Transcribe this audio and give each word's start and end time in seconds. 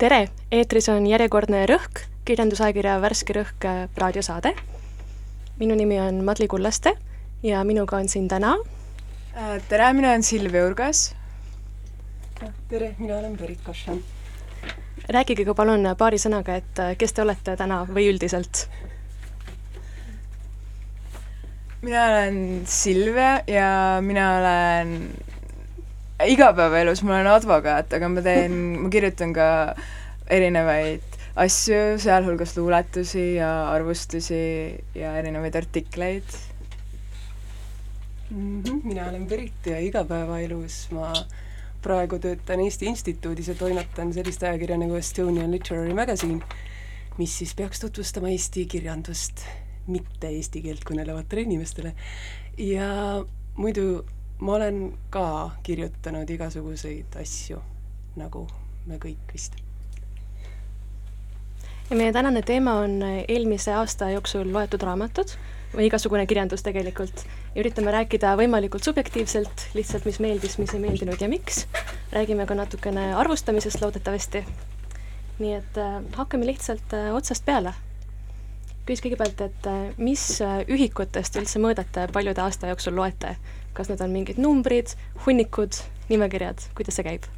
tere, 0.00 0.28
eetris 0.48 0.88
on 0.88 1.06
järjekordne 1.06 1.66
Rõhk, 1.68 2.06
kirjandusajakirja 2.24 2.98
Värske 3.04 3.36
Rõhk 3.36 3.68
äh, 3.68 3.86
raadiosaade. 3.96 4.54
minu 5.60 5.74
nimi 5.74 6.00
on 6.00 6.24
Madli 6.24 6.48
Kullaste 6.48 6.96
ja 7.42 7.64
minuga 7.64 7.96
on 7.96 8.08
siin 8.08 8.28
täna 8.28 8.56
Äh, 9.36 9.62
tere, 9.68 9.92
mina 9.92 10.08
olen 10.08 10.22
Silvia 10.22 10.66
Urgas. 10.66 11.14
tere, 12.68 12.94
mina 12.98 13.16
olen 13.16 13.36
Berit 13.36 13.60
Kašan. 13.64 14.02
rääkige 15.08 15.44
ka 15.44 15.54
palun 15.54 15.86
paari 15.98 16.18
sõnaga, 16.18 16.56
et 16.56 16.78
äh, 16.78 16.96
kes 16.98 17.12
te 17.12 17.22
olete 17.22 17.56
täna 17.56 17.84
või 17.86 18.08
üldiselt? 18.10 18.66
mina 21.82 22.06
olen 22.06 22.62
Silvia 22.66 23.42
ja 23.46 23.98
mina 24.02 24.26
olen 24.38 25.14
igapäevaelus, 26.28 27.02
ma 27.02 27.16
olen 27.16 27.30
advokaat, 27.32 27.92
aga 27.96 28.08
ma 28.12 28.22
teen, 28.24 28.56
ma 28.82 28.90
kirjutan 28.92 29.32
ka 29.36 29.48
erinevaid 30.30 31.18
asju, 31.40 31.98
sealhulgas 32.02 32.56
luuletusi 32.58 33.34
ja 33.38 33.50
arvustusi 33.70 34.40
ja 34.94 35.14
erinevaid 35.18 35.56
artikleid 35.56 36.36
mm. 38.30 38.62
-hmm. 38.62 38.80
mina 38.84 39.08
olen 39.08 39.26
Berit 39.26 39.66
ja 39.66 39.78
igapäevaelus 39.78 40.90
ma 40.90 41.12
praegu 41.82 42.18
töötan 42.18 42.60
Eesti 42.60 42.86
Instituudis 42.86 43.48
ja 43.48 43.54
toimetan 43.54 44.12
sellist 44.12 44.42
ajakirja 44.42 44.78
nagu 44.78 44.94
Estonian 44.94 45.50
Literary 45.50 45.94
Magazine, 45.94 46.44
mis 47.18 47.38
siis 47.38 47.54
peaks 47.54 47.80
tutvustama 47.80 48.28
Eesti 48.28 48.66
kirjandust 48.66 49.44
mitte 49.86 50.28
eesti 50.28 50.62
keelt 50.62 50.84
kõnelevatele 50.84 51.40
inimestele. 51.40 51.94
ja 52.58 53.24
muidu 53.56 54.04
ma 54.40 54.54
olen 54.54 54.98
ka 55.10 55.50
kirjutanud 55.62 56.30
igasuguseid 56.30 57.16
asju, 57.20 57.60
nagu 58.16 58.46
me 58.86 58.96
kõik 58.96 59.32
vist. 59.32 59.56
ja 61.90 61.96
meie 61.96 62.12
tänane 62.12 62.42
teema 62.42 62.78
on 62.84 63.02
eelmise 63.02 63.74
aasta 63.74 64.10
jooksul 64.10 64.52
loetud 64.52 64.82
raamatud 64.82 65.36
või 65.74 65.86
igasugune 65.86 66.26
kirjandus 66.26 66.62
tegelikult. 66.66 67.24
üritame 67.56 67.90
rääkida 67.90 68.34
võimalikult 68.38 68.84
subjektiivselt, 68.84 69.68
lihtsalt 69.74 70.04
mis 70.04 70.20
meeldis, 70.20 70.58
mis 70.58 70.74
ei 70.74 70.80
meeldinud 70.80 71.20
ja 71.20 71.28
miks. 71.28 71.66
räägime 72.12 72.46
ka 72.46 72.54
natukene 72.54 73.14
arvustamisest 73.14 73.80
loodetavasti. 73.80 74.44
nii 75.38 75.54
et 75.54 75.78
äh, 75.78 76.02
hakkame 76.16 76.46
lihtsalt 76.46 76.94
äh, 76.94 77.14
otsast 77.14 77.44
peale. 77.44 77.74
küsis 78.86 79.02
kõigepealt, 79.04 79.40
et 79.40 79.66
äh, 79.66 79.94
mis 79.98 80.40
äh, 80.40 80.64
ühikutest 80.68 81.36
üldse 81.36 81.58
mõõdate, 81.58 82.08
palju 82.12 82.34
te 82.34 82.40
aasta 82.40 82.66
jooksul 82.66 82.96
loete? 82.96 83.36
Kas 83.76 83.90
need 83.90 84.02
on 84.04 84.14
mingid 84.14 84.40
numbrid, 84.42 84.94
hunnikud, 85.26 85.78
nimekirjad, 86.10 86.70
kuidas 86.78 86.98
see 86.98 87.06
käib? 87.06 87.28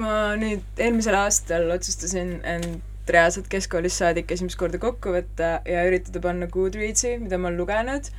ma 0.00 0.36
nüüd 0.38 0.78
eelmisel 0.78 1.16
aastal 1.18 1.66
otsustasin 1.74 2.36
end 2.46 3.10
reaalselt 3.10 3.48
keskkoolist 3.50 3.98
saadik 4.00 4.30
esimest 4.30 4.58
korda 4.60 4.78
kokku 4.78 5.14
võtta 5.14 5.48
ja 5.66 5.82
üritada 5.88 6.22
panna 6.22 6.46
Goodreadsi, 6.52 7.16
mida 7.18 7.40
ma 7.40 7.50
olen 7.50 7.58
lugenud, 7.58 8.10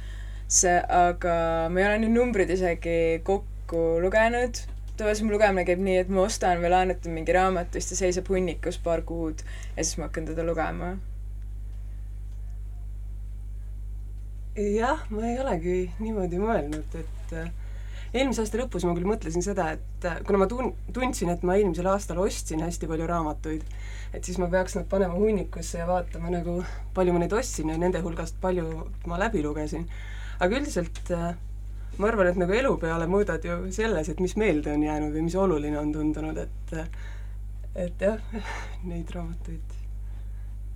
see, 0.51 0.75
aga 0.81 1.35
ma 1.71 1.79
ei 1.81 1.87
ole 1.87 2.01
neid 2.03 2.15
numbreid 2.15 2.51
isegi 2.51 3.21
kokku 3.27 4.01
lugenud, 4.03 4.59
tavaliselt 4.99 5.29
mu 5.29 5.35
lugemine 5.35 5.65
käib 5.67 5.81
nii, 5.85 6.01
et 6.03 6.11
ma 6.11 6.25
ostan 6.25 6.59
või 6.63 6.73
laenutan 6.73 7.15
mingi 7.15 7.35
raamatu, 7.35 7.79
siis 7.79 7.93
ta 7.93 8.01
seisab 8.01 8.27
hunnikus 8.33 8.81
paar 8.83 9.05
kuud 9.07 9.45
ja 9.45 9.85
siis 9.85 9.95
ma 10.01 10.09
hakkan 10.09 10.27
teda 10.29 10.45
lugema. 10.47 10.95
Jah, 14.55 15.03
ma 15.09 15.27
ei 15.29 15.39
olegi 15.39 15.75
niimoodi 16.01 16.39
mõelnud, 16.41 16.95
et 16.99 17.33
äh, 17.39 17.51
eelmise 18.11 18.43
aasta 18.43 18.59
lõpus 18.59 18.83
ma 18.83 18.95
küll 18.97 19.07
mõtlesin 19.07 19.43
seda, 19.45 19.69
et 19.77 20.07
äh, 20.07 20.19
kuna 20.27 20.41
ma 20.41 20.47
tun-, 20.51 20.73
tundsin, 20.93 21.31
et 21.31 21.45
ma 21.47 21.55
eelmisel 21.55 21.87
aastal 21.91 22.19
ostsin 22.23 22.63
hästi 22.65 22.89
palju 22.89 23.07
raamatuid, 23.07 23.63
et 24.11 24.27
siis 24.27 24.41
ma 24.41 24.49
peaks 24.51 24.75
nad 24.75 24.89
panema 24.91 25.15
hunnikusse 25.15 25.79
ja 25.79 25.87
vaatama 25.87 26.33
nagu, 26.33 26.59
palju 26.95 27.15
ma 27.15 27.23
neid 27.23 27.35
ostsin 27.37 27.71
ja 27.71 27.79
nende 27.79 28.03
hulgast 28.03 28.41
palju 28.43 28.67
ma 29.07 29.21
läbi 29.21 29.43
lugesin. 29.45 29.87
aga 30.41 30.59
üldiselt 30.59 31.13
äh, 31.15 31.31
ma 31.97 32.11
arvan, 32.11 32.31
et 32.31 32.39
nagu 32.41 32.55
elu 32.55 32.75
peale 32.81 33.07
mõõdad 33.07 33.45
ju 33.47 33.61
selles, 33.71 34.09
et 34.11 34.19
mis 34.19 34.35
meelde 34.35 34.73
on 34.75 34.83
jäänud 34.83 35.15
või 35.15 35.27
mis 35.29 35.35
oluline 35.39 35.79
on 35.79 35.93
tundunud, 35.95 36.37
et 36.37 36.75
et 37.71 38.03
jah, 38.03 38.19
neid 38.91 39.15
raamatuid 39.15 39.77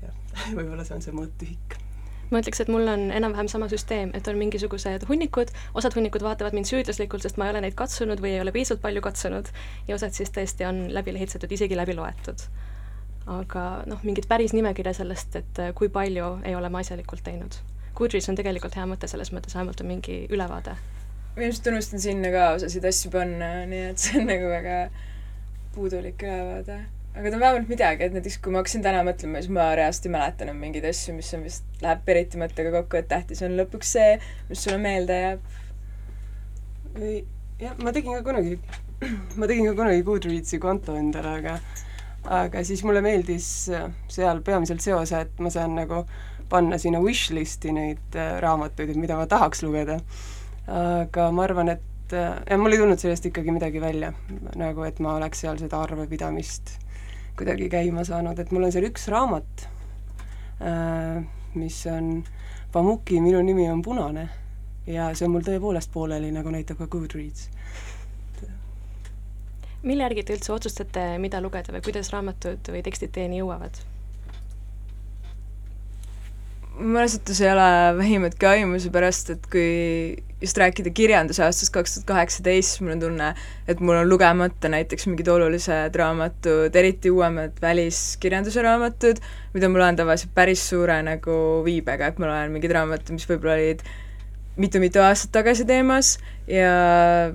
jah, 0.06 0.16
võib-olla 0.56 0.88
see 0.88 0.96
on 0.96 1.04
see 1.04 1.18
mõõtühik 1.18 1.84
ma 2.32 2.42
ütleks, 2.42 2.62
et 2.64 2.72
mul 2.72 2.88
on 2.90 3.10
enam-vähem 3.14 3.50
sama 3.52 3.68
süsteem, 3.72 4.12
et 4.18 4.28
on 4.28 4.38
mingisugused 4.40 5.06
hunnikud, 5.10 5.52
osad 5.78 5.96
hunnikud 5.98 6.26
vaatavad 6.26 6.56
mind 6.58 6.70
süüdlaslikult, 6.70 7.26
sest 7.26 7.38
ma 7.42 7.48
ei 7.48 7.54
ole 7.56 7.66
neid 7.66 7.78
katsunud 7.78 8.22
või 8.24 8.36
ei 8.36 8.42
ole 8.44 8.54
piisavalt 8.56 8.84
palju 8.86 9.04
katsunud, 9.06 9.52
ja 9.90 9.98
osad 9.98 10.16
siis 10.18 10.34
tõesti 10.34 10.68
on 10.70 10.86
läbi 10.96 11.14
lehitsetud, 11.16 11.52
isegi 11.52 11.78
läbi 11.78 11.98
loetud. 11.98 12.48
aga 13.26 13.62
noh, 13.90 14.04
mingit 14.06 14.28
päris 14.30 14.52
nimekirja 14.54 14.94
sellest, 14.94 15.36
et 15.40 15.62
kui 15.76 15.90
palju 15.90 16.28
ei 16.46 16.54
ole 16.56 16.70
ma 16.70 16.84
asjalikult 16.86 17.24
teinud. 17.26 17.58
Goodreads 17.98 18.30
on 18.30 18.38
tegelikult 18.38 18.76
hea 18.78 18.86
mõte 18.86 19.08
selles 19.10 19.32
mõttes, 19.34 19.56
vähemalt 19.56 19.82
on 19.82 19.90
mingi 19.90 20.26
ülevaade. 20.30 20.76
ma 21.36 21.42
ilmselt 21.44 21.68
unustan 21.74 22.00
sinna 22.00 22.30
ka 22.32 22.52
osasid 22.60 22.86
asju 22.86 23.12
panna, 23.12 23.66
nii 23.66 23.90
et 23.92 24.00
see 24.00 24.22
on 24.22 24.30
nagu 24.30 24.52
väga 24.52 24.78
puudulik 25.76 26.22
ülevaade 26.22 26.84
aga 27.16 27.30
ta 27.30 27.36
on 27.38 27.42
vähemalt 27.42 27.70
midagi, 27.72 28.04
et 28.04 28.16
näiteks 28.16 28.38
kui 28.44 28.52
ma 28.52 28.60
hakkasin 28.60 28.84
täna 28.84 29.04
mõtlema, 29.08 29.40
siis 29.40 29.54
ma 29.56 29.70
reaalselt 29.78 30.10
ei 30.10 30.14
mäleta 30.18 30.44
enam 30.44 30.58
mingeid 30.60 30.88
asju, 30.90 31.16
mis 31.16 31.32
on 31.38 31.46
vist, 31.48 31.64
läheb 31.84 32.04
Beriti 32.08 32.42
mõttega 32.42 32.74
kokku, 32.76 33.00
et 33.00 33.08
tähtis 33.12 33.44
on 33.46 33.56
lõpuks 33.60 33.94
see, 33.96 34.18
mis 34.50 34.66
sulle 34.66 34.82
meelde 34.84 35.20
jääb. 35.22 35.48
jah, 37.62 37.80
ma 37.80 37.96
tegin 37.96 38.20
ka 38.20 38.22
kunagi, 38.28 38.60
ma 39.40 39.48
tegin 39.48 39.72
ka 39.72 39.78
kunagi 39.80 40.04
Goodreadsi 40.08 40.60
konto 40.60 41.00
endale, 41.00 41.40
aga 41.40 41.58
aga 42.36 42.64
siis 42.66 42.82
mulle 42.84 43.04
meeldis 43.06 43.48
seal 44.12 44.42
peamiselt 44.44 44.82
see 44.84 44.96
osa, 44.98 45.24
et 45.24 45.40
ma 45.40 45.52
saan 45.54 45.76
nagu 45.78 46.04
panna 46.50 46.78
sinna 46.82 47.00
wishlist'i 47.02 47.72
neid 47.74 48.18
äh, 48.20 48.40
raamatuid, 48.44 48.92
et 48.92 49.00
mida 49.00 49.18
ma 49.20 49.28
tahaks 49.30 49.64
lugeda. 49.64 50.00
aga 50.68 51.32
ma 51.32 51.44
arvan, 51.46 51.70
et 51.78 52.14
äh, 52.14 52.42
ja 52.50 52.58
mul 52.60 52.76
ei 52.76 52.82
tulnud 52.82 53.00
sellest 53.00 53.30
ikkagi 53.30 53.56
midagi 53.56 53.82
välja, 53.82 54.12
nagu 54.60 54.84
et 54.84 55.00
ma 55.00 55.16
oleks 55.16 55.46
seal 55.46 55.62
seda 55.62 55.80
arvepidamist 55.86 56.82
kuidagi 57.38 57.70
käima 57.70 58.04
saanud, 58.08 58.40
et 58.40 58.52
mul 58.56 58.68
on 58.68 58.72
seal 58.72 58.88
üks 58.88 59.08
raamat, 59.12 59.68
äh, 60.62 61.24
mis 61.56 61.82
on 61.92 62.24
Pamuki 62.72 63.22
Minu 63.22 63.42
nimi 63.44 63.70
on 63.72 63.82
punane 63.82 64.30
ja 64.88 65.10
see 65.16 65.28
on 65.28 65.36
mul 65.36 65.46
tõepoolest 65.46 65.92
pooleli, 65.94 66.32
nagu 66.36 66.52
näitab 66.54 66.82
ka 66.82 66.88
Goodreads. 66.92 67.50
mille 69.86 70.02
järgi 70.02 70.24
te 70.26 70.34
üldse 70.34 70.54
otsustate, 70.54 71.02
mida 71.22 71.38
lugeda 71.42 71.74
või 71.74 71.84
kuidas 71.86 72.10
raamatud 72.14 72.72
või 72.74 72.82
tekstid 72.86 73.12
teieni 73.14 73.44
jõuavad? 73.44 73.84
mul 76.76 77.00
ausalt 77.00 77.22
öeldes 77.30 77.42
ei 77.42 77.52
ole 77.52 77.98
vähimatki 77.98 78.48
aimu, 78.50 78.80
seepärast 78.84 79.30
et 79.36 79.46
kui 79.52 80.24
just 80.46 80.60
rääkida 80.62 80.94
kirjanduse 80.96 81.44
aastast 81.46 81.74
kaks 81.76 81.98
tuhat 81.98 82.08
kaheksateist, 82.14 82.76
siis 82.76 82.84
mul 82.86 82.96
on 82.96 83.04
tunne, 83.04 83.32
et 83.68 83.82
mul 83.82 84.00
on 84.00 84.10
lugemata 84.10 84.72
näiteks 84.72 85.10
mingid 85.10 85.30
olulised 85.34 85.98
raamatud, 86.00 86.76
eriti 86.82 87.12
uuemad 87.12 87.60
väliskirjanduse 87.62 88.64
raamatud, 88.66 89.22
mida 89.58 89.70
ma 89.72 89.84
loen 89.84 90.00
tavaliselt 90.00 90.34
päris 90.38 90.64
suure 90.70 91.02
nagu 91.06 91.38
viibega, 91.66 92.14
et 92.14 92.22
ma 92.22 92.32
loen 92.32 92.56
mingeid 92.56 92.76
raamatuid, 92.78 93.16
mis 93.18 93.30
võib-olla 93.30 93.58
olid 93.58 93.86
mitu-mitu 94.62 95.02
aastat 95.04 95.34
tagasi 95.36 95.66
teemas 95.68 96.14
ja 96.48 96.70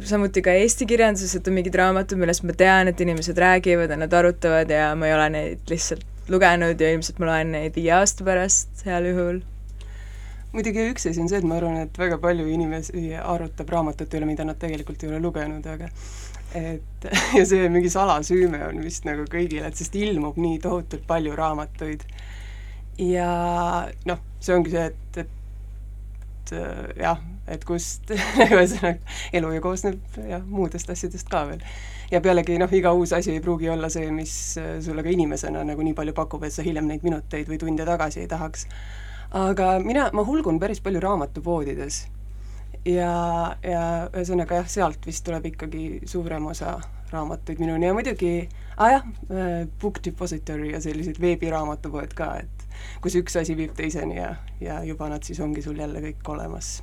samuti 0.08 0.42
ka 0.44 0.54
eesti 0.56 0.88
kirjanduses, 0.88 1.34
et 1.36 1.48
on 1.50 1.58
mingid 1.58 1.76
raamatud, 1.76 2.20
millest 2.20 2.46
ma 2.48 2.56
tean, 2.56 2.88
et 2.88 3.00
inimesed 3.00 3.38
räägivad 3.38 3.92
ja 3.92 3.98
nad 4.00 4.14
arutavad 4.16 4.70
ja 4.72 4.94
ma 4.96 5.10
ei 5.10 5.16
ole 5.18 5.28
neid 5.36 5.72
lihtsalt 5.72 6.06
lugenud 6.30 6.80
ja 6.80 6.92
ilmselt 6.94 7.18
ma 7.20 7.32
loen 7.32 7.52
neid 7.56 7.76
viie 7.76 7.92
aasta 7.98 8.24
pärast 8.24 8.86
heal 8.86 9.10
juhul. 9.10 9.42
Muidugi 10.54 10.86
üks 10.90 11.06
asi 11.10 11.22
on 11.22 11.30
see, 11.30 11.40
et 11.40 11.46
ma 11.46 11.58
arvan, 11.60 11.78
et 11.84 11.98
väga 11.98 12.18
palju 12.22 12.46
inimesi 12.50 13.10
arutab 13.20 13.70
raamatute 13.74 14.18
üle, 14.18 14.28
mida 14.30 14.46
nad 14.46 14.58
tegelikult 14.60 15.04
ei 15.04 15.12
ole 15.12 15.20
lugenud, 15.22 15.66
aga 15.66 15.90
et 16.58 17.08
ja 17.38 17.44
see 17.46 17.68
mingi 17.72 17.92
salasüüme 17.92 18.62
on 18.68 18.80
vist 18.84 19.06
nagu 19.08 19.26
kõigil, 19.30 19.64
et 19.66 19.78
sest 19.78 19.96
ilmub 19.98 20.38
nii 20.40 20.58
tohutult 20.62 21.06
palju 21.10 21.36
raamatuid. 21.38 22.06
ja 23.00 23.30
noh, 24.10 24.24
see 24.40 24.56
ongi 24.56 24.74
see, 24.74 24.88
et, 24.90 25.22
et 25.24 26.56
jah, 26.98 27.22
et 27.50 27.64
kust 27.66 28.10
ühesõnaga 28.48 28.98
elu 29.38 29.54
ju 29.56 29.64
koosneb 29.64 30.20
jah, 30.26 30.42
muudest 30.46 30.90
asjadest 30.90 31.30
ka 31.30 31.46
veel 31.52 31.62
ja 32.10 32.20
pealegi 32.20 32.58
noh, 32.58 32.72
iga 32.74 32.92
uus 32.96 33.12
asi 33.14 33.34
ei 33.34 33.42
pruugi 33.42 33.70
olla 33.70 33.88
see, 33.92 34.10
mis 34.14 34.34
äh, 34.58 34.78
sulle 34.82 35.04
ka 35.06 35.12
inimesena 35.12 35.62
nagu 35.66 35.84
nii 35.86 35.94
palju 35.96 36.14
pakub, 36.16 36.44
et 36.44 36.54
sa 36.54 36.64
hiljem 36.66 36.88
neid 36.90 37.06
minuteid 37.06 37.50
või 37.50 37.60
tunde 37.62 37.86
tagasi 37.86 38.24
ei 38.24 38.30
tahaks. 38.30 38.66
Aga 39.30 39.78
mina, 39.84 40.08
ma 40.12 40.24
hulgun 40.26 40.58
päris 40.60 40.80
palju 40.82 41.00
raamatupoodides 41.02 42.00
ja, 42.88 43.12
ja 43.62 43.84
ühesõnaga 44.10 44.62
jah, 44.62 44.70
sealt 44.70 45.06
vist 45.06 45.24
tuleb 45.26 45.46
ikkagi 45.52 46.00
suurem 46.08 46.48
osa 46.50 46.78
raamatuid 47.10 47.60
minuni 47.62 47.88
ja 47.88 47.94
muidugi, 47.94 48.48
ah, 48.76 48.90
jah, 48.96 49.06
äh, 49.30 49.68
Book 49.80 50.00
Depository 50.04 50.72
ja 50.74 50.80
sellised 50.82 51.20
veebiraamatupoed 51.22 52.14
ka, 52.18 52.32
et 52.42 52.66
kus 53.02 53.16
üks 53.20 53.36
asi 53.40 53.56
viib 53.58 53.74
teiseni 53.78 54.18
ja, 54.18 54.34
ja 54.62 54.80
juba 54.86 55.10
nad 55.10 55.26
siis 55.26 55.40
ongi 55.42 55.62
sul 55.62 55.78
jälle 55.78 56.02
kõik 56.04 56.34
olemas. 56.34 56.80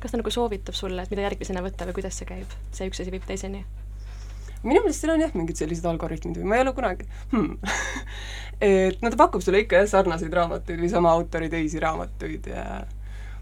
kas 0.00 0.12
ta 0.12 0.18
nagu 0.18 0.30
soovitab 0.30 0.74
sulle, 0.74 1.02
et 1.02 1.12
mida 1.12 1.26
järgmisena 1.28 1.62
võtta 1.64 1.86
või 1.88 2.00
kuidas 2.00 2.18
see 2.18 2.28
käib, 2.28 2.58
see 2.74 2.90
üks 2.90 3.02
asi 3.02 3.14
viib 3.14 3.26
teiseni? 3.28 3.64
Minu 4.62 4.82
meelest 4.84 5.04
seal 5.04 5.14
on 5.14 5.24
jah, 5.24 5.32
mingid 5.36 5.60
sellised 5.60 5.86
algoritmid 5.88 6.40
või 6.40 6.50
ma 6.50 6.58
ei 6.58 6.64
ole 6.66 6.74
kunagi 6.76 7.08
hmm. 7.32 7.56
et 8.70 9.00
no 9.02 9.12
ta 9.12 9.20
pakub 9.20 9.44
sulle 9.44 9.62
ikka 9.64 9.82
jah, 9.82 9.88
sarnaseid 9.94 10.34
raamatuid 10.36 10.82
või 10.82 10.92
sama 10.92 11.14
autori 11.16 11.50
teisi 11.52 11.80
raamatuid 11.82 12.50
ja 12.52 12.66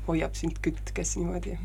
hoiab 0.09 0.38
sind 0.38 0.61
kütkes 0.65 1.17
niimoodi 1.19 1.59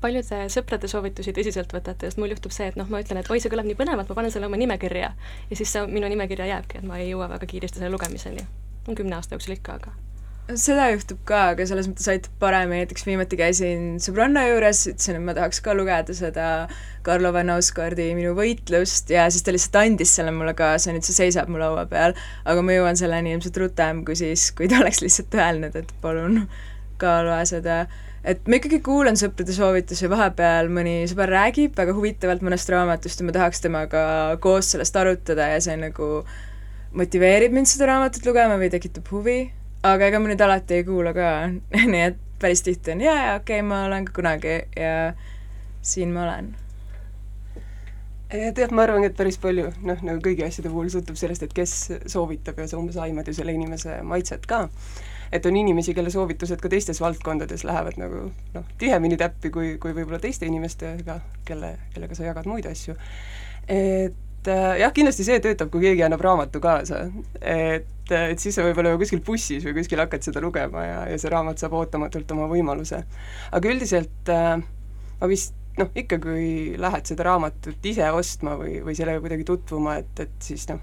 palju 0.00 0.22
te 0.24 0.42
sõprade 0.52 0.88
soovitusi 0.88 1.34
tõsiselt 1.36 1.72
võtate, 1.76 2.08
sest 2.08 2.20
mul 2.20 2.32
juhtub 2.32 2.54
see, 2.56 2.70
et 2.72 2.78
noh, 2.80 2.88
ma 2.88 3.02
ütlen, 3.02 3.20
et 3.20 3.28
oi, 3.28 3.40
see 3.42 3.52
kõlab 3.52 3.68
nii 3.68 3.76
põnevalt, 3.76 4.08
ma 4.08 4.16
panen 4.16 4.32
selle 4.32 4.48
oma 4.48 4.56
nimekirja 4.60 5.10
ja 5.12 5.58
siis 5.58 5.74
see 5.74 5.84
minu 5.92 6.08
nimekirja 6.08 6.48
jääbki, 6.54 6.80
et 6.80 6.88
ma 6.88 7.00
ei 7.00 7.10
jõua 7.10 7.28
väga 7.34 7.48
kiiresti 7.50 7.82
selle 7.82 7.92
lugemiseni. 7.92 8.46
on 8.88 8.96
kümne 8.96 9.18
aasta 9.18 9.36
jooksul 9.36 9.58
ikka, 9.58 9.76
aga 9.76 9.92
seda 10.58 10.88
juhtub 10.92 11.20
ka, 11.28 11.40
aga 11.52 11.64
selles 11.68 11.86
mõttes 11.90 12.08
aitab 12.10 12.32
paremini, 12.42 12.82
näiteks 12.84 13.04
viimati 13.06 13.38
käisin 13.38 13.82
sõbranna 14.02 14.42
juures, 14.48 14.82
ütlesin, 14.90 15.18
et 15.18 15.24
ma 15.26 15.34
tahaks 15.36 15.60
ka 15.64 15.74
lugeda 15.76 16.14
seda 16.16 16.46
Karlo 17.06 17.32
Van 17.34 17.52
Oscardi 17.54 18.08
Minu 18.16 18.32
võitlust 18.38 19.12
ja 19.12 19.28
siis 19.30 19.44
ta 19.46 19.54
lihtsalt 19.54 19.78
andis 19.82 20.14
selle 20.16 20.32
mulle 20.34 20.54
kaasa, 20.58 20.94
nüüd 20.94 21.06
see 21.06 21.16
seisab 21.16 21.50
mu 21.52 21.60
laua 21.60 21.86
peal, 21.90 22.16
aga 22.44 22.64
ma 22.64 22.76
jõuan 22.76 22.98
selleni 22.98 23.34
ilmselt 23.36 23.60
rutem 23.62 24.02
kui 24.06 24.18
siis, 24.18 24.50
kui 24.56 24.70
ta 24.70 24.80
oleks 24.82 25.02
lihtsalt 25.04 25.36
öelnud, 25.38 25.76
et 25.78 25.92
palun 26.02 26.42
ka 27.00 27.20
loe 27.26 27.44
seda. 27.48 27.84
et 28.24 28.42
ma 28.48 28.58
ikkagi 28.58 28.82
kuulan 28.84 29.16
sõprade 29.16 29.54
soovitusi, 29.56 30.10
vahepeal 30.12 30.68
mõni 30.72 31.06
sõber 31.08 31.30
räägib 31.32 31.78
väga 31.78 31.94
huvitavalt 31.96 32.42
mõnest 32.44 32.68
raamatust 32.72 33.22
ja 33.22 33.28
ma 33.28 33.36
tahaks 33.36 33.64
temaga 33.64 34.02
koos 34.44 34.74
sellest 34.74 34.98
arutada 35.00 35.54
ja 35.54 35.62
see 35.64 35.78
nagu 35.80 36.10
motiveerib 36.92 37.54
mind 37.54 37.70
seda 37.70 37.88
raamatut 37.94 38.26
lugema 38.26 38.58
või 38.60 38.68
tekitab 38.72 39.08
huvi 39.14 39.38
aga 39.82 40.10
ega 40.10 40.20
ma 40.20 40.28
nüüd 40.28 40.42
alati 40.44 40.80
ei 40.80 40.84
kuula 40.84 41.12
ka 41.16 41.28
nii 41.92 42.02
et 42.08 42.18
päris 42.40 42.62
tihti 42.64 42.94
on 42.94 43.04
jaa, 43.04 43.16
jaa, 43.16 43.36
okei 43.40 43.60
okay,, 43.60 43.68
ma 43.68 43.84
olen 43.84 44.08
ka 44.08 44.16
kunagi 44.16 44.56
ja 44.76 45.12
siin 45.82 46.12
ma 46.12 46.24
olen. 46.24 46.54
tead, 48.30 48.72
ma 48.72 48.84
arvan, 48.86 49.04
et 49.04 49.16
päris 49.16 49.40
palju, 49.42 49.70
noh, 49.82 50.02
nagu 50.06 50.22
kõigi 50.24 50.44
asjade 50.46 50.70
puhul 50.70 50.90
sõltub 50.92 51.18
sellest, 51.18 51.44
et 51.44 51.54
kes 51.56 51.74
soovitab 52.12 52.60
ja 52.60 52.68
sa 52.70 52.78
umbes 52.78 53.00
aimad 53.00 53.28
ju 53.28 53.34
selle 53.36 53.56
inimese 53.56 54.00
maitset 54.06 54.46
ka. 54.46 54.68
et 55.32 55.46
on 55.46 55.56
inimesi, 55.56 55.94
kelle 55.94 56.10
soovitused 56.10 56.60
ka 56.60 56.68
teistes 56.68 57.00
valdkondades 57.00 57.64
lähevad 57.64 58.00
nagu 58.00 58.30
noh, 58.54 58.72
tihemini 58.78 59.16
täppi 59.16 59.50
kui, 59.50 59.76
kui 59.82 59.94
võib-olla 59.96 60.20
teiste 60.22 60.46
inimestega, 60.46 61.20
kelle, 61.44 61.76
kellega 61.94 62.18
sa 62.18 62.28
jagad 62.28 62.48
muid 62.50 62.68
asju. 62.70 62.96
et 63.68 64.29
et 64.40 64.48
äh, 64.48 64.78
jah, 64.80 64.92
kindlasti 64.96 65.24
see 65.26 65.40
töötab, 65.44 65.68
kui 65.72 65.82
keegi 65.84 66.04
annab 66.06 66.22
raamatu 66.24 66.60
kaasa. 66.64 67.04
et, 67.40 68.10
äh, 68.10 68.30
et 68.32 68.40
siis 68.40 68.56
sa 68.56 68.64
võib-olla 68.64 68.96
kuskil 69.00 69.20
bussis 69.24 69.64
või 69.66 69.76
kuskil 69.80 70.00
hakkad 70.00 70.24
seda 70.24 70.40
lugema 70.40 70.84
ja, 70.86 71.00
ja 71.12 71.18
see 71.20 71.32
raamat 71.32 71.60
saab 71.60 71.76
ootamatult 71.76 72.30
oma 72.32 72.48
võimaluse. 72.48 73.02
aga 73.52 73.72
üldiselt 73.72 74.32
äh, 74.32 74.54
ma 75.20 75.28
vist 75.28 75.56
noh, 75.78 75.90
ikka 75.94 76.18
kui 76.22 76.76
lähed 76.80 77.10
seda 77.12 77.26
raamatut 77.28 77.90
ise 77.92 78.08
ostma 78.16 78.56
või, 78.60 78.78
või 78.84 78.96
sellega 78.96 79.20
kuidagi 79.20 79.44
tutvuma, 79.48 79.98
et, 80.00 80.24
et 80.24 80.38
siis 80.44 80.64
noh, 80.72 80.80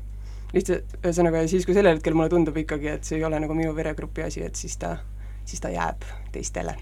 lihtsalt 0.53 1.00
ühesõnaga 1.01 1.42
siis, 1.50 1.65
kui 1.65 1.75
sellel 1.77 1.98
hetkel 1.98 2.18
mulle 2.18 2.31
tundub 2.33 2.57
ikkagi, 2.62 2.94
et 2.94 3.10
see 3.10 3.18
ei 3.18 3.25
ole 3.27 3.42
nagu 3.42 3.57
minu 3.57 3.74
veregrupi 3.77 4.25
asi, 4.27 4.45
et 4.45 4.56
siis 4.56 4.77
ta, 4.81 4.95
siis 5.45 5.63
ta 5.63 5.74
jääb 5.74 6.06
teistele 6.31 6.77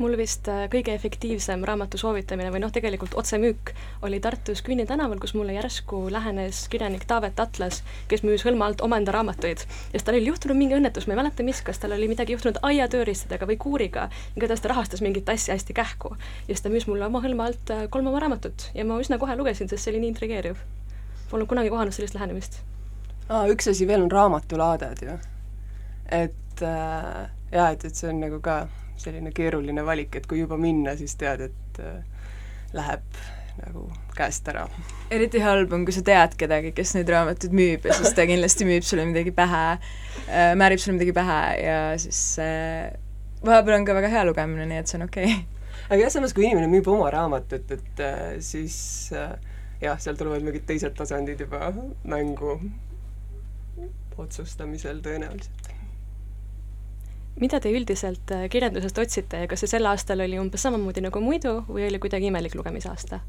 mul 0.00 0.16
vist 0.16 0.48
äh, 0.48 0.64
kõige 0.72 0.94
efektiivsem 0.96 1.60
raamatu 1.68 1.98
soovitamine 2.00 2.48
või 2.52 2.62
noh, 2.62 2.72
tegelikult 2.72 3.12
otsemüük 3.20 3.72
oli 4.06 4.20
Tartus 4.24 4.62
Künni 4.64 4.86
tänaval, 4.88 5.20
kus 5.20 5.34
mulle 5.36 5.52
järsku 5.52 6.06
lähenes 6.12 6.62
kirjanik 6.72 7.04
Taavet 7.08 7.40
Atlas, 7.42 7.82
kes 8.08 8.24
müüs 8.24 8.44
hõlma 8.46 8.70
alt 8.70 8.80
omaenda 8.84 9.12
raamatuid. 9.12 9.60
ja 9.66 9.98
siis 9.98 10.06
tal 10.06 10.16
oli 10.16 10.30
juhtunud 10.30 10.56
mingi 10.56 10.78
õnnetus, 10.78 11.06
ma 11.06 11.14
ei 11.14 11.20
mäleta, 11.20 11.44
mis, 11.44 11.60
kas 11.66 11.82
tal 11.82 11.92
oli 11.96 12.08
midagi 12.08 12.32
juhtunud 12.32 12.62
aiatööristadega 12.70 13.48
või 13.50 13.58
kuuriga, 13.60 14.08
igatahes 14.36 14.64
ta 14.64 14.72
rahastas 14.72 15.04
mingit 15.04 15.28
asja 15.28 15.54
hästi 15.54 15.76
kähku. 15.76 16.16
ja 16.16 16.54
siis 16.54 16.64
ta 16.64 16.72
müüs 16.72 16.88
mulle 16.88 17.04
oma 17.06 17.20
hõlma 17.24 17.50
alt 17.52 17.74
äh, 17.76 17.84
kolm 17.92 18.08
oma 18.08 18.24
raamatut 18.24 18.70
ja 18.74 18.88
ma 18.88 18.96
üsna 19.04 19.20
kohe 19.20 19.36
lugesin, 19.36 19.68
sest 19.68 19.84
see 19.84 19.92
oli 19.92 20.04
nii 20.06 20.14
intrigeeriv. 20.14 20.64
Polnud 21.30 21.48
kunagi 21.48 21.70
kohanud 21.70 21.92
sellist 21.92 22.16
lähenemist. 22.16 22.62
aa, 23.28 23.44
üks 23.52 23.68
asi 23.68 23.86
veel 23.86 24.08
on 24.08 24.10
raamatulaaded 24.10 25.04
ju. 25.04 25.18
et 26.08 26.64
äh, 26.64 27.26
jaa, 27.52 27.70
et, 27.70 27.84
et 27.84 27.94
see 27.94 28.08
on 28.08 28.24
nagu 28.24 28.40
ka 28.40 28.62
selline 29.00 29.32
keeruline 29.36 29.84
valik, 29.86 30.16
et 30.16 30.26
kui 30.30 30.42
juba 30.42 30.58
minna, 30.60 30.96
siis 30.98 31.16
tead, 31.20 31.48
et 31.48 31.82
äh, 31.84 32.00
läheb 32.76 33.20
nagu 33.60 33.84
käest 34.16 34.48
ära. 34.48 34.64
eriti 35.12 35.40
halb 35.42 35.72
on, 35.74 35.84
kui 35.84 35.94
sa 35.94 36.02
tead 36.06 36.36
kedagi, 36.40 36.72
kes 36.76 36.94
neid 36.96 37.10
raamatuid 37.12 37.54
müüb 37.56 37.86
ja 37.88 37.96
siis 37.98 38.14
ta 38.16 38.26
kindlasti 38.28 38.66
müüb 38.68 38.86
sulle 38.86 39.06
midagi 39.08 39.34
pähe 39.36 39.62
äh,, 39.74 40.52
määrib 40.58 40.82
sulle 40.82 40.96
midagi 40.98 41.14
pähe 41.16 41.40
ja 41.60 41.78
siis 42.00 42.20
äh, 42.42 42.90
vahepeal 43.44 43.80
on 43.80 43.88
ka 43.88 43.96
väga 43.96 44.12
hea 44.12 44.26
lugemine, 44.28 44.68
nii 44.70 44.82
et 44.82 44.90
see 44.90 45.00
on 45.00 45.06
okei 45.08 45.30
okay. 45.32 45.64
aga 45.88 46.02
jah, 46.04 46.12
samas 46.16 46.36
kui 46.36 46.46
inimene 46.46 46.70
müüb 46.72 46.88
oma 46.92 47.10
raamatut, 47.12 47.74
et 47.76 48.04
äh, 48.04 48.20
siis 48.44 48.76
äh, 49.16 49.34
jah, 49.82 49.98
seal 50.00 50.18
tulevad 50.20 50.46
mingid 50.46 50.68
teised 50.68 50.96
tasandid 50.98 51.42
juba 51.46 51.72
mängu 52.04 52.58
otsustamisel 54.20 55.00
tõenäoliselt 55.04 55.59
mida 57.40 57.60
te 57.60 57.72
üldiselt 57.72 58.32
äh, 58.34 58.46
kirjandusest 58.52 58.98
otsite 59.00 59.44
ja 59.44 59.50
kas 59.50 59.64
see 59.64 59.72
sel 59.72 59.88
aastal 59.88 60.20
oli 60.24 60.38
umbes 60.40 60.64
samamoodi 60.66 61.04
nagu 61.04 61.22
muidu 61.24 61.60
või 61.68 61.86
oli 61.88 62.00
kuidagi 62.02 62.28
imelik 62.30 62.56
lugemisaasta? 62.58 63.20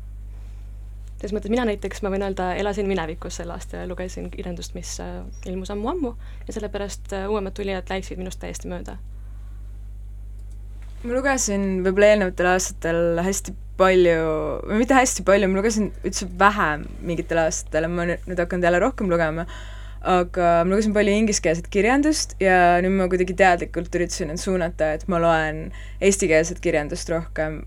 selles 1.22 1.36
mõttes 1.38 1.54
mina 1.54 1.68
näiteks, 1.70 2.02
ma 2.02 2.10
võin 2.10 2.24
öelda, 2.26 2.48
elasin 2.58 2.88
minevikus 2.90 3.36
sel 3.38 3.52
aastal 3.54 3.84
ja 3.84 3.90
lugesin 3.90 4.32
kirjandust, 4.34 4.74
mis 4.74 4.96
äh, 5.04 5.20
ilmus 5.46 5.70
ammu-ammu 5.74 6.16
ja 6.48 6.56
sellepärast 6.56 7.14
äh, 7.14 7.28
uuemad 7.30 7.54
tulijad 7.58 7.90
läksid 7.94 8.18
minust 8.18 8.42
täiesti 8.42 8.72
mööda. 8.72 8.98
ma 11.04 11.14
lugesin 11.14 11.84
võib-olla 11.86 12.14
eelnevatel 12.14 12.50
aastatel 12.56 13.22
hästi 13.26 13.54
palju, 13.78 14.18
või 14.66 14.82
mitte 14.82 14.98
hästi 14.98 15.24
palju, 15.26 15.50
ma 15.50 15.62
lugesin 15.62 15.92
üldse 16.04 16.28
vähem 16.40 16.90
mingitel 17.06 17.46
aastatel 17.46 17.88
ma 17.90 18.10
nüüd, 18.10 18.26
nüüd 18.30 18.42
hakanud 18.42 18.68
jälle 18.68 18.82
rohkem 18.82 19.14
lugema 19.14 19.46
aga 20.02 20.48
ma 20.66 20.72
lugesin 20.72 20.96
palju 20.96 21.14
ingliskeelset 21.14 21.68
kirjandust 21.74 22.34
ja 22.42 22.80
nüüd 22.82 22.96
ma 22.98 23.08
kuidagi 23.12 23.36
teadlikult 23.38 23.94
üritasin 24.00 24.34
end 24.34 24.42
suunata, 24.42 24.96
et 24.98 25.06
ma 25.12 25.20
loen 25.22 25.68
eestikeelset 26.02 26.62
kirjandust 26.64 27.12
rohkem, 27.14 27.62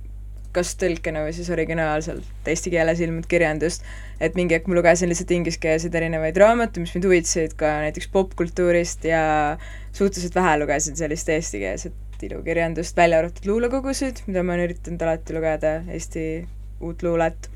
kas 0.55 0.75
tõlkena 0.79 1.25
või 1.27 1.35
siis 1.35 1.51
originaalselt 1.51 2.51
eesti 2.51 2.73
keeles 2.75 3.01
ilmunud 3.03 3.27
kirjandust, 3.31 3.87
et 4.23 4.35
mingi 4.39 4.55
hetk 4.57 4.69
ma 4.71 4.79
lugesin 4.79 5.11
lihtsalt 5.11 5.35
ingliskeelseid 5.35 5.95
erinevaid 5.99 6.39
raamatuid, 6.43 6.83
mis 6.85 6.95
mind 6.95 7.09
huvitasid 7.09 7.57
ka 7.59 7.71
näiteks 7.87 8.11
popkultuurist 8.15 9.07
ja 9.09 9.25
suhteliselt 9.93 10.35
vähe 10.39 10.59
lugesin 10.63 10.99
sellist 10.99 11.31
eestikeelset 11.31 12.23
ilukirjandust, 12.25 12.97
välja 12.97 13.19
arvatud 13.21 13.47
luulekogusid, 13.51 14.23
mida 14.27 14.43
ma 14.47 14.55
olen 14.55 14.71
üritanud 14.71 15.03
alati 15.05 15.35
lugeda, 15.37 15.75
Eesti 15.93 16.23
uut 16.85 17.03
luulet 17.05 17.51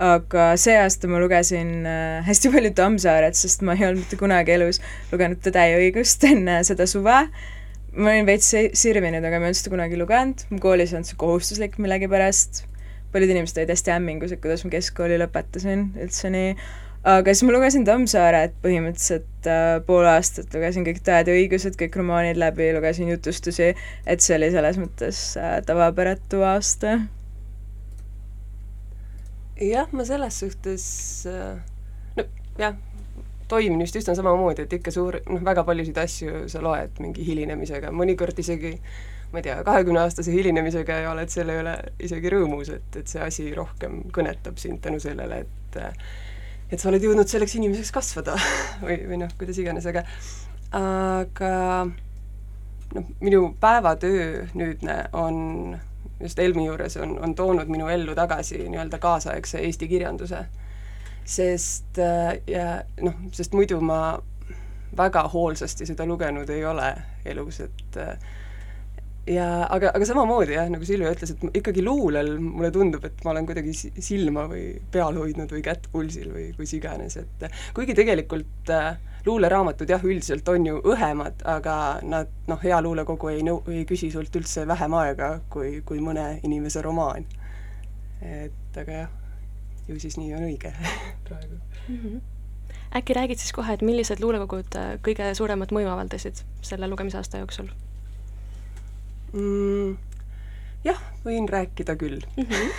aga 0.00 0.54
see 0.60 0.76
aasta 0.80 1.08
ma 1.12 1.20
lugesin 1.20 1.84
äh, 1.84 2.24
hästi 2.24 2.50
palju 2.54 2.72
Tammsaaret, 2.76 3.36
sest 3.36 3.60
ma 3.66 3.76
ei 3.76 3.84
olnud 3.90 4.06
mitte 4.06 4.16
kunagi 4.20 4.54
elus 4.56 4.80
lugenud 5.12 5.42
Tõde 5.44 5.66
ja 5.68 5.80
õigust 5.80 6.24
enne 6.24 6.60
seda 6.64 6.86
suve. 6.88 7.18
ma 7.92 8.12
olin 8.14 8.28
veits 8.28 8.48
sirvinud, 8.80 9.20
aga 9.20 9.36
ma 9.36 9.48
ei 9.48 9.50
olnud 9.50 9.60
seda 9.60 9.74
kunagi 9.74 10.00
lugenud, 10.00 10.46
mu 10.48 10.60
koolis 10.62 10.94
ei 10.94 11.00
olnud 11.00 11.10
see 11.10 11.20
kohustuslik 11.20 11.76
millegipärast. 11.82 12.64
paljud 13.12 13.34
inimesed 13.34 13.60
olid 13.60 13.74
hästi 13.74 13.92
hämmingus, 13.92 14.32
et 14.32 14.40
kuidas 14.40 14.64
ma 14.64 14.72
keskkooli 14.72 15.20
lõpetasin 15.20 15.88
üldse 16.00 16.32
nii, 16.32 16.56
aga 17.12 17.34
siis 17.34 17.44
ma 17.44 17.58
lugesin 17.58 17.84
Tammsaaret 17.84 18.56
põhimõtteliselt 18.64 19.52
äh, 19.52 19.76
pool 19.84 20.08
aastat, 20.08 20.48
lugesin 20.56 20.88
kõik 20.88 21.04
Tõed 21.04 21.28
ja 21.28 21.38
õigused, 21.42 21.76
kõik 21.76 22.00
romaanid 22.00 22.40
läbi, 22.40 22.72
lugesin 22.72 23.12
jutustusi, 23.12 23.74
et 24.06 24.24
see 24.24 24.40
oli 24.40 24.52
selles 24.56 24.80
mõttes 24.80 25.24
äh, 25.36 25.58
tavapäratu 25.68 26.46
aasta 26.56 27.02
jah, 29.60 29.90
ma 29.92 30.06
selles 30.08 30.40
suhtes 30.42 30.86
äh, 31.28 31.60
no 32.16 32.26
jah, 32.58 32.76
toimin 33.50 33.82
vist 33.82 33.98
üsna 33.98 34.14
samamoodi, 34.18 34.66
et 34.66 34.76
ikka 34.78 34.92
suur, 34.94 35.20
noh, 35.28 35.42
väga 35.46 35.64
paljusid 35.66 35.98
asju 36.00 36.44
sa 36.50 36.62
loed 36.64 37.00
mingi 37.02 37.24
hilinemisega, 37.26 37.92
mõnikord 37.94 38.38
isegi 38.40 38.76
ma 39.30 39.38
ei 39.38 39.46
tea, 39.46 39.60
kahekümneaastase 39.66 40.32
hilinemisega 40.34 41.00
ja 41.04 41.12
oled 41.12 41.30
selle 41.30 41.60
üle 41.62 41.74
isegi 42.02 42.32
rõõmus, 42.34 42.72
et, 42.74 42.98
et 42.98 43.10
see 43.10 43.22
asi 43.22 43.48
rohkem 43.54 44.02
kõnetab 44.14 44.58
sind 44.58 44.82
tänu 44.84 45.00
sellele, 45.02 45.44
et 45.44 45.80
et 46.70 46.78
sa 46.78 46.88
oled 46.90 47.02
jõudnud 47.02 47.30
selleks 47.30 47.56
inimeseks 47.58 47.92
kasvada 47.94 48.36
või, 48.84 49.00
või 49.10 49.20
noh, 49.22 49.34
kuidas 49.38 49.58
iganes, 49.62 49.86
aga 49.90 50.04
aga 50.76 51.52
noh, 52.94 53.12
minu 53.22 53.52
päevatöö 53.62 54.46
nüüdne 54.58 54.98
on 55.18 55.36
just 56.20 56.38
Elmi 56.38 56.66
juures 56.66 56.96
on, 57.00 57.18
on 57.22 57.34
toonud 57.34 57.70
minu 57.72 57.88
ellu 57.88 58.14
tagasi 58.14 58.64
nii-öelda 58.66 58.98
kaasaegse 58.98 59.62
eesti 59.66 59.88
kirjanduse. 59.88 60.44
sest 61.24 61.98
äh, 61.98 62.40
ja 62.46 62.82
noh, 63.00 63.14
sest 63.32 63.52
muidu 63.54 63.80
ma 63.80 64.18
väga 64.96 65.22
hoolsasti 65.32 65.86
seda 65.86 66.06
lugenud 66.06 66.48
ei 66.50 66.64
ole 66.66 66.88
elus, 67.24 67.60
et 67.60 67.98
äh, 68.00 68.16
ja 69.30 69.46
aga, 69.70 69.92
aga 69.94 70.06
samamoodi 70.08 70.56
jah, 70.56 70.70
nagu 70.72 70.86
Silvia 70.86 71.12
ütles, 71.14 71.34
et 71.34 71.60
ikkagi 71.60 71.84
luulel 71.84 72.32
mulle 72.42 72.72
tundub, 72.74 73.04
et 73.06 73.22
ma 73.24 73.34
olen 73.34 73.46
kuidagi 73.48 73.74
silma 73.76 74.46
või 74.50 74.64
peal 74.92 75.18
hoidnud 75.20 75.52
või 75.54 75.62
kätt 75.66 75.86
pulsil 75.92 76.32
või 76.34 76.50
kus 76.56 76.74
iganes, 76.78 77.18
et 77.20 77.46
kuigi 77.76 77.94
tegelikult 77.98 78.72
äh, 78.74 78.96
luuleraamatud 79.26 79.90
jah, 79.90 80.04
üldiselt 80.04 80.48
on 80.48 80.66
ju 80.66 80.80
õhemad, 80.92 81.42
aga 81.48 81.76
nad 82.02 82.30
noh, 82.48 82.60
hea 82.62 82.80
luulekogu 82.82 83.30
ei 83.32 83.44
nõu-, 83.46 83.62
ei 83.72 83.84
küsi 83.88 84.10
sult 84.12 84.36
üldse 84.36 84.66
vähem 84.68 84.94
aega 84.96 85.30
kui, 85.52 85.80
kui 85.86 86.00
mõne 86.04 86.40
inimese 86.46 86.82
romaan. 86.82 87.26
et 88.20 88.76
aga 88.76 88.92
jah, 88.92 89.14
ju 89.88 90.00
siis 90.00 90.18
nii 90.20 90.34
on 90.36 90.44
õige 90.48 90.72
praegu 91.28 91.56
mm. 91.88 91.96
-hmm. 91.96 92.20
äkki 92.96 93.16
räägid 93.16 93.38
siis 93.38 93.52
kohe, 93.52 93.72
et 93.72 93.82
millised 93.82 94.20
luulekogud 94.20 94.76
äh, 94.76 94.92
kõige 95.06 95.34
suuremat 95.34 95.72
mõju 95.72 95.88
avaldasid 95.88 96.44
selle 96.62 96.88
lugemisaasta 96.88 97.40
jooksul 97.40 97.70
mm,? 99.32 99.96
jah, 100.84 101.00
võin 101.24 101.48
rääkida 101.48 101.96
küll 101.96 102.20
mm. 102.36 102.44
-hmm. 102.44 102.70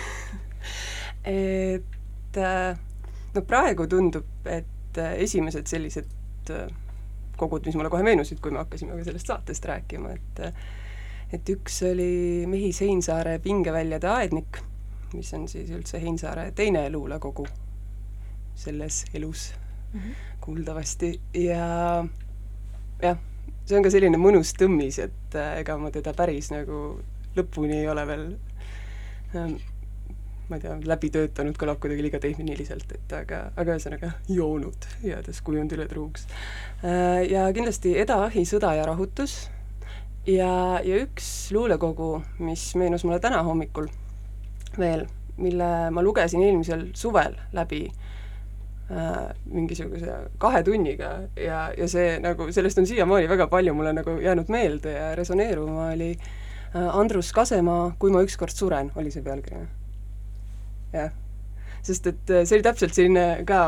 et 1.24 2.36
äh, 2.38 2.78
no 3.34 3.42
praegu 3.42 3.86
tundub, 3.86 4.26
et 4.46 4.98
äh, 4.98 5.14
esimesed 5.26 5.66
sellised 5.66 6.21
kogud, 7.36 7.66
mis 7.66 7.76
mulle 7.78 7.90
kohe 7.90 8.02
meenusid, 8.02 8.40
kui 8.40 8.50
me 8.50 8.58
hakkasime 8.58 8.96
ka 8.98 9.04
sellest 9.04 9.30
saatest 9.30 9.64
rääkima, 9.64 10.12
et 10.16 10.44
et 11.32 11.48
üks 11.48 11.78
oli 11.88 12.44
Mehis 12.46 12.82
Heinsaare 12.84 13.38
Pingeväljade 13.40 14.08
aednik 14.08 14.60
mis 15.16 15.32
on 15.36 15.48
siis 15.48 15.70
üldse 15.72 16.00
Heinsaare 16.02 16.50
teine 16.56 16.84
luulekogu 16.92 17.46
selles 18.54 19.04
elus 19.14 19.52
mm 19.92 20.00
-hmm. 20.00 20.14
kuuldavasti 20.40 21.20
ja 21.34 22.04
jah, 23.02 23.18
see 23.64 23.76
on 23.76 23.84
ka 23.84 23.90
selline 23.90 24.18
mõnus 24.18 24.54
tõmmis, 24.58 24.98
et 25.02 25.34
äh, 25.34 25.58
ega 25.60 25.76
ma 25.78 25.90
teda 25.90 26.14
päris 26.14 26.50
nagu 26.50 27.00
lõpuni 27.36 27.80
ei 27.80 27.88
ole 27.88 28.06
veel 28.06 28.26
ähm, 29.36 29.56
ma 30.52 30.60
ei 30.60 30.66
tea, 30.66 30.76
läbi 30.84 31.08
töötanud, 31.14 31.56
kõlab 31.56 31.80
kuidagi 31.80 32.04
liiga 32.04 32.20
tehniliselt, 32.20 32.92
et 32.92 33.16
aga, 33.16 33.46
aga 33.56 33.78
ühesõnaga 33.78 34.12
joonud, 34.28 34.86
jäädes 35.06 35.40
kujundile 35.46 35.88
truuks 35.88 36.28
äh,. 36.84 37.24
Ja 37.32 37.46
kindlasti 37.56 37.96
Eda 38.02 38.18
Ahi 38.26 38.44
Sõda 38.48 38.74
ja 38.76 38.84
rahutus 38.90 39.46
ja, 40.28 40.52
ja 40.84 41.00
üks 41.02 41.26
luulekogu, 41.54 42.14
mis 42.44 42.72
meenus 42.78 43.06
mulle 43.06 43.20
täna 43.22 43.42
hommikul 43.46 43.88
veel, 44.78 45.06
mille 45.40 45.72
ma 45.90 46.04
lugesin 46.04 46.44
eelmisel 46.44 46.86
suvel 46.98 47.34
läbi 47.56 47.82
äh, 47.88 49.32
mingisuguse 49.50 50.18
kahe 50.42 50.62
tunniga 50.66 51.14
ja, 51.36 51.66
ja 51.76 51.88
see 51.88 52.18
nagu, 52.22 52.50
sellest 52.52 52.82
on 52.82 52.88
siiamaani 52.88 53.30
väga 53.30 53.48
palju 53.52 53.74
mulle 53.74 53.94
nagu 53.96 54.18
jäänud 54.22 54.52
meelde 54.52 54.96
ja 54.96 55.12
resoneeruma, 55.18 55.92
oli 55.96 56.12
äh, 56.12 56.98
Andrus 56.98 57.32
Kasemaa 57.32 57.94
Kui 57.98 58.12
ma 58.12 58.24
ükskord 58.24 58.54
suren, 58.54 58.92
oli 58.96 59.14
see 59.14 59.24
pealkiri. 59.24 59.66
Jah. 60.92 61.12
Sest 61.82 62.06
et 62.06 62.30
äh, 62.30 62.44
see 62.46 62.60
oli 62.60 62.62
täpselt 62.62 62.94
selline 62.94 63.42
ka 63.46 63.64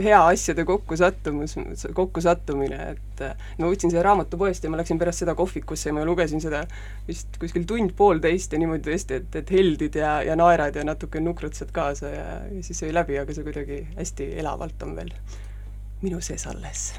hea 0.00 0.20
asjade 0.24 0.64
kokkusattumus, 0.64 1.56
kokkusattumine, 1.94 2.78
et 2.94 3.22
äh, 3.26 3.34
ma 3.58 3.68
võtsin 3.68 3.92
selle 3.92 4.04
raamatu 4.06 4.38
poest 4.40 4.64
ja 4.64 4.70
ma 4.72 4.80
läksin 4.80 5.00
pärast 5.00 5.24
seda 5.24 5.34
kohvikusse 5.36 5.90
ja 5.90 5.96
ma 5.96 6.06
lugesin 6.08 6.40
seda 6.40 6.62
vist 7.08 7.36
kuskil 7.42 7.66
tund-poolteist 7.68 8.56
ja 8.56 8.62
niimoodi 8.62 8.88
tõesti, 8.88 9.20
et, 9.20 9.36
et 9.42 9.52
heldid 9.52 10.00
ja, 10.00 10.16
ja 10.24 10.38
naerad 10.38 10.80
ja 10.80 10.86
natuke 10.86 11.20
nukrutad 11.20 11.74
kaasa 11.76 12.14
ja, 12.14 12.26
ja 12.48 12.64
siis 12.64 12.80
sai 12.80 12.94
läbi, 12.96 13.20
aga 13.20 13.36
see 13.36 13.44
kuidagi 13.44 13.82
hästi 13.98 14.32
elavalt 14.40 14.88
on 14.88 14.96
veel 14.96 15.12
minu 16.00 16.22
sees 16.24 16.46
alles. 16.48 16.92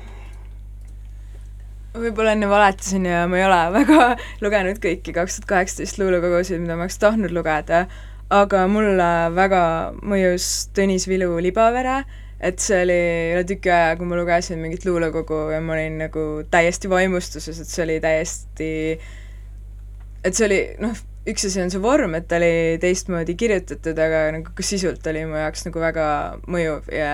Võib-olla 1.91 2.37
enne 2.37 2.47
valetasin 2.47 3.03
ja 3.09 3.25
ma 3.27 3.39
ei 3.39 3.43
ole 3.43 3.59
väga 3.73 4.03
lugenud 4.43 4.77
kõiki 4.83 5.11
kaks 5.15 5.39
tuhat 5.39 5.49
kaheksateist 5.49 5.97
luulekogusid, 5.99 6.61
mida 6.61 6.77
ma 6.77 6.85
oleks 6.85 7.01
tahtnud 7.01 7.33
lugeda, 7.35 7.87
aga 8.31 8.65
mulle 8.71 9.11
väga 9.35 9.61
mõjus 10.07 10.47
Tõnis 10.75 11.07
Vilu 11.09 11.35
Libavere, 11.43 12.01
et 12.41 12.63
see 12.63 12.79
oli 12.85 12.99
üle 13.35 13.43
tüki 13.47 13.69
aja, 13.69 13.95
kui 13.99 14.07
ma 14.09 14.17
lugesin 14.17 14.61
mingit 14.63 14.85
luulekogu 14.87 15.49
ja 15.53 15.59
ma 15.61 15.75
olin 15.75 15.99
nagu 16.05 16.25
täiesti 16.51 16.89
vaimustuses, 16.91 17.59
et 17.61 17.69
see 17.69 17.83
oli 17.85 17.99
täiesti, 18.03 18.71
et 20.23 20.37
see 20.37 20.47
oli 20.47 20.61
noh, 20.81 20.95
üks 21.29 21.45
asi 21.45 21.61
on 21.61 21.73
see 21.73 21.83
vorm, 21.83 22.15
et 22.17 22.29
ta 22.29 22.39
oli 22.39 22.79
teistmoodi 22.81 23.35
kirjutatud, 23.37 23.99
aga 23.99 24.23
nagu 24.37 24.55
ka 24.57 24.65
sisult 24.65 25.05
oli 25.11 25.25
mu 25.29 25.37
jaoks 25.37 25.67
nagu 25.67 25.83
väga 25.83 26.07
mõjuv 26.47 26.89
ja 26.95 27.13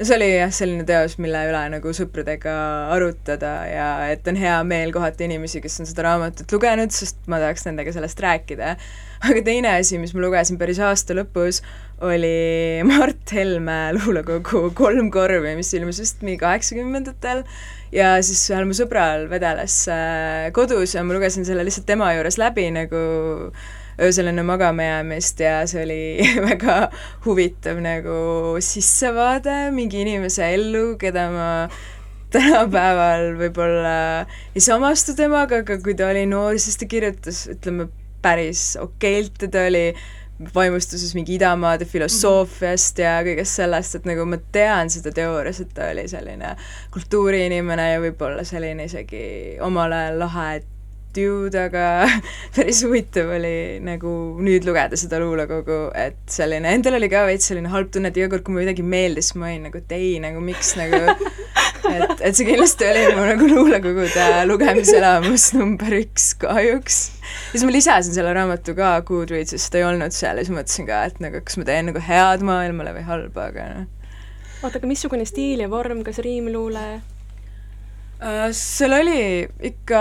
see 0.00 0.16
oli 0.16 0.28
jah, 0.32 0.52
selline 0.54 0.84
teos, 0.88 1.16
mille 1.20 1.40
üle 1.50 1.60
nagu 1.74 1.92
sõpradega 1.96 2.54
arutada 2.94 3.52
ja 3.68 3.88
et 4.12 4.26
on 4.30 4.38
hea 4.40 4.56
meel 4.64 4.94
kohata 4.94 5.26
inimesi, 5.26 5.60
kes 5.60 5.80
on 5.82 5.88
seda 5.88 6.06
raamatut 6.06 6.52
lugenud, 6.54 6.92
sest 6.94 7.20
ma 7.30 7.40
tahaks 7.42 7.66
nendega 7.68 7.92
sellest 7.94 8.22
rääkida. 8.24 8.74
Aga 9.28 9.42
teine 9.44 9.74
asi, 9.76 9.98
mis 10.00 10.14
ma 10.16 10.24
lugesin 10.24 10.56
päris 10.60 10.80
aasta 10.80 11.16
lõpus, 11.18 11.60
oli 12.06 12.80
Mart 12.88 13.34
Helme 13.36 13.80
luulekogu 13.98 14.70
Kolm 14.78 15.10
korvi, 15.12 15.52
mis 15.58 15.74
ilmus 15.76 16.00
vist 16.00 16.24
mingi 16.24 16.40
kaheksakümnendatel. 16.40 17.44
Ja 17.92 18.14
siis 18.24 18.46
ühel 18.52 18.68
mu 18.70 18.76
sõbral 18.78 19.26
vedeles 19.28 19.82
äh, 19.90 20.48
kodus 20.56 20.94
ja 20.94 21.04
ma 21.04 21.16
lugesin 21.16 21.44
selle 21.44 21.66
lihtsalt 21.66 21.88
tema 21.90 22.12
juures 22.14 22.38
läbi 22.40 22.68
nagu 22.72 23.00
öösel 24.00 24.30
enne 24.30 24.44
magama 24.46 24.86
jäämist 24.86 25.40
ja 25.44 25.60
see 25.68 25.84
oli 25.84 26.02
väga 26.50 26.76
huvitav 27.26 27.80
nagu 27.84 28.56
sissevaade 28.64 29.70
mingi 29.76 30.02
inimese 30.04 30.52
ellu, 30.54 30.94
keda 31.00 31.26
ma 31.34 31.48
tänapäeval 32.30 33.34
võib-olla 33.40 33.96
ei 34.54 34.62
samastu 34.62 35.16
temaga, 35.18 35.64
aga 35.64 35.80
kui 35.82 35.96
ta 35.98 36.10
oli 36.12 36.24
noor, 36.30 36.58
siis 36.62 36.78
ta 36.80 36.88
kirjutas, 36.90 37.44
ütleme, 37.50 37.90
päris 38.22 38.74
okeilt 38.80 39.46
ja 39.46 39.50
ta 39.52 39.66
oli 39.66 39.84
vaimustuses 40.54 41.12
mingi 41.14 41.34
idamaade 41.36 41.84
filosoofiast 41.84 43.00
ja 43.02 43.18
kõigest 43.26 43.60
sellest, 43.60 43.98
et 43.98 44.06
nagu 44.08 44.24
ma 44.28 44.38
tean 44.54 44.88
seda 44.92 45.12
teoorias, 45.16 45.60
et 45.60 45.72
ta 45.76 45.90
oli 45.92 46.06
selline 46.08 46.54
kultuuriinimene 46.94 47.90
ja 47.90 48.00
võib-olla 48.00 48.44
selline 48.48 48.88
isegi 48.88 49.22
omal 49.64 49.92
ajal 49.96 50.20
lahe 50.24 50.46
dude, 51.16 51.58
aga 51.58 51.84
päris 52.56 52.82
huvitav 52.86 53.30
oli 53.36 53.80
nagu 53.84 54.12
nüüd 54.42 54.66
lugeda 54.68 54.98
seda 54.98 55.20
luulekogu, 55.22 55.78
et 55.98 56.20
selline, 56.30 56.70
endal 56.76 56.98
oli 56.98 57.10
ka 57.12 57.24
veits 57.28 57.50
selline 57.50 57.70
halb 57.72 57.90
tunne, 57.94 58.12
et 58.12 58.20
iga 58.20 58.30
kord, 58.32 58.44
kui 58.46 58.54
mulle 58.54 58.68
midagi 58.68 58.86
meeldis, 58.86 59.32
ma 59.36 59.50
olin 59.50 59.68
nagu, 59.68 59.82
et 59.82 59.94
ei, 59.96 60.12
nagu 60.22 60.42
miks 60.44 60.74
nagu 60.78 61.00
et, 61.94 62.14
et 62.20 62.36
see 62.36 62.46
kindlasti 62.48 62.88
oli 62.88 63.04
mu 63.16 63.26
nagu 63.26 63.50
luulekogude 63.50 64.26
lugemiselamus 64.50 65.50
number 65.58 65.94
üks 66.00 66.32
kahjuks. 66.40 67.00
ja 67.20 67.54
siis 67.54 67.66
ma 67.66 67.74
lisasin 67.74 68.16
selle 68.16 68.34
raamatu 68.36 68.74
ka 68.78 68.96
Goodreadsist, 69.06 69.72
ta 69.72 69.80
ei 69.80 69.88
olnud 69.88 70.14
seal 70.16 70.38
ja 70.38 70.46
siis 70.46 70.54
mõtlesin 70.54 70.88
ka, 70.90 71.04
et 71.10 71.22
nagu 71.24 71.42
kas 71.44 71.58
ma 71.60 71.66
teen 71.68 71.90
nagu 71.90 72.02
head 72.10 72.44
maailmale 72.46 72.94
või 72.98 73.06
halba, 73.08 73.48
aga 73.50 73.70
noh. 73.74 73.88
oota, 74.62 74.76
aga 74.78 74.90
missugune 74.90 75.26
stiil 75.28 75.64
ja 75.64 75.70
vorm, 75.72 76.04
kas 76.06 76.22
riimluule? 76.24 77.00
Äh, 78.20 78.50
seal 78.52 78.92
oli 78.92 79.20
ikka, 79.64 80.00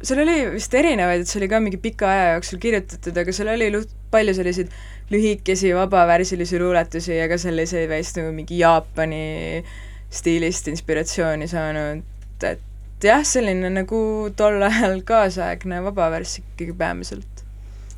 seal 0.00 0.22
oli 0.22 0.36
vist 0.54 0.72
erinevaid, 0.72 1.20
et 1.20 1.28
see 1.28 1.40
oli 1.42 1.50
ka 1.52 1.58
mingi 1.60 1.76
pika 1.82 2.06
aja 2.08 2.30
jooksul 2.38 2.60
kirjutatud, 2.62 3.18
aga 3.20 3.34
seal 3.36 3.50
oli 3.52 3.82
palju 4.08 4.32
selliseid 4.38 4.70
lühikesi 5.12 5.74
vabavärsilisi 5.76 6.60
luuletusi 6.62 7.18
ja 7.18 7.26
ka 7.28 7.36
selliseid 7.40 7.90
veits 7.90 8.14
nagu 8.16 8.32
mingi 8.32 8.62
Jaapani 8.62 9.60
stiilist 10.08 10.70
inspiratsiooni 10.72 11.48
saanud, 11.50 12.00
et 12.48 13.04
jah, 13.04 13.20
selline 13.28 13.68
nagu 13.74 14.00
tol 14.36 14.64
ajal 14.64 15.02
kaasaegne 15.04 15.82
vabavärss 15.90 16.40
ikkagi 16.40 16.72
peamiselt 16.72 17.37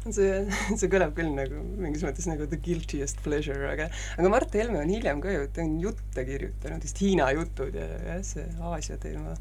see, 0.09 0.33
see 0.80 0.90
kõlab 0.92 1.14
küll 1.16 1.33
nagu 1.37 1.62
mingis 1.80 2.04
mõttes 2.07 2.28
nagu 2.30 2.49
the 2.50 2.59
guiltiest 2.64 3.21
pleasure, 3.25 3.62
aga 3.69 3.90
aga 4.16 4.33
Mart 4.33 4.54
Helme 4.57 4.80
on 4.83 4.92
hiljem 4.92 5.23
ka 5.25 5.35
ju, 5.35 5.47
ta 5.52 5.64
on 5.64 5.78
jutte 5.83 6.26
kirjutanud, 6.28 6.85
vist 6.87 7.02
Hiina 7.04 7.30
jutud 7.37 7.76
ja 7.76 7.88
jah, 8.07 8.23
see 8.26 8.47
Aasia 8.71 8.97
teema. 9.02 9.35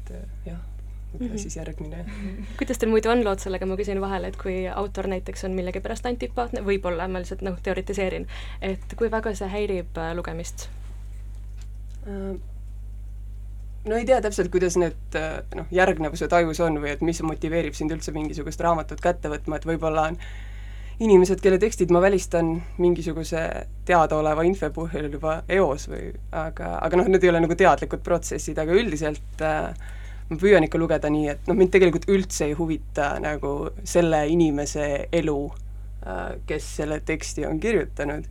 et 0.00 0.12
jah, 0.46 0.60
võib-olla 1.10 1.30
mm 1.30 1.34
-hmm. 1.34 1.42
siis 1.42 1.56
järgmine. 1.56 2.04
kuidas 2.58 2.78
teil 2.78 2.92
muidu 2.92 3.10
on 3.10 3.24
lood 3.24 3.42
sellega, 3.42 3.66
ma 3.66 3.76
küsin 3.80 4.00
vahele, 4.00 4.28
et 4.28 4.36
kui 4.36 4.68
autor 4.68 5.10
näiteks 5.10 5.44
on 5.44 5.58
millegipärast 5.58 6.06
antipaatne, 6.06 6.62
võib-olla, 6.62 7.08
ma 7.08 7.18
lihtsalt 7.18 7.42
noh, 7.42 7.58
teoritiseerin, 7.62 8.28
et 8.62 8.94
kui 8.96 9.10
väga 9.10 9.34
see 9.34 9.48
häirib 9.48 9.98
äh, 9.98 10.14
lugemist 10.14 10.68
äh,? 12.06 12.38
No 13.88 13.96
ei 13.96 14.04
tea 14.08 14.20
täpselt, 14.20 14.50
kuidas 14.52 14.76
need 14.80 15.18
noh, 15.56 15.66
järgnevused 15.72 16.32
ajus 16.40 16.60
on 16.66 16.78
või 16.82 16.92
et 16.92 17.02
mis 17.06 17.22
motiveerib 17.24 17.76
sind 17.76 17.94
üldse 17.94 18.12
mingisugust 18.12 18.60
raamatut 18.60 19.00
kätte 19.00 19.32
võtma, 19.32 19.56
et 19.56 19.68
võib-olla 19.68 20.10
on 20.10 20.18
inimesed, 21.00 21.40
kelle 21.40 21.58
tekstid 21.60 21.92
ma 21.94 22.02
välistan 22.02 22.52
mingisuguse 22.78 23.40
teadaoleva 23.88 24.44
info 24.44 24.68
põhjal 24.74 25.08
juba 25.08 25.38
eos 25.48 25.88
või 25.88 26.10
aga, 26.36 26.74
aga 26.76 27.00
noh, 27.00 27.08
need 27.08 27.24
ei 27.24 27.32
ole 27.32 27.40
nagu 27.46 27.56
teadlikud 27.56 28.04
protsessid, 28.04 28.60
aga 28.60 28.76
üldiselt 28.76 29.44
äh, 29.46 29.72
ma 30.28 30.38
püüan 30.38 30.66
ikka 30.66 30.80
lugeda 30.80 31.10
nii, 31.12 31.30
et 31.32 31.48
noh, 31.48 31.56
mind 31.56 31.72
tegelikult 31.72 32.08
üldse 32.12 32.50
ei 32.50 32.58
huvita 32.58 33.14
nagu 33.22 33.54
selle 33.80 34.26
inimese 34.28 35.08
elu 35.22 35.38
äh,, 35.48 36.36
kes 36.46 36.68
selle 36.82 37.00
teksti 37.06 37.48
on 37.48 37.62
kirjutanud 37.62 38.28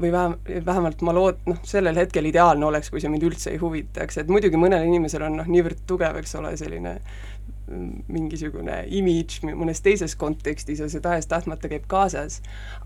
või 0.00 0.10
vähem, 0.12 0.34
vähemalt 0.66 1.04
ma 1.06 1.14
lood-, 1.16 1.42
noh, 1.50 1.60
sellel 1.66 1.98
hetkel 2.00 2.26
ideaalne 2.30 2.66
oleks, 2.66 2.90
kui 2.90 3.02
see 3.02 3.12
mind 3.12 3.26
üldse 3.28 3.52
ei 3.52 3.60
huvitaks, 3.62 4.18
et 4.22 4.32
muidugi 4.32 4.60
mõnel 4.60 4.86
inimesel 4.88 5.26
on 5.28 5.38
noh, 5.40 5.50
niivõrd 5.50 5.84
tugev, 5.88 6.18
eks 6.20 6.34
ole, 6.40 6.54
selline 6.60 6.96
mm, 6.98 8.04
mingisugune 8.14 8.80
imidž 9.00 9.40
mõnes 9.50 9.82
teises 9.84 10.16
kontekstis 10.20 10.82
ja 10.82 10.90
see 10.90 11.04
tahes-tahtmata 11.04 11.70
käib 11.72 11.86
kaasas, 11.90 12.40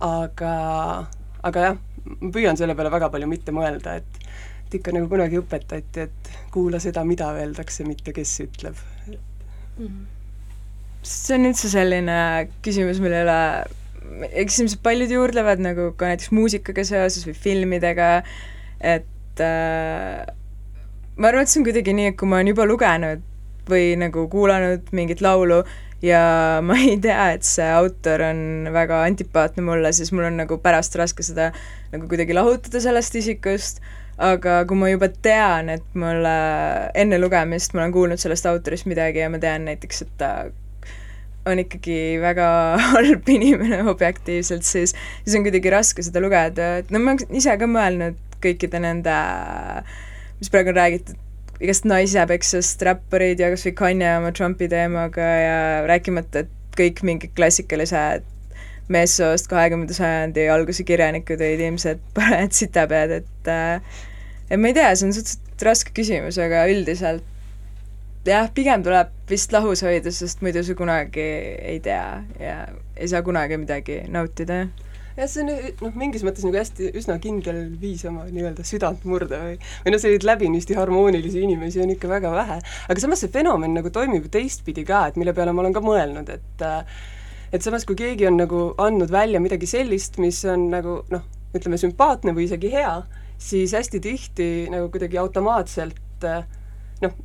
aga, 0.04 0.52
aga 1.48 1.66
jah, 1.68 1.80
ma 2.18 2.32
püüan 2.34 2.60
selle 2.60 2.76
peale 2.78 2.92
väga 2.94 3.10
palju 3.14 3.30
mitte 3.30 3.54
mõelda, 3.56 3.98
et 4.02 4.22
et 4.68 4.76
ikka 4.76 4.92
nagu 4.92 5.08
kunagi 5.08 5.38
õpetati, 5.40 6.02
et 6.04 6.30
kuula 6.52 6.76
seda, 6.82 7.00
mida 7.08 7.30
öeldakse, 7.32 7.86
mitte 7.88 8.12
kes 8.12 8.34
ütleb 8.44 8.76
mm. 9.08 9.14
-hmm. 9.78 10.02
see 11.02 11.38
on 11.38 11.48
üldse 11.48 11.70
selline 11.72 12.18
küsimus, 12.60 13.00
mille 13.00 13.22
üle 13.24 13.38
eks 14.30 14.60
ilmselt 14.62 14.82
paljud 14.84 15.12
juurdlevad 15.12 15.62
nagu 15.62 15.92
ka 15.98 16.12
näiteks 16.12 16.32
muusikaga 16.34 16.84
seoses 16.86 17.26
või 17.28 17.36
filmidega, 17.36 18.10
et 18.80 19.42
äh, 19.44 20.22
ma 21.18 21.30
arvan, 21.30 21.44
et 21.44 21.52
see 21.52 21.60
on 21.62 21.68
kuidagi 21.68 21.94
nii, 21.96 22.12
et 22.12 22.18
kui 22.18 22.30
ma 22.30 22.38
olen 22.38 22.52
juba 22.52 22.66
lugenud 22.68 23.24
või 23.68 23.92
nagu 24.00 24.24
kuulanud 24.32 24.90
mingit 24.96 25.22
laulu 25.24 25.62
ja 26.04 26.22
ma 26.66 26.78
ei 26.78 26.96
tea, 27.02 27.32
et 27.36 27.46
see 27.46 27.68
autor 27.74 28.24
on 28.30 28.72
väga 28.74 29.02
antipaatne 29.06 29.64
mulle, 29.66 29.92
siis 29.92 30.12
mul 30.14 30.28
on 30.30 30.38
nagu 30.42 30.60
pärast 30.62 30.96
raske 30.98 31.26
seda 31.26 31.50
nagu 31.92 32.10
kuidagi 32.10 32.36
lahutada 32.36 32.82
sellest 32.82 33.18
isikust, 33.18 33.82
aga 34.18 34.62
kui 34.68 34.78
ma 34.78 34.90
juba 34.90 35.10
tean, 35.22 35.70
et 35.74 35.98
mulle 35.98 36.38
enne 36.98 37.20
lugemist 37.22 37.74
ma 37.74 37.84
olen 37.84 37.94
kuulnud 37.94 38.22
sellest 38.22 38.48
autorist 38.50 38.88
midagi 38.90 39.22
ja 39.22 39.30
ma 39.30 39.42
tean 39.42 39.68
näiteks, 39.68 40.02
et 40.06 40.16
ta 40.20 40.32
on 41.46 41.62
ikkagi 41.62 42.18
väga 42.22 42.48
halb 42.92 43.28
inimene 43.30 43.82
objektiivselt, 43.90 44.66
siis, 44.66 44.94
siis 45.24 45.38
on 45.38 45.46
kuidagi 45.46 45.72
raske 45.72 46.04
seda 46.04 46.22
lugeda, 46.24 46.78
et 46.82 46.92
no 46.94 47.00
ma 47.02 47.14
olen 47.14 47.38
ise 47.40 47.54
ka 47.60 47.68
mõelnud 47.70 48.18
kõikide 48.42 48.80
nende, 48.82 49.14
mis 50.38 50.52
praegu 50.52 50.72
on 50.72 50.78
räägitud, 50.78 51.18
igast 51.58 51.86
naisepexast 51.90 52.82
räpparid 52.86 53.40
ja 53.42 53.50
kas 53.50 53.66
või 53.66 53.76
Kanye 53.78 54.10
oma 54.20 54.32
Trumpi 54.34 54.68
teemaga 54.70 55.28
ja 55.42 55.56
rääkimata, 55.90 56.44
et 56.44 56.76
kõik 56.78 57.02
mingid 57.06 57.34
klassikalised 57.34 58.26
meessoost 58.88 59.50
kahekümnenda 59.50 59.96
sajandi 59.96 60.46
alguse 60.52 60.84
kirjanikud 60.86 61.42
olid 61.42 61.64
ilmselt 61.66 62.04
parajad 62.16 62.54
sitapead, 62.56 63.18
et 63.22 63.50
et 64.48 64.56
ma 64.60 64.70
ei 64.70 64.76
tea, 64.76 64.92
see 64.94 65.10
on 65.10 65.16
suhteliselt 65.16 65.66
raske 65.66 65.92
küsimus, 65.96 66.38
aga 66.40 66.64
üldiselt 66.70 67.26
jah, 68.28 68.50
pigem 68.54 68.84
tuleb 68.84 69.14
vist 69.30 69.52
lahus 69.54 69.82
hoida, 69.86 70.12
sest 70.14 70.42
muidu 70.44 70.64
sa 70.64 70.76
kunagi 70.78 71.24
ei 71.72 71.80
tea 71.84 72.04
ja 72.40 72.58
ei 72.96 73.08
saa 73.08 73.24
kunagi 73.26 73.58
midagi 73.60 74.02
nautida, 74.12 74.62
jah 74.64 74.86
see 75.26 75.42
on 75.42 75.50
noh, 75.82 75.94
mingis 75.98 76.22
mõttes 76.22 76.44
nagu 76.46 76.54
hästi 76.54 76.92
üsna 76.98 77.16
kindel 77.22 77.64
viis 77.80 78.04
oma 78.06 78.26
nii-öelda 78.28 78.62
südant 78.66 79.02
murda 79.08 79.40
või 79.42 79.56
või 79.58 79.94
noh, 79.94 79.98
selliseid 79.98 80.26
läbinisti 80.28 80.76
harmoonilisi 80.78 81.42
inimesi 81.42 81.82
on 81.82 81.90
ikka 81.94 82.10
väga 82.12 82.30
vähe. 82.34 82.58
aga 82.62 83.02
samas 83.02 83.24
see 83.24 83.32
fenomen 83.34 83.74
nagu 83.74 83.90
toimib 83.94 84.28
teistpidi 84.30 84.84
ka, 84.86 85.08
et 85.08 85.18
mille 85.18 85.34
peale 85.34 85.54
ma 85.54 85.64
olen 85.64 85.74
ka 85.74 85.82
mõelnud, 85.82 86.30
et 86.30 86.66
et 87.48 87.64
samas, 87.64 87.86
kui 87.88 87.96
keegi 87.98 88.28
on 88.28 88.36
nagu 88.38 88.62
andnud 88.78 89.10
välja 89.10 89.40
midagi 89.40 89.66
sellist, 89.66 90.20
mis 90.22 90.42
on 90.44 90.68
nagu 90.70 91.00
noh, 91.10 91.24
ütleme 91.56 91.80
sümpaatne 91.80 92.34
või 92.36 92.44
isegi 92.46 92.70
hea, 92.74 93.00
siis 93.40 93.72
hästi 93.74 94.02
tihti 94.04 94.50
nagu 94.70 94.90
kuidagi 94.92 95.18
automaatselt 95.18 96.28
noh, 97.02 97.18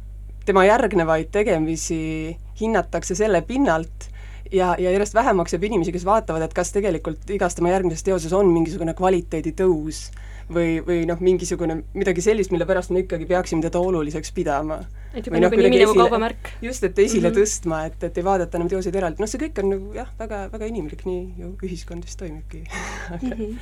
tema 0.45 0.65
järgnevaid 0.65 1.31
tegemisi 1.31 2.37
hinnatakse 2.59 3.15
selle 3.15 3.41
pinnalt, 3.41 4.09
ja, 4.51 4.75
ja 4.79 4.91
järjest 4.91 5.13
vähemaks 5.13 5.53
jääb 5.53 5.63
inimesi, 5.63 5.91
kes 5.91 6.05
vaatavad, 6.05 6.43
et 6.45 6.53
kas 6.53 6.71
tegelikult 6.75 7.29
igas 7.33 7.55
tema 7.55 7.71
järgmises 7.73 8.03
teoses 8.05 8.33
on 8.33 8.49
mingisugune 8.53 8.93
kvaliteeditõus 8.97 10.05
või, 10.53 10.77
või 10.85 11.03
noh, 11.09 11.21
mingisugune 11.23 11.79
midagi 11.93 12.23
sellist, 12.25 12.51
mille 12.53 12.67
pärast 12.69 12.93
me 12.93 13.03
ikkagi 13.03 13.27
peaksime 13.29 13.63
teda 13.63 13.79
oluliseks 13.79 14.31
pidama. 14.35 14.81
et 15.13 15.25
juba 15.27 15.39
nagu 15.39 15.57
nimi 15.57 15.79
nagu 15.79 15.95
kaubamärk. 15.97 16.51
just, 16.61 16.83
et 16.83 16.99
esile 16.99 17.29
mm 17.29 17.35
-hmm. 17.35 17.39
tõstma, 17.39 17.85
et, 17.85 18.03
et 18.03 18.17
ei 18.17 18.23
vaadata 18.23 18.57
enam 18.57 18.69
teoseid 18.69 18.95
eraldi, 18.95 19.21
noh, 19.21 19.29
see 19.29 19.41
kõik 19.45 19.63
on 19.63 19.69
nagu 19.69 19.93
jah, 19.93 20.09
väga, 20.19 20.49
väga 20.51 20.65
inimlik, 20.65 21.05
nii 21.05 21.33
ju 21.37 21.55
ühiskond 21.63 22.05
vist 22.05 22.19
toimibki 22.19 22.63
aga 23.15 23.25
mm 23.25 23.31
-hmm. 23.31 23.57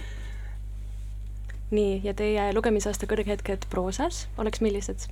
nii, 1.71 2.01
ja 2.03 2.13
teie 2.13 2.53
lugemisaasta 2.53 3.05
kõrghetked 3.05 3.69
proosas 3.69 4.27
oleks 4.37 4.61
millised? 4.61 5.07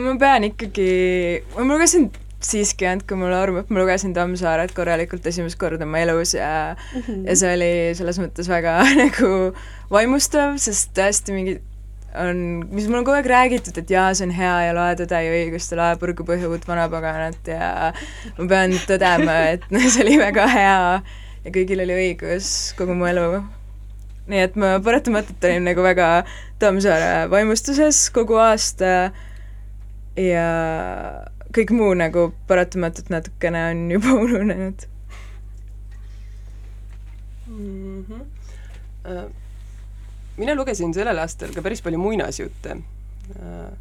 Ma 0.00 0.16
pean 0.18 0.46
ikkagi, 0.48 0.90
ma 1.56 1.66
lugesin 1.68 2.10
siiski 2.42 2.88
kui 3.06 3.18
mulle 3.18 3.36
arvab, 3.38 3.68
ma 3.70 3.82
lugesin 3.82 4.14
Tammsaaret 4.16 4.72
korralikult 4.74 5.26
esimest 5.30 5.58
korda 5.60 5.84
oma 5.86 6.00
elus 6.02 6.34
ja 6.34 6.74
mm 6.74 7.02
-hmm. 7.02 7.26
ja 7.28 7.36
see 7.36 7.54
oli 7.54 7.72
selles 7.94 8.18
mõttes 8.18 8.48
väga 8.48 8.80
nagu 9.02 9.52
vaimustav, 9.90 10.56
sest 10.56 10.90
tõesti 10.98 11.36
mingi 11.36 11.60
on, 12.18 12.66
mis 12.70 12.88
mul 12.88 13.00
on 13.00 13.04
kogu 13.04 13.16
aeg 13.16 13.26
räägitud, 13.26 13.78
et 13.78 13.90
jaa, 13.90 14.12
see 14.14 14.26
on 14.26 14.34
hea 14.36 14.54
ja 14.66 14.74
loe 14.76 14.94
Tõde 14.98 15.22
ja 15.24 15.32
õigust 15.32 15.72
ja 15.72 15.78
loe 15.78 15.96
Purgu 16.00 16.24
põhja 16.28 16.48
uut 16.48 16.66
vanapaganat 16.68 17.48
ja 17.48 17.92
ma 18.38 18.46
pean 18.48 18.76
tõdema, 18.88 19.36
et 19.56 19.66
see 19.94 20.04
oli 20.04 20.18
väga 20.18 20.46
hea 20.46 21.02
ja 21.44 21.50
kõigil 21.50 21.82
oli 21.84 21.98
õigus 21.98 22.72
kogu 22.78 22.94
mu 22.94 23.06
elu. 23.06 23.42
nii 24.26 24.38
et 24.38 24.56
ma 24.56 24.78
paratamatult 24.80 25.44
olin 25.44 25.64
nagu 25.64 25.82
väga 25.82 26.24
Tammsaare 26.58 27.28
vaimustuses 27.30 28.10
kogu 28.14 28.34
aasta 28.38 29.12
ja 30.16 30.46
kõik 31.56 31.72
muu 31.76 31.92
nagu 31.98 32.30
paratamatult 32.48 33.10
natukene 33.12 33.64
on 33.70 33.84
juba 33.96 34.16
ununenud 34.24 34.86
mm. 37.46 38.04
-hmm. 38.08 38.24
Uh, 39.02 39.30
mina 40.36 40.54
lugesin 40.54 40.94
sellel 40.94 41.18
aastal 41.18 41.50
ka 41.54 41.62
päris 41.62 41.82
palju 41.82 41.98
muinasjutte 41.98 42.76
uh,, 42.76 43.72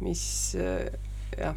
mis 0.00 0.56
uh, 0.58 0.90
jah, 1.38 1.54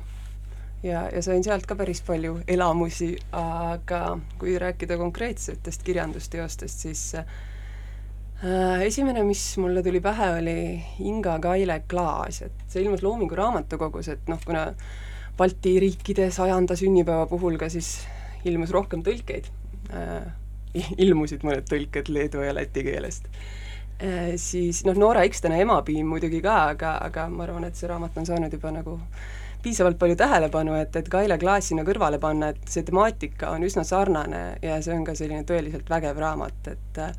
ja, 0.84 1.10
ja 1.10 1.22
sain 1.22 1.44
sealt 1.44 1.66
ka 1.66 1.76
päris 1.76 2.02
palju 2.06 2.40
elamusi, 2.48 3.16
aga 3.32 4.20
kui 4.40 4.60
rääkida 4.60 4.98
konkreetsetest 4.98 5.84
kirjandusteostest, 5.84 6.86
siis 6.86 7.04
esimene, 8.84 9.24
mis 9.24 9.42
mulle 9.62 9.84
tuli 9.84 10.02
pähe, 10.04 10.30
oli 10.40 10.58
Inga 11.08 11.38
Kaile 11.40 11.84
Klaas, 11.90 12.42
et 12.44 12.64
see 12.68 12.84
ilmus 12.84 13.04
Loomingu 13.04 13.36
raamatukogus, 13.40 14.10
et 14.12 14.32
noh, 14.32 14.42
kuna 14.46 14.68
Balti 15.38 15.78
riikide 15.82 16.28
sajanda 16.32 16.76
sünnipäeva 16.78 17.26
puhul 17.26 17.56
ka 17.58 17.70
siis 17.72 18.04
ilmus 18.46 18.74
rohkem 18.76 19.02
tõlkeid 19.06 19.48
äh,, 19.96 20.26
ilmusid 21.02 21.46
mõned 21.48 21.66
tõlked 21.70 22.12
leedu 22.14 22.44
ja 22.44 22.54
läti 22.54 22.84
keelest 22.86 23.30
äh,, 23.32 24.36
siis 24.38 24.84
noh, 24.86 24.98
Noora 25.00 25.24
Ikstena 25.26 25.58
Emapiim 25.64 26.12
muidugi 26.12 26.42
ka, 26.44 26.58
aga, 26.76 26.98
aga 27.08 27.26
ma 27.34 27.48
arvan, 27.48 27.66
et 27.66 27.80
see 27.80 27.90
raamat 27.90 28.20
on 28.22 28.30
saanud 28.30 28.54
juba 28.54 28.74
nagu 28.76 28.98
piisavalt 29.64 29.98
palju 29.98 30.20
tähelepanu, 30.20 30.76
et, 30.76 30.96
et 31.00 31.08
Kaile 31.10 31.40
Klaas 31.40 31.72
sinna 31.72 31.86
kõrvale 31.88 32.20
panna, 32.22 32.52
et 32.52 32.68
see 32.70 32.84
temaatika 32.86 33.54
on 33.56 33.64
üsna 33.64 33.88
sarnane 33.88 34.44
ja 34.62 34.82
see 34.84 34.94
on 34.94 35.08
ka 35.08 35.16
selline 35.16 35.48
tõeliselt 35.48 35.90
vägev 35.90 36.20
raamat, 36.20 36.74
et 36.76 37.00
äh, 37.00 37.16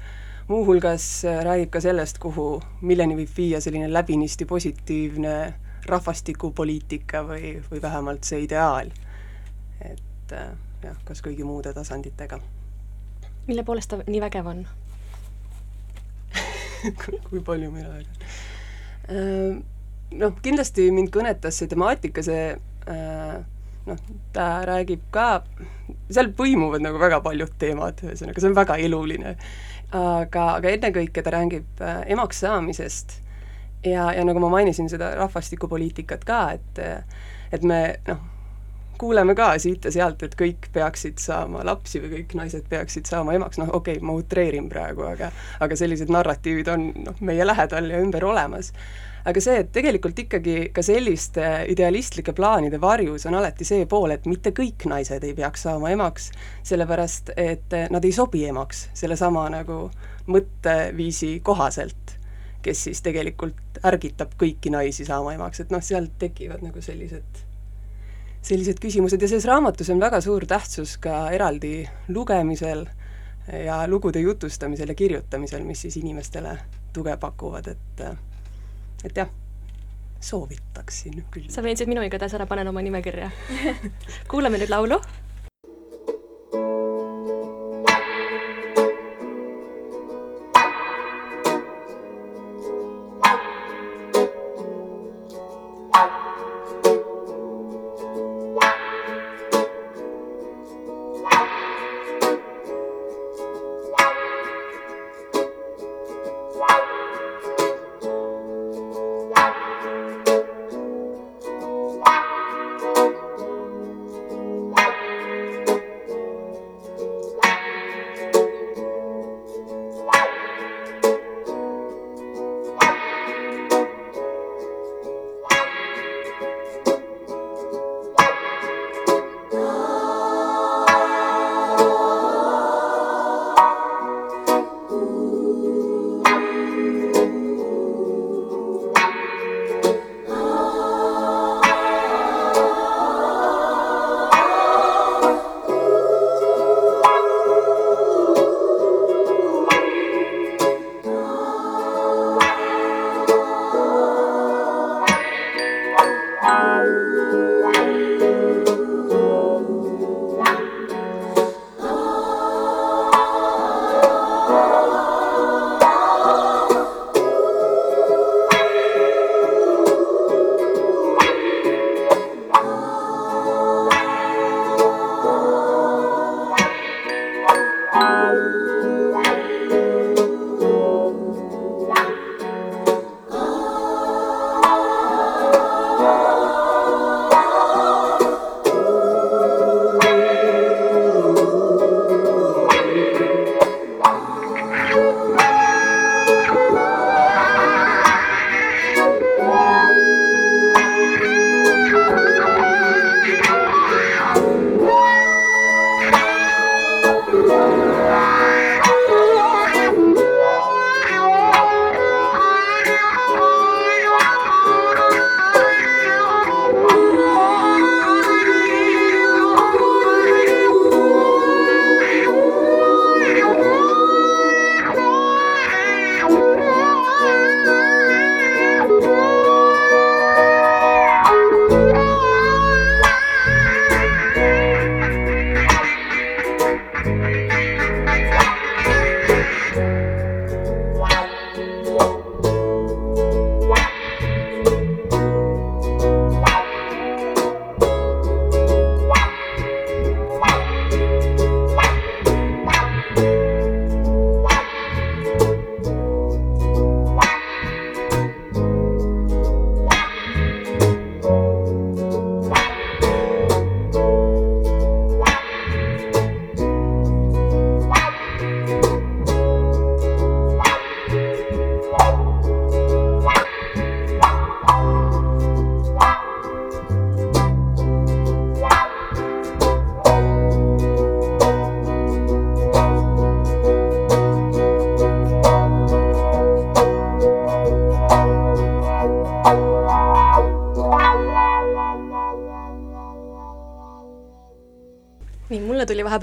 muuhulgas 0.48 1.24
äh, 1.24 1.44
räägib 1.44 1.70
ka 1.70 1.80
sellest, 1.80 2.18
kuhu, 2.22 2.62
milleni 2.85 3.16
võib 3.16 3.33
viia 3.37 3.61
selline 3.64 3.88
läbinisti 3.92 4.44
positiivne 4.48 5.35
rahvastikupoliitika 5.88 7.22
või, 7.28 7.54
või 7.70 7.83
vähemalt 7.83 8.24
see 8.24 8.44
ideaal. 8.44 8.90
et 9.80 10.33
äh, 10.33 10.50
jah, 10.85 10.96
kas 11.04 11.22
kõigi 11.24 11.44
muude 11.44 11.72
tasanditega. 11.72 12.40
mille 13.46 13.64
poolest 13.64 13.90
ta 13.90 14.00
nii 14.07 14.20
vägev 14.20 14.46
on 14.46 14.66
kui 17.28 17.40
palju 17.40 17.70
mina 17.70 17.88
räägin? 17.88 18.28
Äh, 19.09 19.62
noh, 20.20 20.37
kindlasti 20.42 20.90
mind 20.92 21.12
kõnetas 21.12 21.59
see 21.59 21.68
temaatika, 21.68 22.22
see 22.22 22.57
noh, 23.87 24.00
ta 24.33 24.48
räägib 24.68 25.04
ka, 25.12 25.44
seal 26.12 26.28
põimuvad 26.37 26.85
nagu 26.85 27.00
väga 27.00 27.22
paljud 27.24 27.52
teemad, 27.61 28.00
ühesõnaga 28.04 28.40
see 28.40 28.50
on 28.50 28.57
väga 28.57 28.76
eluline 28.85 29.38
aga, 29.94 30.46
aga 30.59 30.74
ennekõike 30.74 31.22
ta 31.22 31.35
räägib 31.35 31.83
äh, 31.83 32.02
emaks 32.14 32.42
saamisest. 32.44 33.20
Ja, 33.85 34.09
ja 34.16 34.24
nagu 34.24 34.40
ma 34.40 34.48
mainisin, 34.48 34.88
seda 34.88 35.12
rahvastikupoliitikat 35.18 36.24
ka, 36.24 36.44
et 36.57 36.78
et 37.52 37.62
me 37.62 37.80
noh, 38.09 38.22
kuuleme 38.98 39.35
ka 39.35 39.50
siit 39.59 39.85
ja 39.85 39.92
sealt, 39.92 40.22
et 40.22 40.37
kõik 40.38 40.68
peaksid 40.72 41.18
saama 41.22 41.64
lapsi 41.66 42.00
või 42.02 42.14
kõik 42.14 42.35
naised 42.38 42.68
peaksid 42.70 43.11
saama 43.11 43.35
emaks, 43.37 43.59
noh 43.61 43.72
okei 43.74 43.98
okay,, 43.98 44.07
ma 44.07 44.16
utreerin 44.18 44.70
praegu, 44.72 45.04
aga 45.09 45.30
aga 45.61 45.76
sellised 45.76 46.12
narratiivid 46.12 46.70
on 46.72 46.87
noh, 47.04 47.18
meie 47.20 47.46
lähedal 47.46 47.90
ja 47.90 48.00
ümber 48.02 48.24
olemas 48.24 48.72
aga 49.24 49.40
see, 49.40 49.60
et 49.62 49.70
tegelikult 49.72 50.18
ikkagi 50.24 50.56
ka 50.74 50.82
selliste 50.84 51.44
idealistlike 51.72 52.34
plaanide 52.37 52.80
varjus 52.80 53.24
on 53.28 53.38
alati 53.38 53.64
see 53.68 53.87
pool, 53.90 54.12
et 54.12 54.26
mitte 54.28 54.52
kõik 54.56 54.84
naised 54.90 55.24
ei 55.24 55.37
peaks 55.37 55.64
saama 55.66 55.92
emaks, 55.94 56.30
sellepärast 56.66 57.32
et 57.37 57.78
nad 57.90 58.04
ei 58.04 58.12
sobi 58.12 58.44
emaks 58.48 58.88
sellesama 58.96 59.46
nagu 59.54 59.87
mõtteviisi 60.28 61.38
kohaselt, 61.44 62.18
kes 62.64 62.84
siis 62.88 63.00
tegelikult 63.04 63.80
ärgitab 63.84 64.37
kõiki 64.40 64.72
naisi 64.72 65.08
saama 65.08 65.34
emaks, 65.37 65.64
et 65.64 65.72
noh, 65.72 65.82
sealt 65.84 66.16
tekivad 66.20 66.64
nagu 66.64 66.84
sellised 66.84 67.44
sellised 68.44 68.76
küsimused. 68.76 69.22
Ja 69.22 69.28
selles 69.28 69.46
raamatus 69.48 69.88
on 69.88 70.00
väga 70.02 70.20
suur 70.20 70.44
tähtsus 70.44 70.98
ka 71.00 71.30
eraldi 71.32 71.87
lugemisel 72.12 72.84
ja 73.64 73.78
lugude 73.88 74.20
jutustamisel 74.20 74.92
ja 74.92 74.94
kirjutamisel, 74.94 75.64
mis 75.64 75.80
siis 75.87 75.96
inimestele 75.96 76.58
tuge 76.92 77.16
pakuvad, 77.20 77.72
et 77.72 78.04
et 79.04 79.16
jah, 79.16 79.30
soovitaksin 80.24 81.24
küll. 81.30 81.50
sa 81.52 81.62
veensid 81.64 81.90
minu 81.90 82.04
igatahes 82.06 82.36
ära, 82.38 82.48
panen 82.50 82.70
oma 82.70 82.82
nimekirja 82.84 83.30
kuulame 84.30 84.60
nüüd 84.62 84.72
laulu 84.72 85.00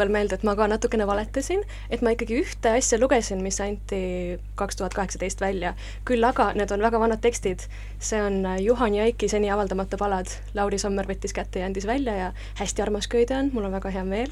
vahepeal 0.02 0.14
meelde, 0.14 0.36
et 0.36 0.44
ma 0.44 0.56
ka 0.56 0.68
natukene 0.68 1.06
valetasin, 1.08 1.62
et 1.90 2.02
ma 2.02 2.14
ikkagi 2.14 2.40
ühte 2.42 2.74
asja 2.78 2.98
lugesin, 3.00 3.42
mis 3.44 3.60
anti 3.62 4.40
kaks 4.58 4.80
tuhat 4.80 4.94
kaheksateist 4.98 5.42
välja, 5.42 5.76
küll 6.06 6.24
aga 6.24 6.54
need 6.58 6.72
on 6.72 6.82
väga 6.82 7.00
vanad 7.00 7.22
tekstid. 7.22 7.68
see 8.00 8.22
on 8.22 8.46
Juhan 8.60 8.96
Jaiki 8.96 9.30
seni 9.30 9.52
avaldamata 9.52 9.98
palad, 9.98 10.28
Lauri 10.54 10.78
Sommer 10.78 11.06
võttis 11.06 11.34
kätte 11.34 11.60
ja 11.60 11.66
andis 11.66 11.86
välja 11.86 12.16
ja 12.16 12.32
hästi 12.58 12.82
armas 12.82 13.08
köide 13.08 13.38
on, 13.38 13.52
mul 13.54 13.66
on 13.66 13.72
väga 13.72 13.90
hea 13.90 14.04
meel. 14.04 14.32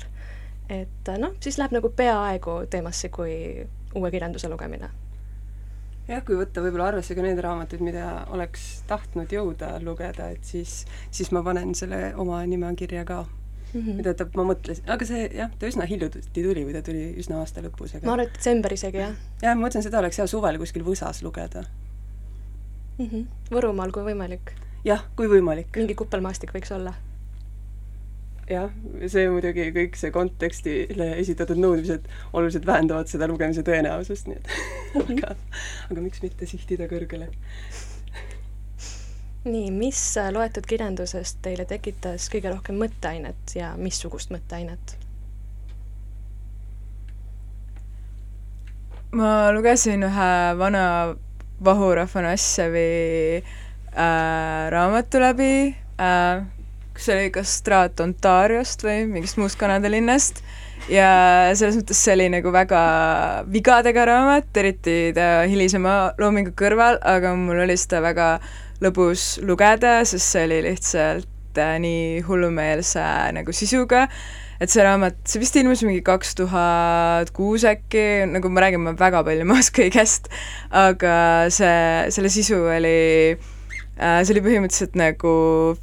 et 0.70 1.14
noh, 1.18 1.34
siis 1.40 1.58
läheb 1.58 1.72
nagu 1.72 1.90
peaaegu 1.90 2.66
teemasse 2.70 3.10
kui 3.10 3.66
uue 3.96 4.12
kirjanduse 4.12 4.50
lugemine 4.50 4.90
jah, 6.08 6.24
kui 6.26 6.36
võtta 6.38 6.62
võib-olla 6.62 6.88
arvesse 6.90 7.16
ka 7.16 7.22
need 7.22 7.40
raamatud, 7.42 7.82
mida 7.82 8.26
oleks 8.34 8.84
tahtnud 8.88 9.30
jõuda 9.30 9.78
lugeda, 9.82 10.30
et 10.30 10.44
siis, 10.46 10.86
siis 11.12 11.32
ma 11.32 11.44
panen 11.44 11.76
selle 11.76 12.14
oma 12.18 12.42
nimekirja 12.46 13.06
ka 13.06 13.26
mm, 13.74 13.82
-hmm. 13.82 13.98
mida 14.00 14.14
ta, 14.14 14.28
ma 14.36 14.46
mõtlesin, 14.52 14.86
aga 14.90 15.06
see 15.06 15.28
jah, 15.36 15.52
ta 15.60 15.70
üsna 15.70 15.88
hiljuti 15.90 16.24
tuli 16.34 16.64
või 16.68 16.76
ta 16.78 16.82
tuli 16.86 17.04
üsna 17.22 17.42
aasta 17.44 17.64
lõpus, 17.66 17.96
aga 17.96 18.08
ma 18.08 18.16
arvan, 18.16 18.28
et 18.28 18.38
detsember 18.38 18.74
isegi, 18.74 19.04
jah. 19.04 19.18
jah, 19.42 19.56
ma 19.56 19.68
mõtlesin, 19.68 19.88
seda 19.90 20.02
oleks 20.04 20.22
hea 20.22 20.28
suvel 20.28 20.58
kuskil 20.62 20.86
võsas 20.88 21.22
lugeda 21.26 21.66
mm. 22.98 23.06
-hmm. 23.06 23.28
Võrumaal, 23.52 23.92
kui 23.92 24.04
võimalik. 24.04 24.56
jah, 24.86 25.06
kui 25.16 25.28
võimalik. 25.28 25.72
mingi 25.76 25.96
kuppelmaastik 25.96 26.54
võiks 26.56 26.74
olla 26.76 26.96
jah, 28.50 28.72
see 29.08 29.28
muidugi 29.30 29.70
kõik 29.76 29.98
see 30.00 30.12
kontekstile 30.14 31.12
esitatud 31.22 31.60
nõudmised 31.62 32.08
oluliselt 32.34 32.66
vähendavad 32.66 33.12
seda 33.12 33.28
lugemise 33.30 33.64
tõenäosust, 33.68 34.30
nii 34.30 34.40
et 34.40 34.50
aga, 35.04 35.36
aga 35.92 36.02
miks 36.02 36.24
mitte 36.26 36.50
sihtida 36.50 36.90
kõrgele 36.90 37.30
nii, 39.48 39.72
mis 39.72 40.00
äh, 40.18 40.32
loetud 40.36 40.68
kirjandusest 40.68 41.40
teile 41.44 41.64
tekitas 41.68 42.28
kõige 42.32 42.52
rohkem 42.52 42.80
mõtteainet 42.80 43.56
ja 43.56 43.72
missugust 43.80 44.34
mõtteainet? 44.36 44.98
ma 49.16 49.50
lugesin 49.56 50.04
ühe 50.06 50.30
vana 50.60 50.84
Vahur 51.66 51.98
Afanasjevi 52.04 53.40
äh, 53.40 54.68
raamatu 54.70 55.24
läbi 55.24 55.54
äh,, 55.98 56.44
kus 56.94 57.10
oli 57.10 57.32
kas 57.34 57.56
Straat 57.64 58.00
Ontariost 58.04 58.84
või 58.86 59.08
mingist 59.10 59.40
muust 59.42 59.58
Kanada 59.60 59.90
linnast 59.90 60.44
ja 60.92 61.10
selles 61.56 61.80
mõttes 61.80 62.04
see 62.04 62.14
oli 62.20 62.30
nagu 62.36 62.54
väga 62.54 62.84
vigadega 63.50 64.06
raamat, 64.12 64.52
eriti 64.62 65.00
ta 65.16 65.48
hilisema 65.50 66.14
loomingu 66.22 66.54
kõrval, 66.60 67.02
aga 67.02 67.34
mul 67.40 67.66
oli 67.66 67.76
seda 67.82 68.04
väga 68.06 68.32
äh, 68.38 68.69
lõbus 68.84 69.40
lugeda, 69.44 70.00
sest 70.08 70.36
see 70.36 70.46
oli 70.48 70.60
lihtsalt 70.70 71.60
äh, 71.60 71.76
nii 71.84 72.22
hullumeelse 72.28 73.04
nagu 73.36 73.56
sisuga, 73.56 74.06
et 74.60 74.72
see 74.72 74.84
raamat, 74.86 75.20
see 75.28 75.42
vist 75.42 75.58
ilmus 75.60 75.84
mingi 75.88 76.04
kaks 76.06 76.36
tuhat 76.40 77.32
kuus 77.36 77.66
äkki, 77.68 78.26
nagu 78.32 78.52
ma 78.52 78.66
räägin, 78.66 78.84
ma 78.84 78.96
väga 79.00 79.24
palju 79.28 79.46
ei 79.46 79.58
oska 79.58 79.82
kõigest, 79.84 80.30
aga 80.76 81.16
see, 81.54 82.12
selle 82.16 82.32
sisu 82.32 82.62
oli 82.72 83.02
äh,, 83.36 84.22
see 84.24 84.34
oli 84.36 84.46
põhimõtteliselt 84.48 84.96
nagu 85.00 85.34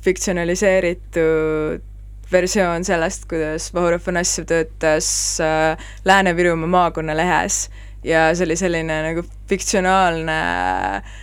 fiktsionaliseeritud 0.07 1.85
versioon 2.33 2.83
sellest, 2.85 3.29
kuidas 3.31 3.69
Vahur 3.75 3.95
Afanasjev 4.01 4.49
töötas 4.51 5.09
äh, 5.45 5.77
Lääne-Virumaa 6.09 6.73
maakonnalehes. 6.73 7.69
Ja 8.07 8.29
see 8.35 8.47
oli 8.47 8.57
selline 8.59 8.99
nagu 9.03 9.23
fiktsionaalne 9.51 10.41
äh, 10.97 11.15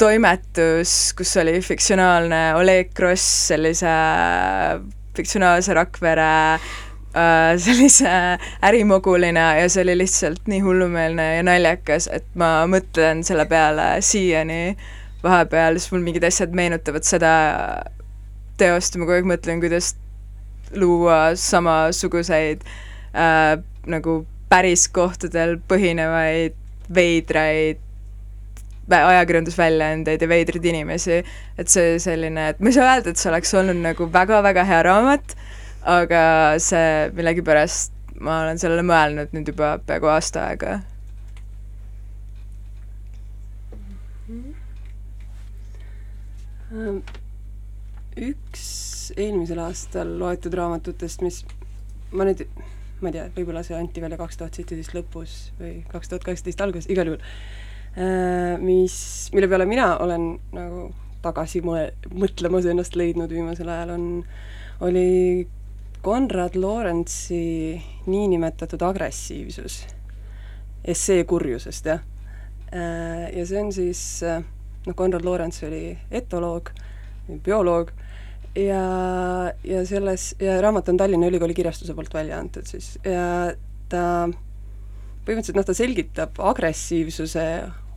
toimetus, 0.00 1.12
kus 1.16 1.34
oli 1.36 1.58
fiktsionaalne 1.60 2.54
Oleg 2.56 2.94
Gross 2.96 3.24
sellise 3.50 3.90
fiktsionaalse 5.16 5.74
Rakvere 5.76 6.28
äh, 6.54 7.58
sellise 7.60 8.12
ärimogulina 8.64 9.58
ja 9.58 9.68
see 9.68 9.84
oli 9.84 9.98
lihtsalt 10.00 10.48
nii 10.48 10.62
hullumeelne 10.64 11.26
ja 11.36 11.42
naljakas, 11.44 12.08
et 12.16 12.28
ma 12.40 12.62
mõtlen 12.70 13.20
selle 13.26 13.44
peale 13.50 13.90
siiani 14.04 14.76
vahepeal, 15.20 15.76
siis 15.76 15.92
mul 15.92 16.06
mingid 16.06 16.24
asjad 16.24 16.56
meenutavad 16.56 17.04
seda 17.04 17.34
teost 18.60 18.96
ja 18.96 19.02
ma 19.02 19.08
kogu 19.08 19.18
aeg 19.18 19.28
mõtlen, 19.34 19.60
kuidas 19.60 19.92
luua 20.80 21.34
samasuguseid 21.36 22.64
äh, 23.12 23.60
nagu 23.90 24.22
päris 24.48 24.88
kohtadel 24.88 25.58
põhinevaid 25.68 26.56
veidraid 26.94 27.84
ajakirjandusväljaandeid 28.96 30.22
ja 30.22 30.28
veidraid 30.28 30.66
inimesi, 30.72 31.20
et 31.58 31.72
see 31.72 31.98
selline, 32.02 32.50
et 32.52 32.60
ma 32.60 32.70
ei 32.70 32.76
saa 32.76 32.94
öelda, 32.94 33.12
et 33.12 33.20
see 33.20 33.30
oleks 33.30 33.54
olnud 33.58 33.80
nagu 33.84 34.08
väga-väga 34.12 34.64
hea 34.68 34.82
raamat, 34.86 35.34
aga 35.88 36.22
see 36.62 37.10
millegipärast, 37.16 37.94
ma 38.20 38.42
olen 38.44 38.60
sellele 38.60 38.84
mõelnud 38.86 39.36
nüüd 39.36 39.52
juba 39.52 39.76
peaaegu 39.86 40.10
aasta 40.12 40.48
aega. 40.50 40.80
üks 48.20 48.66
eelmisel 49.18 49.58
aastal 49.64 50.12
loetud 50.20 50.54
raamatutest, 50.54 51.24
mis 51.26 51.40
ma 52.14 52.26
nüüd, 52.28 52.44
ma 53.00 53.10
ei 53.10 53.16
tea, 53.16 53.24
võib-olla 53.34 53.64
see 53.66 53.74
anti 53.78 54.02
välja 54.02 54.18
kaks 54.20 54.38
tuhat 54.38 54.58
seitseteist 54.58 54.94
lõpus 54.94 55.34
või 55.58 55.80
kaks 55.90 56.12
tuhat 56.12 56.26
kaheksateist 56.28 56.62
alguses, 56.62 56.86
igal 56.92 57.10
juhul. 57.10 57.24
Äh, 57.24 57.59
mis, 58.60 58.96
mille 59.34 59.48
peale 59.50 59.66
mina 59.66 59.96
olen 59.98 60.26
nagu 60.54 60.84
tagasi 61.24 61.62
mõe-, 61.64 61.90
mõtlemas 62.14 62.68
ennast 62.70 62.96
leidnud 62.96 63.32
viimasel 63.32 63.68
ajal, 63.68 63.94
on, 63.96 64.04
oli 64.86 65.08
Konrad 66.00 66.56
Lorentsi 66.56 67.76
niinimetatud 68.08 68.82
agressiivsus, 68.82 69.82
essee 70.84 71.24
kurjusest, 71.28 71.90
jah. 71.92 72.06
Äh, 72.70 73.26
ja 73.36 73.44
see 73.48 73.60
on 73.60 73.72
siis, 73.74 74.02
äh, 74.24 74.40
noh, 74.86 74.96
Konrad 74.96 75.26
Lorents 75.26 75.64
oli 75.66 75.90
etoloog, 76.14 76.70
bioloog, 77.44 77.90
ja, 78.56 78.84
ja 79.64 79.82
selles, 79.86 80.34
ja 80.40 80.60
raamat 80.62 80.88
on 80.88 80.96
Tallinna 80.98 81.28
Ülikooli 81.30 81.54
kirjastuse 81.54 81.94
poolt 81.94 82.14
välja 82.14 82.38
antud 82.40 82.66
siis 82.66 82.96
ja 83.06 83.52
ta 83.88 84.04
põhimõtteliselt 85.26 85.58
noh, 85.58 85.66
ta 85.68 85.76
selgitab 85.76 86.40
agressiivsuse 86.50 87.46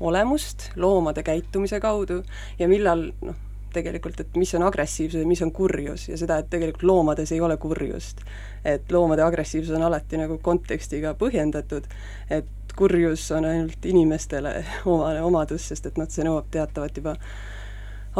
olemust 0.03 0.69
loomade 0.75 1.23
käitumise 1.23 1.79
kaudu 1.83 2.21
ja 2.59 2.67
millal 2.67 3.09
noh, 3.23 3.37
tegelikult, 3.73 4.19
et 4.21 4.35
mis 4.37 4.51
on 4.57 4.65
agressiivsus 4.67 5.23
ja 5.23 5.27
mis 5.27 5.41
on 5.41 5.51
kurjus 5.51 6.07
ja 6.09 6.17
seda, 6.19 6.37
et 6.39 6.49
tegelikult 6.51 6.85
loomades 6.87 7.31
ei 7.33 7.41
ole 7.41 7.57
kurjust. 7.57 8.21
et 8.65 8.91
loomade 8.91 9.23
agressiivsus 9.23 9.75
on 9.75 9.83
alati 9.83 10.17
nagu 10.17 10.37
kontekstiga 10.41 11.15
põhjendatud, 11.19 11.87
et 12.29 12.75
kurjus 12.75 13.25
on 13.31 13.45
ainult 13.45 13.85
inimestele 13.85 14.53
omane 14.93 15.21
omadus, 15.21 15.67
sest 15.67 15.89
et 15.89 15.97
noh, 15.97 16.09
see 16.09 16.25
nõuab 16.27 16.47
teatavat 16.51 16.97
juba 16.97 17.17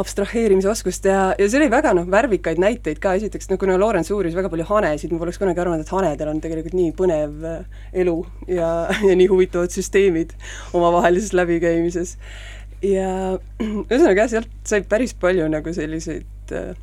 abstraheerimise 0.00 0.68
oskust 0.70 1.06
ja, 1.06 1.18
ja 1.38 1.46
see 1.48 1.60
oli 1.60 1.68
väga 1.70 1.92
noh, 1.94 2.06
värvikaid 2.10 2.58
näiteid 2.62 2.98
ka, 3.02 3.14
esiteks 3.18 3.50
no 3.50 3.58
kuna 3.60 3.76
Lorentz 3.78 4.10
uuris 4.14 4.34
väga 4.34 4.50
palju 4.50 4.66
hanesid, 4.68 5.12
ma 5.14 5.20
poleks 5.22 5.38
kunagi 5.38 5.62
arvanud, 5.62 5.84
et 5.84 5.92
hanedel 5.94 6.32
on 6.32 6.40
tegelikult 6.42 6.74
nii 6.78 6.94
põnev 6.98 7.46
äh, 7.50 7.80
elu 8.02 8.16
ja, 8.50 8.70
ja 9.08 9.16
nii 9.20 9.28
huvitavad 9.30 9.74
süsteemid 9.74 10.34
omavahelises 10.74 11.34
läbikäimises. 11.36 12.16
ja 12.82 13.10
ühesõnaga 13.62 14.24
jah, 14.24 14.32
sealt 14.36 14.50
sai 14.66 14.82
päris 14.88 15.14
palju 15.14 15.46
nagu 15.52 15.76
selliseid 15.76 16.56
äh, 16.58 16.74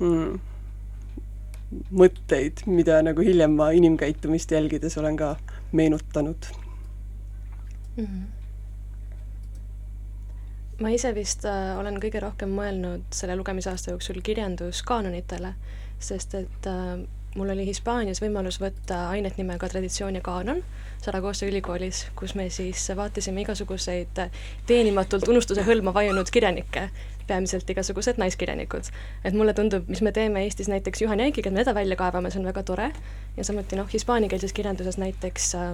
hmm, 0.00 0.40
mõtteid, 2.02 2.66
mida 2.66 2.98
nagu 3.06 3.22
hiljem 3.22 3.54
ma 3.62 3.70
inimkäitumist 3.78 4.50
jälgides 4.50 4.98
olen 4.98 5.16
ka 5.20 5.36
meenutanud 5.70 6.50
mm. 7.96 8.04
-hmm 8.04 8.39
ma 10.80 10.90
ise 10.94 11.12
vist 11.16 11.44
äh, 11.48 11.78
olen 11.78 12.00
kõige 12.00 12.22
rohkem 12.24 12.52
mõelnud 12.56 13.08
selle 13.14 13.36
lugemisaasta 13.36 13.94
jooksul 13.94 14.20
kirjanduskaanonitele, 14.24 15.54
sest 16.00 16.36
et 16.38 16.68
äh, 16.70 17.02
mul 17.36 17.52
oli 17.52 17.66
Hispaanias 17.68 18.22
võimalus 18.22 18.58
võtta 18.62 19.04
ainet 19.12 19.36
nimega 19.38 19.68
Traditsioon 19.70 20.18
ja 20.18 20.24
kaanon 20.24 20.62
Saragossa 21.00 21.46
ülikoolis, 21.48 22.02
kus 22.16 22.34
me 22.36 22.48
siis 22.52 22.82
vaatasime 22.96 23.44
igasuguseid 23.44 24.18
teenimatult 24.68 25.28
unustuse 25.32 25.64
hõlma 25.64 25.94
vajunud 25.96 26.28
kirjanikke, 26.32 26.88
peamiselt 27.28 27.70
igasugused 27.70 28.18
naiskirjanikud. 28.20 28.90
et 29.24 29.34
mulle 29.36 29.54
tundub, 29.54 29.88
mis 29.88 30.02
me 30.02 30.12
teeme 30.12 30.44
Eestis 30.44 30.68
näiteks 30.68 31.02
Juhan 31.02 31.20
Jänkiga, 31.20 31.48
et 31.48 31.54
me 31.54 31.64
teda 31.64 31.74
välja 31.74 31.96
kaevame, 31.96 32.30
see 32.30 32.40
on 32.42 32.50
väga 32.50 32.62
tore, 32.62 32.90
ja 33.36 33.44
samuti 33.44 33.76
noh, 33.76 33.88
hispaaniakeelses 33.92 34.52
kirjanduses 34.52 34.98
näiteks 34.98 35.54
äh, 35.54 35.72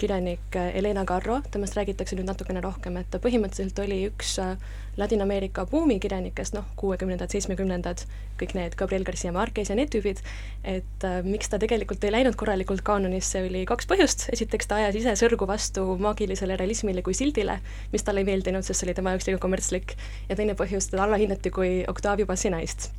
kirjanik 0.00 0.56
Helena 0.74 1.04
Garro, 1.08 1.40
temast 1.50 1.76
räägitakse 1.76 2.16
nüüd 2.18 2.28
natukene 2.28 2.60
rohkem, 2.64 2.96
et 3.00 3.08
ta 3.10 3.20
põhimõtteliselt 3.22 3.78
oli 3.82 4.02
üks 4.08 4.36
äh, 4.42 4.54
Ladina-Ameerika 4.96 5.66
buumikirjanikest, 5.70 6.54
noh, 6.56 6.64
kuuekümnendad, 6.80 7.32
seitsmekümnendad, 7.32 8.04
kõik 8.40 8.54
need 8.56 8.76
Gabriel 8.80 9.04
Garcia 9.04 9.32
Marquez 9.34 9.68
ja 9.72 9.76
need 9.76 9.92
tüübid, 9.92 10.22
et 10.64 11.06
äh, 11.08 11.18
miks 11.26 11.52
ta 11.52 11.60
tegelikult 11.62 12.04
ei 12.06 12.14
läinud 12.14 12.38
korralikult 12.40 12.84
kaanonisse, 12.86 13.44
oli 13.48 13.66
kaks 13.68 13.90
põhjust, 13.90 14.26
esiteks 14.36 14.70
ta 14.70 14.80
ajas 14.80 15.00
ise 15.02 15.16
sõrgu 15.20 15.48
vastu 15.48 15.84
maagilisele 16.00 16.56
realismile 16.56 17.04
kui 17.06 17.16
sildile, 17.16 17.58
mis 17.92 18.06
talle 18.06 18.24
ei 18.24 18.30
meeldinud, 18.30 18.64
sest 18.64 18.80
see 18.80 18.88
oli 18.88 18.96
tema 18.96 19.14
jaoks 19.14 19.28
liiga 19.28 19.42
kommertslik, 19.42 19.96
ja 20.30 20.38
teine 20.38 20.56
põhjus, 20.58 20.88
teda 20.92 21.04
allahinnati 21.04 21.52
kui 21.52 21.76
Octavio 21.88 22.28
Passinaist. 22.28 22.90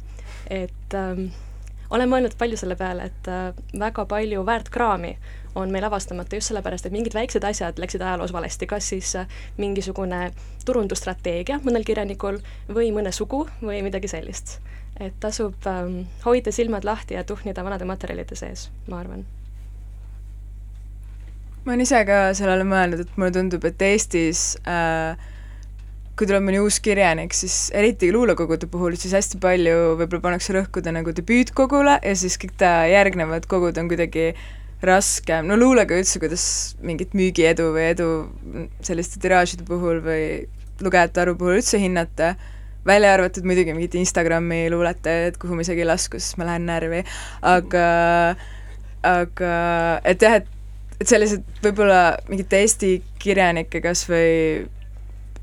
et 0.50 0.94
ähm, 0.96 1.28
olen 1.90 2.10
mõelnud 2.12 2.36
palju 2.38 2.60
selle 2.60 2.76
peale, 2.80 3.10
et 3.12 3.30
äh, 3.32 3.52
väga 3.80 4.06
palju 4.06 4.46
väärtkraami 4.48 5.16
on 5.58 5.72
meil 5.74 5.88
avastamata 5.88 6.38
just 6.38 6.52
sellepärast, 6.52 6.86
et 6.88 6.96
mingid 6.96 7.16
väiksed 7.18 7.46
asjad 7.48 7.80
läksid 7.82 8.02
ajaloos 8.02 8.34
valesti, 8.34 8.70
kas 8.70 8.90
siis 8.94 9.16
äh, 9.20 9.30
mingisugune 9.58 10.32
turundusstrateegia 10.66 11.62
mõnel 11.66 11.86
kirjanikul 11.88 12.42
või 12.70 12.92
mõne 12.96 13.14
sugu 13.16 13.46
või 13.62 13.82
midagi 13.86 14.12
sellist. 14.12 14.60
et 15.00 15.14
tasub 15.22 15.66
ähm, 15.70 16.08
hoida 16.26 16.52
silmad 16.52 16.86
lahti 16.86 17.14
ja 17.14 17.24
tuhnida 17.24 17.64
vanade 17.64 17.86
materjalide 17.86 18.36
sees, 18.36 18.70
ma 18.88 19.00
arvan 19.00 19.26
ma 21.66 21.74
olen 21.74 21.84
ise 21.84 22.00
ka 22.08 22.34
sellele 22.34 22.64
mõelnud, 22.64 23.04
et 23.04 23.18
mulle 23.18 23.32
tundub, 23.36 23.66
et 23.68 23.82
Eestis 23.82 24.56
äh, 24.66 25.20
kui 26.18 26.26
tuleb 26.26 26.48
mõni 26.48 26.58
uus 26.64 26.80
kirjanik, 26.82 27.36
siis 27.38 27.68
eriti 27.78 28.10
luulekogude 28.14 28.66
puhul, 28.72 28.96
siis 28.98 29.14
hästi 29.14 29.38
palju 29.42 29.98
võib-olla 30.00 30.24
pannakse 30.24 30.56
rõhkuda 30.56 30.94
nagu 30.96 31.14
debüütkogule 31.14 32.00
ja 32.02 32.14
siis 32.18 32.40
kõik 32.42 32.56
ta 32.58 32.72
järgnevad 32.90 33.46
kogud 33.52 33.78
on 33.78 33.92
kuidagi 33.92 34.32
raskem, 34.84 35.48
no 35.50 35.58
luulega 35.58 35.98
üldse, 35.98 36.20
kuidas 36.22 36.44
mingit 36.86 37.16
müügiedu 37.18 37.72
või 37.74 37.88
edu 37.94 38.10
selliste 38.86 39.22
tiraažide 39.24 39.66
puhul 39.68 40.04
või 40.06 40.28
lugejate 40.84 41.24
arvu 41.24 41.38
puhul 41.40 41.58
üldse 41.58 41.80
hinnata, 41.82 42.36
välja 42.88 43.16
arvatud 43.16 43.48
muidugi 43.48 43.74
mingid 43.74 43.98
Instagrami 43.98 44.68
luuletajad, 44.72 45.40
kuhu 45.42 45.58
ma 45.58 45.66
isegi 45.66 45.84
ei 45.84 45.90
lasku, 45.90 46.22
sest 46.22 46.38
ma 46.38 46.48
lähen 46.52 46.70
närvi, 46.70 47.02
aga 47.42 47.88
aga 49.08 49.56
et 50.06 50.22
jah, 50.22 50.40
et 50.42 50.54
et 50.98 51.10
sellised 51.10 51.44
võib-olla 51.62 52.18
mingite 52.30 52.62
Eesti 52.64 52.96
kirjanike 53.22 53.84
kas 53.84 54.02
või 54.10 54.66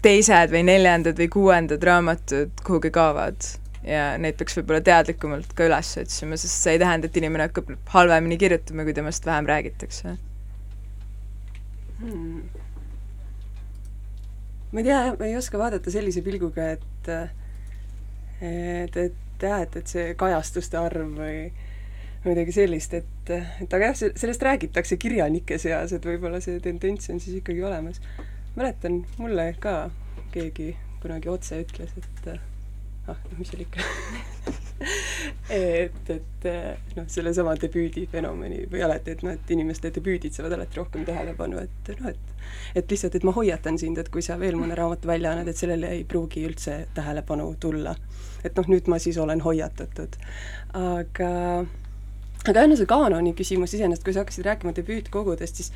teised 0.02 0.50
või 0.52 0.64
neljandad 0.66 1.18
või 1.20 1.28
kuuendad 1.30 1.86
raamatud 1.86 2.64
kuhugi 2.66 2.90
kaovad 2.94 3.46
ja 3.84 4.04
neid 4.20 4.38
peaks 4.40 4.56
võib-olla 4.58 4.80
teadlikumalt 4.84 5.52
ka 5.56 5.68
üles 5.68 5.90
otsima, 6.00 6.38
sest 6.40 6.66
see 6.66 6.76
ei 6.76 6.82
tähenda, 6.82 7.08
et 7.08 7.18
inimene 7.20 7.48
hakkab 7.48 7.72
halvemini 7.94 8.38
kirjutama, 8.40 8.86
kui 8.86 8.96
temast 8.96 9.26
vähem 9.28 9.48
räägitakse 9.50 10.14
hmm.. 12.00 12.40
ma 14.72 14.80
ei 14.80 14.88
tea, 14.88 15.02
ma 15.18 15.28
ei 15.28 15.36
oska 15.40 15.60
vaadata 15.60 15.92
sellise 15.94 16.24
pilguga, 16.24 16.72
et 16.78 17.12
et, 18.44 18.96
et 18.96 19.44
jah, 19.44 19.60
et, 19.62 19.76
et 19.76 19.90
see 19.90 20.14
kajastuste 20.18 20.78
arv 20.80 21.14
või 21.18 21.38
midagi 22.24 22.54
sellist, 22.56 22.94
et, 22.96 23.32
et 23.60 23.76
aga 23.76 23.90
jah, 23.90 24.14
sellest 24.16 24.44
räägitakse 24.46 24.96
kirjanike 25.00 25.58
seas, 25.60 25.92
et 25.92 26.08
võib-olla 26.08 26.40
see 26.44 26.56
tendents 26.64 27.12
on 27.12 27.20
siis 27.20 27.42
ikkagi 27.42 27.62
olemas. 27.64 28.00
mäletan, 28.56 29.02
mulle 29.18 29.50
ka 29.60 29.90
keegi 30.32 30.72
kunagi 31.02 31.28
otse 31.28 31.60
ütles, 31.60 31.92
et 32.00 32.53
ah, 33.08 33.18
noh, 33.30 33.38
mis 33.38 33.50
seal 33.50 33.64
ikka 33.64 33.84
et, 35.54 36.10
et 36.10 36.46
noh, 36.96 37.06
sellesama 37.10 37.54
debüüdi 37.60 38.06
fenomeni 38.10 38.64
või 38.70 38.84
alati, 38.86 39.14
et 39.14 39.24
noh, 39.26 39.34
et 39.36 39.54
inimeste 39.54 39.92
debüüdid 39.94 40.34
saavad 40.34 40.56
alati 40.58 40.80
rohkem 40.80 41.06
tähelepanu, 41.08 41.62
et 41.64 41.92
noh, 42.00 42.12
et 42.12 42.32
et 42.76 42.90
lihtsalt, 42.90 43.14
et 43.16 43.24
ma 43.24 43.32
hoiatan 43.32 43.78
sind, 43.80 43.98
et 43.98 44.10
kui 44.12 44.22
sa 44.24 44.36
veel 44.40 44.58
mõne 44.58 44.76
raamatu 44.76 45.08
välja 45.08 45.32
annad, 45.32 45.48
et 45.48 45.56
sellele 45.60 45.94
ei 45.96 46.02
pruugi 46.08 46.44
üldse 46.44 46.84
tähelepanu 46.94 47.54
tulla. 47.60 47.94
et 48.44 48.56
noh, 48.56 48.68
nüüd 48.68 48.90
ma 48.92 48.98
siis 49.00 49.18
olen 49.18 49.40
hoiatatud. 49.40 50.18
aga 50.74 51.30
aga 52.44 52.64
enne 52.66 52.76
see 52.76 52.88
kaanoni 52.88 53.32
küsimus 53.36 53.72
iseenesest, 53.76 54.04
kui 54.04 54.12
sa 54.12 54.24
hakkasid 54.24 54.44
rääkima 54.44 54.74
debüütkogudest, 54.76 55.62
siis 55.62 55.72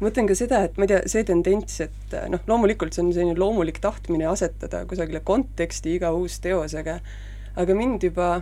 mõtlen 0.00 0.28
ka 0.30 0.36
seda, 0.38 0.62
et 0.66 0.78
ma 0.78 0.86
ei 0.86 0.94
tea, 0.94 1.00
see 1.10 1.26
tendents, 1.28 1.80
et 1.84 2.14
noh, 2.32 2.40
loomulikult 2.48 2.96
see 2.96 3.04
on 3.04 3.12
selline 3.14 3.38
loomulik 3.38 3.80
tahtmine 3.82 4.28
asetada 4.30 4.84
kusagile 4.88 5.20
konteksti 5.24 5.96
iga 5.98 6.12
uus 6.16 6.40
teos, 6.40 6.74
aga 6.78 7.00
aga 7.60 7.74
mind 7.76 8.06
juba 8.06 8.40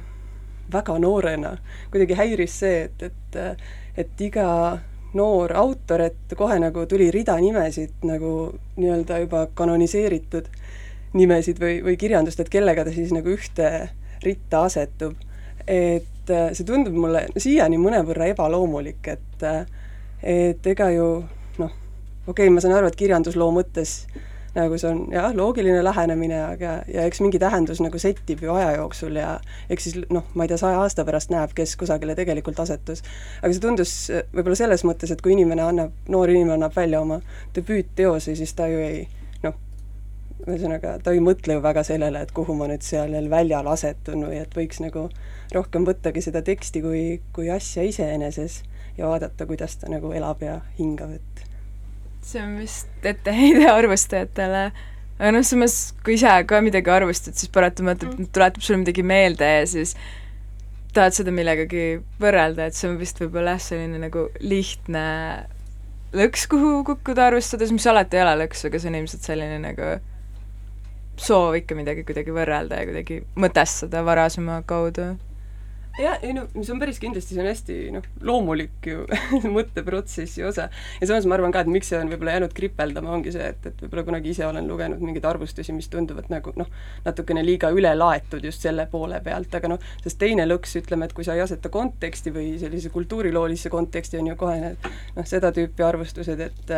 väga 0.72 0.98
noorena 1.00 1.56
kuidagi 1.90 2.16
häiris 2.18 2.58
see, 2.62 2.84
et, 2.88 3.02
et 3.08 3.40
et 3.98 4.20
iga 4.22 4.48
noor 5.16 5.52
autor, 5.56 6.04
et 6.04 6.34
kohe 6.36 6.58
nagu 6.60 6.84
tuli 6.86 7.08
rida 7.10 7.38
nimesid 7.40 8.04
nagu 8.06 8.32
nii-öelda 8.76 9.22
juba 9.24 9.46
kanoniseeritud 9.56 10.50
nimesid 11.16 11.58
või, 11.62 11.80
või 11.84 11.96
kirjandust, 11.96 12.40
et 12.40 12.52
kellega 12.52 12.84
ta 12.84 12.92
siis 12.92 13.14
nagu 13.16 13.32
ühte 13.32 13.88
ritta 14.22 14.66
asetub. 14.68 15.16
et 15.66 16.30
äh, 16.30 16.52
see 16.52 16.64
tundub 16.64 16.94
mulle 16.96 17.26
siiani 17.36 17.80
mõnevõrra 17.80 18.30
ebaloomulik, 18.34 19.08
et 19.08 19.44
et 20.22 20.66
ega 20.66 20.90
ju 20.90 21.08
okei 22.28 22.46
okay,, 22.46 22.54
ma 22.54 22.64
saan 22.64 22.76
aru, 22.76 22.90
et 22.90 22.98
kirjandusloo 22.98 23.50
mõttes 23.56 24.02
nagu 24.56 24.78
see 24.80 24.88
on 24.90 25.00
jah, 25.12 25.32
loogiline 25.36 25.80
lähenemine, 25.84 26.38
aga, 26.54 26.72
ja 26.90 27.04
eks 27.08 27.20
mingi 27.24 27.40
tähendus 27.40 27.82
nagu 27.84 28.00
settib 28.00 28.42
ju 28.42 28.54
aja 28.54 28.72
jooksul 28.78 29.18
ja 29.20 29.34
eks 29.70 29.88
siis 29.88 29.98
noh, 30.14 30.26
ma 30.34 30.44
ei 30.46 30.52
tea, 30.52 30.58
saja 30.60 30.80
aasta 30.82 31.04
pärast 31.08 31.32
näeb, 31.34 31.52
kes 31.56 31.76
kusagile 31.80 32.16
tegelikult 32.18 32.60
asetus. 32.64 33.04
aga 33.42 33.52
see 33.52 33.64
tundus 33.64 33.94
äh, 34.10 34.24
võib-olla 34.34 34.58
selles 34.58 34.84
mõttes, 34.88 35.12
et 35.12 35.22
kui 35.24 35.34
inimene 35.36 35.64
annab, 35.64 35.94
noor 36.08 36.32
inimene 36.32 36.56
annab 36.58 36.76
välja 36.76 37.02
oma 37.04 37.20
debüütteose, 37.56 38.36
siis 38.38 38.54
ta 38.58 38.68
ju 38.72 38.80
ei 38.82 39.02
noh, 39.44 39.58
ühesõnaga, 40.46 40.96
ta 41.04 41.14
ei 41.14 41.22
mõtle 41.24 41.58
ju 41.58 41.64
väga 41.64 41.84
sellele, 41.86 42.24
et 42.24 42.32
kuhu 42.36 42.56
ma 42.56 42.70
nüüd 42.70 42.86
seal 42.86 43.12
jälle 43.14 43.32
väljal 43.32 43.68
asetun 43.74 44.26
või 44.30 44.40
et 44.40 44.56
võiks 44.56 44.80
nagu 44.84 45.08
rohkem 45.54 45.86
võttagi 45.88 46.24
seda 46.24 46.42
teksti 46.44 46.82
kui, 46.84 47.04
kui 47.36 47.52
asja 47.52 47.84
iseeneses 47.84 48.62
ja 48.98 49.12
vaadata, 49.12 49.46
kuidas 49.46 49.76
ta 49.78 49.92
nagu 49.92 50.10
elab 50.16 50.42
ja 50.42 50.60
hingab, 50.80 51.14
et 51.20 51.47
see 52.24 52.42
on 52.42 52.56
vist 52.60 53.06
etteheide 53.06 53.66
arvustajatele, 53.78 54.64
aga 55.18 55.34
noh, 55.34 55.44
samas 55.46 55.78
kui 56.04 56.16
ise 56.18 56.32
ka 56.48 56.62
midagi 56.64 56.92
arvustad, 56.94 57.36
siis 57.38 57.52
paratamatult 57.54 58.16
mm. 58.16 58.32
tuletab 58.34 58.64
sulle 58.64 58.82
midagi 58.84 59.04
meelde 59.06 59.52
ja 59.60 59.68
siis 59.68 59.94
tahad 60.96 61.14
seda 61.16 61.32
millegagi 61.34 62.00
võrrelda, 62.20 62.68
et 62.68 62.76
see 62.76 62.88
on 62.90 62.98
vist 63.00 63.20
võib-olla 63.22 63.56
jah, 63.56 63.64
selline 63.70 64.00
nagu 64.02 64.28
lihtne 64.40 65.04
lõks, 66.16 66.46
kuhu 66.50 66.82
kukkuda 66.88 67.28
arvustades, 67.28 67.72
mis 67.74 67.86
alati 67.90 68.18
ei 68.18 68.24
ole 68.24 68.36
lõks, 68.44 68.64
aga 68.68 68.80
see 68.80 68.90
on 68.90 68.98
ilmselt 69.02 69.28
selline 69.28 69.58
nagu 69.62 69.96
soov 71.18 71.56
ikka 71.58 71.76
midagi 71.78 72.04
kuidagi 72.06 72.34
võrrelda 72.34 72.78
ja 72.80 72.88
kuidagi 72.88 73.22
mõtestada 73.38 74.04
varasema 74.06 74.60
kaudu 74.66 75.16
jah, 75.98 76.18
ei 76.22 76.34
no 76.36 76.46
see 76.54 76.72
on 76.74 76.80
päris 76.80 77.00
kindlasti, 77.02 77.34
see 77.34 77.42
on 77.42 77.48
hästi 77.50 77.76
noh, 77.94 78.06
loomulik 78.24 78.86
ju 78.86 79.04
mõtteprotsessi 79.56 80.44
osa. 80.46 80.68
ja 81.00 81.08
samas 81.10 81.26
ma 81.28 81.36
arvan 81.38 81.54
ka, 81.54 81.64
et 81.64 81.72
miks 81.72 81.90
see 81.90 81.98
on 81.98 82.12
võib-olla 82.12 82.36
jäänud 82.36 82.54
kripeldama, 82.56 83.12
ongi 83.16 83.34
see, 83.34 83.50
et, 83.54 83.66
et 83.70 83.82
võib-olla 83.84 84.06
kunagi 84.10 84.32
ise 84.34 84.46
olen 84.46 84.68
lugenud 84.70 85.02
mingeid 85.04 85.26
arvustusi, 85.28 85.74
mis 85.76 85.90
tunduvad 85.92 86.30
nagu 86.32 86.54
noh, 86.58 86.70
natukene 87.06 87.44
liiga 87.46 87.72
üle 87.74 87.92
laetud 87.98 88.46
just 88.46 88.64
selle 88.64 88.86
poole 88.90 89.20
pealt, 89.24 89.54
aga 89.58 89.74
noh, 89.74 89.90
sest 90.04 90.20
teine 90.22 90.46
lõks, 90.48 90.78
ütleme, 90.82 91.08
et 91.08 91.16
kui 91.16 91.26
sa 91.26 91.36
ei 91.36 91.44
aseta 91.44 91.72
konteksti 91.72 92.34
või 92.34 92.54
sellise 92.62 92.92
kultuuriloolisse 92.94 93.72
konteksti, 93.72 94.22
on 94.22 94.32
ju 94.32 94.40
kohe 94.40 94.58
need 94.62 94.90
noh, 95.18 95.28
seda 95.28 95.52
tüüpi 95.54 95.86
arvustused, 95.86 96.46
et 96.48 96.74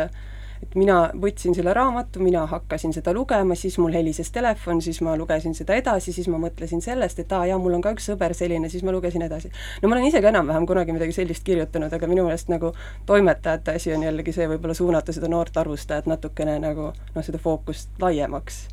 et 0.61 0.75
mina 0.75 0.97
võtsin 1.21 1.55
selle 1.57 1.73
raamatu, 1.73 2.21
mina 2.23 2.45
hakkasin 2.49 2.93
seda 2.93 3.13
lugema, 3.13 3.55
siis 3.55 3.77
mul 3.81 3.95
helises 3.97 4.31
telefon, 4.31 4.81
siis 4.81 5.01
ma 5.05 5.15
lugesin 5.19 5.55
seda 5.57 5.75
edasi, 5.79 6.13
siis 6.13 6.29
ma 6.31 6.39
mõtlesin 6.41 6.83
sellest, 6.83 7.19
et 7.23 7.31
aa 7.35 7.47
jaa, 7.49 7.57
mul 7.61 7.77
on 7.77 7.85
ka 7.85 7.93
üks 7.95 8.09
sõber 8.11 8.35
selline, 8.37 8.69
siis 8.69 8.85
ma 8.87 8.93
lugesin 8.95 9.25
edasi. 9.25 9.51
no 9.81 9.89
ma 9.89 9.97
olen 9.97 10.09
ise 10.09 10.21
ka 10.21 10.29
enam-vähem 10.33 10.67
kunagi 10.69 10.95
midagi 10.95 11.15
sellist 11.17 11.43
kirjutanud, 11.47 11.93
aga 11.93 12.11
minu 12.11 12.27
meelest 12.27 12.51
nagu 12.53 12.73
toimetajate 13.09 13.75
asi 13.79 13.93
on 13.95 14.05
jällegi 14.05 14.35
see 14.35 14.47
võib-olla 14.51 14.77
suunata 14.77 15.15
seda 15.15 15.31
noort 15.31 15.57
arvustajat 15.57 16.09
natukene 16.11 16.59
nagu 16.59 16.91
noh, 16.91 17.25
seda 17.25 17.41
fookust 17.41 17.89
laiemaks 18.01 18.67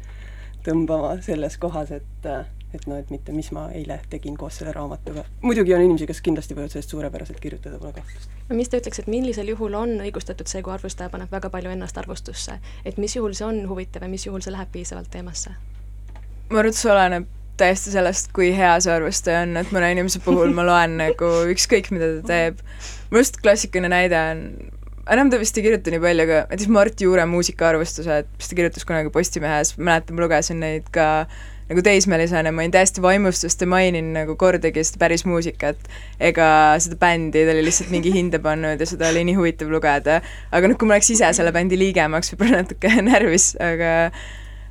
tõmbama 0.67 1.17
selles 1.25 1.57
kohas, 1.59 1.93
et 1.95 2.31
et 2.75 2.85
noh, 2.87 2.99
et 3.01 3.11
mitte 3.11 3.33
mis 3.33 3.49
ma 3.57 3.69
eile 3.75 4.01
tegin 4.11 4.37
koos 4.37 4.59
selle 4.61 4.73
raamatuga. 4.77 5.25
muidugi 5.43 5.75
on 5.75 5.85
inimesi, 5.85 6.07
kes 6.11 6.21
kindlasti 6.25 6.57
võivad 6.57 6.75
sellest 6.75 6.93
suurepäraselt 6.93 7.41
kirjutada, 7.41 7.79
pole 7.79 7.95
kahtlust. 7.97 8.37
no 8.49 8.59
mis 8.59 8.69
te 8.69 8.81
ütleks, 8.83 9.03
et 9.03 9.11
millisel 9.11 9.49
juhul 9.55 9.75
on 9.79 9.97
õigustatud 10.05 10.51
see, 10.51 10.63
kui 10.63 10.75
arvustaja 10.75 11.11
paneb 11.13 11.33
väga 11.33 11.51
palju 11.55 11.73
ennast 11.73 11.99
arvustusse, 11.99 12.59
et 12.85 13.01
mis 13.01 13.17
juhul 13.17 13.35
see 13.39 13.49
on 13.49 13.65
huvitav 13.71 14.05
ja 14.05 14.13
mis 14.13 14.27
juhul 14.27 14.45
see 14.45 14.55
läheb 14.55 14.73
piisavalt 14.73 15.11
teemasse? 15.11 15.55
ma 16.49 16.63
arvan, 16.63 16.73
et 16.73 16.81
see 16.81 16.93
oleneb 16.93 17.29
täiesti 17.59 17.91
sellest, 17.91 18.31
kui 18.37 18.53
hea 18.55 18.77
see 18.81 18.93
arvustaja 18.95 19.43
on, 19.47 19.57
et 19.61 19.73
mõne 19.75 19.93
inimese 19.97 20.21
puhul 20.25 20.53
ma 20.55 20.65
loen 20.69 20.99
nagu 21.01 21.31
ükskõik, 21.53 21.91
mida 21.95 22.19
ta 22.19 22.27
teeb. 22.33 22.61
minu 23.11 23.23
arust 23.23 23.41
klassikaline 23.43 23.91
näide 23.93 24.21
on 24.31 24.45
enam 25.09 25.31
ta 25.33 25.41
vist 25.41 25.57
ei 25.59 25.65
kirjuta 25.65 25.93
nii 25.93 26.03
palju, 26.03 26.25
aga 26.27 26.41
näiteks 26.51 26.73
Mart 26.73 27.01
Juure 27.03 27.25
muusikaarvustused, 27.31 28.29
mis 28.39 28.51
ta 28.51 28.59
kirjutas 28.59 28.87
kunagi 28.89 29.13
Postimehes, 29.15 29.75
mäletan, 29.81 30.17
ma 30.17 30.27
lugesin 30.27 30.61
neid 30.63 30.91
ka 30.95 31.09
nagu 31.69 31.85
teismelisena 31.85 32.53
ma 32.53 32.63
olin 32.65 32.73
täiesti 32.73 33.03
vaimustust 33.05 33.61
ja 33.61 33.69
mainin 33.69 34.13
nagu 34.17 34.37
kordagi 34.41 34.85
seda 34.87 35.03
päris 35.03 35.25
muusikat 35.29 35.91
ega 36.31 36.49
seda 36.81 36.97
bändi, 37.01 37.45
ta 37.45 37.53
oli 37.53 37.65
lihtsalt 37.67 37.93
mingi 37.93 38.13
hinde 38.15 38.41
pannud 38.45 38.81
ja 38.81 38.89
seda 38.89 39.11
oli 39.13 39.27
nii 39.29 39.37
huvitav 39.37 39.71
lugeda. 39.73 40.21
aga 40.53 40.71
noh, 40.71 40.81
kui 40.81 40.89
ma 40.89 40.97
oleks 40.97 41.13
ise 41.13 41.31
selle 41.37 41.53
bändi 41.53 41.79
liige, 41.81 42.07
ma 42.09 42.21
oleks 42.21 42.33
võib-olla 42.33 42.63
natuke 42.63 42.93
närvis, 43.11 43.53
aga 43.61 43.93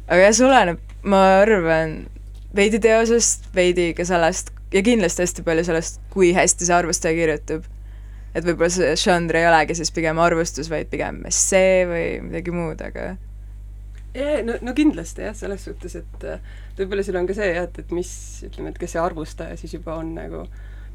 aga 0.07 0.21
jah, 0.23 0.35
see 0.39 0.47
oleneb, 0.47 0.81
ma 1.05 1.23
arvan, 1.43 1.97
veidi 2.57 2.81
teosest, 2.83 3.49
veidi 3.55 3.91
ka 3.97 4.07
sellest 4.07 4.53
ja 4.73 4.83
kindlasti 4.83 5.23
hästi 5.23 5.45
palju 5.45 5.67
sellest, 5.67 6.01
kui 6.13 6.33
hästi 6.35 6.67
see 6.67 6.75
arvustaja 6.75 7.17
kirjutab. 7.17 7.67
et 8.33 8.45
võib-olla 8.45 8.73
see 8.73 8.97
žanr 9.01 9.37
ei 9.37 9.47
olegi 9.49 9.77
siis 9.77 9.93
pigem 9.93 10.19
arvustus, 10.21 10.69
vaid 10.69 10.89
pigem 10.89 11.23
essee 11.29 11.85
või 11.89 12.05
midagi 12.25 12.53
muud, 12.53 12.81
aga 12.81 13.13
jaa, 14.17 14.41
no, 14.45 14.57
no 14.61 14.73
kindlasti 14.77 15.25
jah, 15.25 15.35
selles 15.37 15.63
suhtes, 15.67 15.95
et 16.01 16.25
äh, 16.27 16.41
võib-olla 16.79 17.05
seal 17.05 17.19
on 17.19 17.27
ka 17.29 17.35
see 17.37 17.51
jah, 17.51 17.67
et, 17.67 17.79
et 17.83 17.93
mis, 17.95 18.09
ütleme, 18.47 18.73
et 18.73 18.81
kes 18.81 18.95
see 18.95 19.01
arvustaja 19.01 19.57
siis 19.59 19.77
juba 19.77 19.97
on 20.01 20.13
nagu 20.17 20.43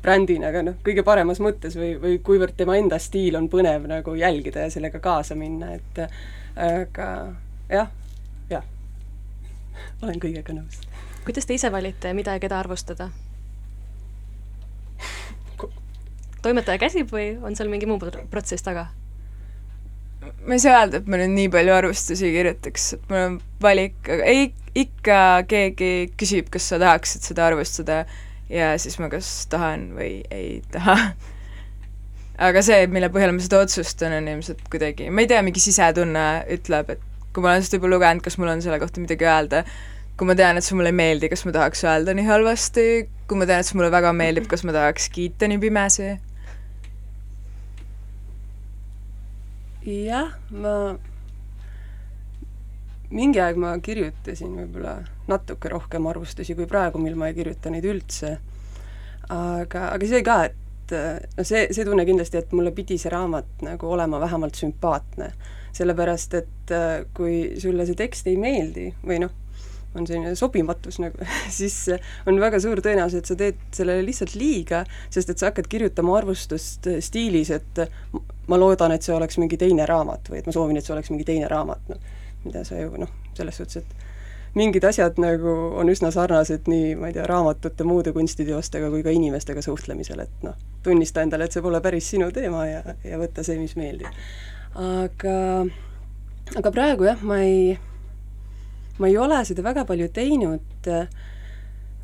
brändina, 0.02 0.50
aga 0.50 0.64
noh, 0.66 0.78
kõige 0.84 1.04
paremas 1.06 1.40
mõttes 1.42 1.76
või, 1.78 1.94
või 2.02 2.18
kuivõrd 2.26 2.56
tema 2.58 2.76
enda 2.78 2.98
stiil 3.02 3.38
on 3.38 3.48
põnev 3.52 3.86
nagu 3.90 4.14
jälgida 4.18 4.66
ja 4.66 4.70
sellega 4.74 4.98
kaasa 5.02 5.36
minna, 5.38 5.76
et 5.78 6.00
aga 6.58 7.08
jah, 7.70 7.92
jah, 8.50 8.64
olen 10.02 10.18
kõigega 10.22 10.56
nõus. 10.56 10.80
kuidas 11.24 11.46
te 11.46 11.54
ise 11.54 11.70
valite, 11.72 12.14
mida 12.18 12.34
ja 12.36 12.42
keda 12.42 12.58
arvustada? 12.58 13.12
toimetaja 16.42 16.80
käsib 16.82 17.12
või 17.14 17.36
on 17.38 17.54
seal 17.56 17.70
mingi 17.70 17.86
muu 17.86 18.02
protsess 18.02 18.66
taga? 18.66 18.88
ma 20.46 20.56
ei 20.56 20.62
saa 20.62 20.80
öelda, 20.80 20.98
et 20.98 21.06
ma 21.10 21.18
nüüd 21.20 21.34
nii 21.36 21.52
palju 21.52 21.74
arvustusi 21.74 22.32
kirjutaks, 22.34 22.92
et 22.96 23.08
mul 23.10 23.22
on 23.22 23.38
valik, 23.62 23.98
aga 24.06 24.26
ei, 24.30 24.50
ikka 24.78 25.44
keegi 25.48 25.92
küsib, 26.18 26.48
kas 26.52 26.70
sa 26.72 26.78
tahaksid 26.80 27.26
seda 27.26 27.46
arvustada 27.50 28.02
ja 28.52 28.72
siis 28.80 28.98
ma 29.00 29.10
kas 29.12 29.28
tahan 29.52 29.90
või 29.96 30.22
ei 30.32 30.60
taha. 30.72 30.96
aga 32.42 32.62
see, 32.64 32.86
mille 32.90 33.10
põhjal 33.12 33.34
ma 33.36 33.44
seda 33.44 33.62
otsustan, 33.66 34.16
on 34.16 34.28
ilmselt 34.32 34.64
kuidagi, 34.72 35.10
ma 35.12 35.24
ei 35.24 35.30
tea, 35.30 35.42
mingi 35.44 35.62
sisetunne 35.62 36.26
ütleb, 36.56 36.94
et 36.96 37.08
kui 37.32 37.44
ma 37.44 37.52
olen 37.52 37.64
seda 37.66 37.80
juba 37.80 37.92
lugenud, 37.92 38.24
kas 38.24 38.38
mul 38.40 38.52
on 38.52 38.64
selle 38.64 38.80
kohta 38.82 39.00
midagi 39.00 39.28
öelda, 39.28 39.62
kui 40.16 40.28
ma 40.28 40.36
tean, 40.38 40.58
et 40.58 40.66
see 40.66 40.76
mulle 40.76 40.92
ei 40.92 40.98
meeldi, 40.98 41.30
kas 41.32 41.44
ma 41.48 41.54
tahaks 41.54 41.84
öelda 41.86 42.16
nii 42.16 42.26
halvasti, 42.28 42.88
kui 43.28 43.40
ma 43.40 43.48
tean, 43.48 43.62
et 43.62 43.68
see 43.68 43.78
mulle 43.78 43.92
väga 43.92 44.12
meeldib, 44.16 44.48
kas 44.50 44.64
ma 44.68 44.74
tahaks 44.76 45.08
kiita 45.12 45.48
nii 45.52 45.60
pimesi. 45.62 46.10
Jah, 49.82 50.36
ma 50.54 50.74
mingi 53.12 53.40
aeg 53.42 53.60
ma 53.60 53.74
kirjutasin 53.82 54.54
võib-olla 54.56 54.96
natuke 55.28 55.70
rohkem 55.72 56.06
arvustusi 56.10 56.56
kui 56.58 56.66
praegu, 56.70 57.00
mil 57.02 57.16
ma 57.18 57.30
ei 57.30 57.36
kirjuta 57.36 57.72
neid 57.72 57.86
üldse. 57.88 58.38
aga, 59.32 59.88
aga 59.94 60.08
see 60.08 60.22
ka, 60.26 60.38
et 60.50 60.94
noh, 60.94 61.44
see, 61.46 61.66
see 61.72 61.84
tunne 61.88 62.04
kindlasti, 62.08 62.40
et 62.42 62.56
mulle 62.56 62.72
pidi 62.76 62.98
see 63.00 63.12
raamat 63.12 63.62
nagu 63.64 63.92
olema 63.92 64.20
vähemalt 64.20 64.58
sümpaatne. 64.58 65.32
sellepärast, 65.72 66.34
et 66.36 66.72
kui 67.16 67.36
sulle 67.60 67.86
see 67.88 67.96
tekst 67.96 68.26
ei 68.28 68.36
meeldi 68.36 68.90
või 69.06 69.22
noh, 69.22 69.30
on 69.96 70.06
selline 70.08 70.34
sobimatus 70.36 70.98
nagu 71.00 71.24
siis 71.58 71.76
on 72.28 72.40
väga 72.40 72.60
suur 72.60 72.80
tõenäosus, 72.84 73.22
et 73.22 73.30
sa 73.30 73.36
teed 73.38 73.60
sellele 73.76 74.04
lihtsalt 74.06 74.36
liiga, 74.36 74.82
sest 75.12 75.32
et 75.32 75.40
sa 75.40 75.50
hakkad 75.50 75.68
kirjutama 75.72 76.16
arvustust 76.18 76.88
stiilis, 77.04 77.52
et 77.56 77.84
ma 78.48 78.60
loodan, 78.60 78.92
et 78.92 79.04
see 79.04 79.14
oleks 79.16 79.40
mingi 79.40 79.60
teine 79.60 79.86
raamat 79.88 80.32
või 80.32 80.42
et 80.42 80.48
ma 80.48 80.56
soovin, 80.56 80.76
et 80.76 80.88
see 80.88 80.96
oleks 80.96 81.12
mingi 81.12 81.28
teine 81.28 81.48
raamat, 81.52 81.88
noh, 81.92 82.12
mida 82.44 82.64
sa 82.68 82.80
ju 82.80 82.96
noh, 83.00 83.12
selles 83.36 83.60
suhtes, 83.60 83.82
et 83.82 84.56
mingid 84.58 84.84
asjad 84.84 85.16
nagu 85.22 85.52
on 85.80 85.88
üsna 85.92 86.10
sarnased 86.12 86.68
nii, 86.68 86.94
ma 87.00 87.08
ei 87.08 87.16
tea, 87.16 87.26
raamatute, 87.28 87.86
muude 87.88 88.12
kunstiteostega 88.12 88.90
kui 88.92 89.04
ka 89.06 89.14
inimestega 89.14 89.64
suhtlemisel, 89.64 90.24
et 90.26 90.44
noh, 90.46 90.58
tunnista 90.84 91.24
endale, 91.24 91.48
et 91.48 91.54
see 91.54 91.64
pole 91.64 91.80
päris 91.84 92.10
sinu 92.12 92.28
teema 92.34 92.66
ja, 92.68 92.82
ja 93.06 93.20
võtta 93.20 93.44
see, 93.46 93.56
mis 93.62 93.76
meeldib. 93.80 94.10
aga, 94.76 95.38
aga 96.58 96.74
praegu 96.74 97.08
jah, 97.08 97.24
ma 97.24 97.40
ei 97.44 97.78
ma 98.98 99.08
ei 99.08 99.16
ole 99.18 99.40
seda 99.48 99.64
väga 99.64 99.86
palju 99.88 100.08
teinud, 100.14 100.90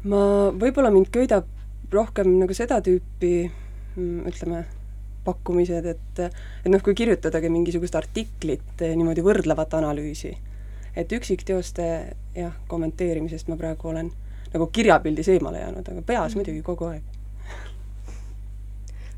ma, 0.08 0.22
võib-olla 0.56 0.90
mind 0.94 1.12
köidab 1.14 1.46
rohkem 1.92 2.34
nagu 2.40 2.54
seda 2.56 2.80
tüüpi 2.84 3.32
mm, 3.46 4.24
ütleme, 4.28 4.64
pakkumised, 5.28 5.90
et 5.92 6.22
et 6.24 6.70
noh, 6.72 6.82
kui 6.84 6.96
kirjutadagi 6.98 7.52
mingisugust 7.52 7.98
artiklit, 8.00 8.80
niimoodi 8.80 9.24
võrdlevat 9.24 9.76
analüüsi, 9.78 10.32
et 10.96 11.12
üksikteoste 11.12 11.90
jah, 12.38 12.56
kommenteerimisest 12.72 13.52
ma 13.52 13.60
praegu 13.60 13.92
olen 13.92 14.10
nagu 14.54 14.66
kirjapildis 14.72 15.28
eemale 15.36 15.62
jäänud, 15.62 15.92
aga 15.92 16.02
peas 16.02 16.32
mm. 16.32 16.40
muidugi 16.40 16.64
kogu 16.64 16.88
aeg 16.92 17.17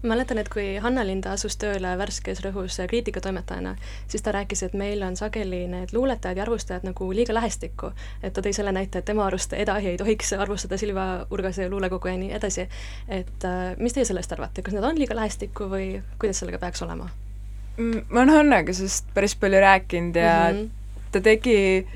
ma 0.03 0.15
mäletan, 0.15 0.39
et 0.39 0.49
kui 0.49 0.79
Hanna 0.81 1.03
Linda 1.05 1.35
asus 1.37 1.57
tööle 1.61 1.93
värskes 2.01 2.41
rõhus 2.45 2.79
kriitikatoimetajana, 2.89 3.75
siis 4.09 4.25
ta 4.25 4.33
rääkis, 4.33 4.63
et 4.65 4.75
meil 4.79 5.03
on 5.05 5.17
sageli 5.17 5.67
need 5.69 5.93
luuletajad 5.93 6.41
ja 6.41 6.45
arvustajad 6.47 6.87
nagu 6.89 7.11
liiga 7.13 7.35
lähestikku. 7.37 7.93
et 8.23 8.33
ta 8.33 8.41
tõi 8.41 8.53
selle 8.57 8.73
näite, 8.73 8.99
et 8.99 9.05
tema 9.05 9.27
arust 9.27 9.53
Eda 9.53 9.75
Ahi 9.75 9.93
ei 9.93 9.99
tohiks 10.01 10.33
arvustada 10.33 10.79
Silva 10.79 11.27
Urgase 11.31 11.69
luulekogu 11.69 12.09
ja 12.09 12.17
nii 12.17 12.33
edasi. 12.33 12.69
et 13.09 13.45
äh, 13.45 13.77
mis 13.79 13.93
teie 13.93 14.05
sellest 14.05 14.33
arvate, 14.33 14.63
kas 14.63 14.75
nad 14.75 14.85
on 14.85 14.99
liiga 14.99 15.17
lähestikku 15.17 15.69
või 15.69 16.03
kuidas 16.19 16.41
sellega 16.41 16.59
peaks 16.59 16.83
olema? 16.83 17.11
Mm, 17.77 18.05
ma 18.09 18.21
olen 18.21 18.35
Hannaga 18.37 18.73
sellest 18.73 19.07
päris 19.15 19.37
palju 19.37 19.61
rääkinud 19.61 20.17
ja 20.17 20.53
mm 20.53 20.59
-hmm. 20.59 20.69
ta 21.13 21.21
tegi 21.21 21.87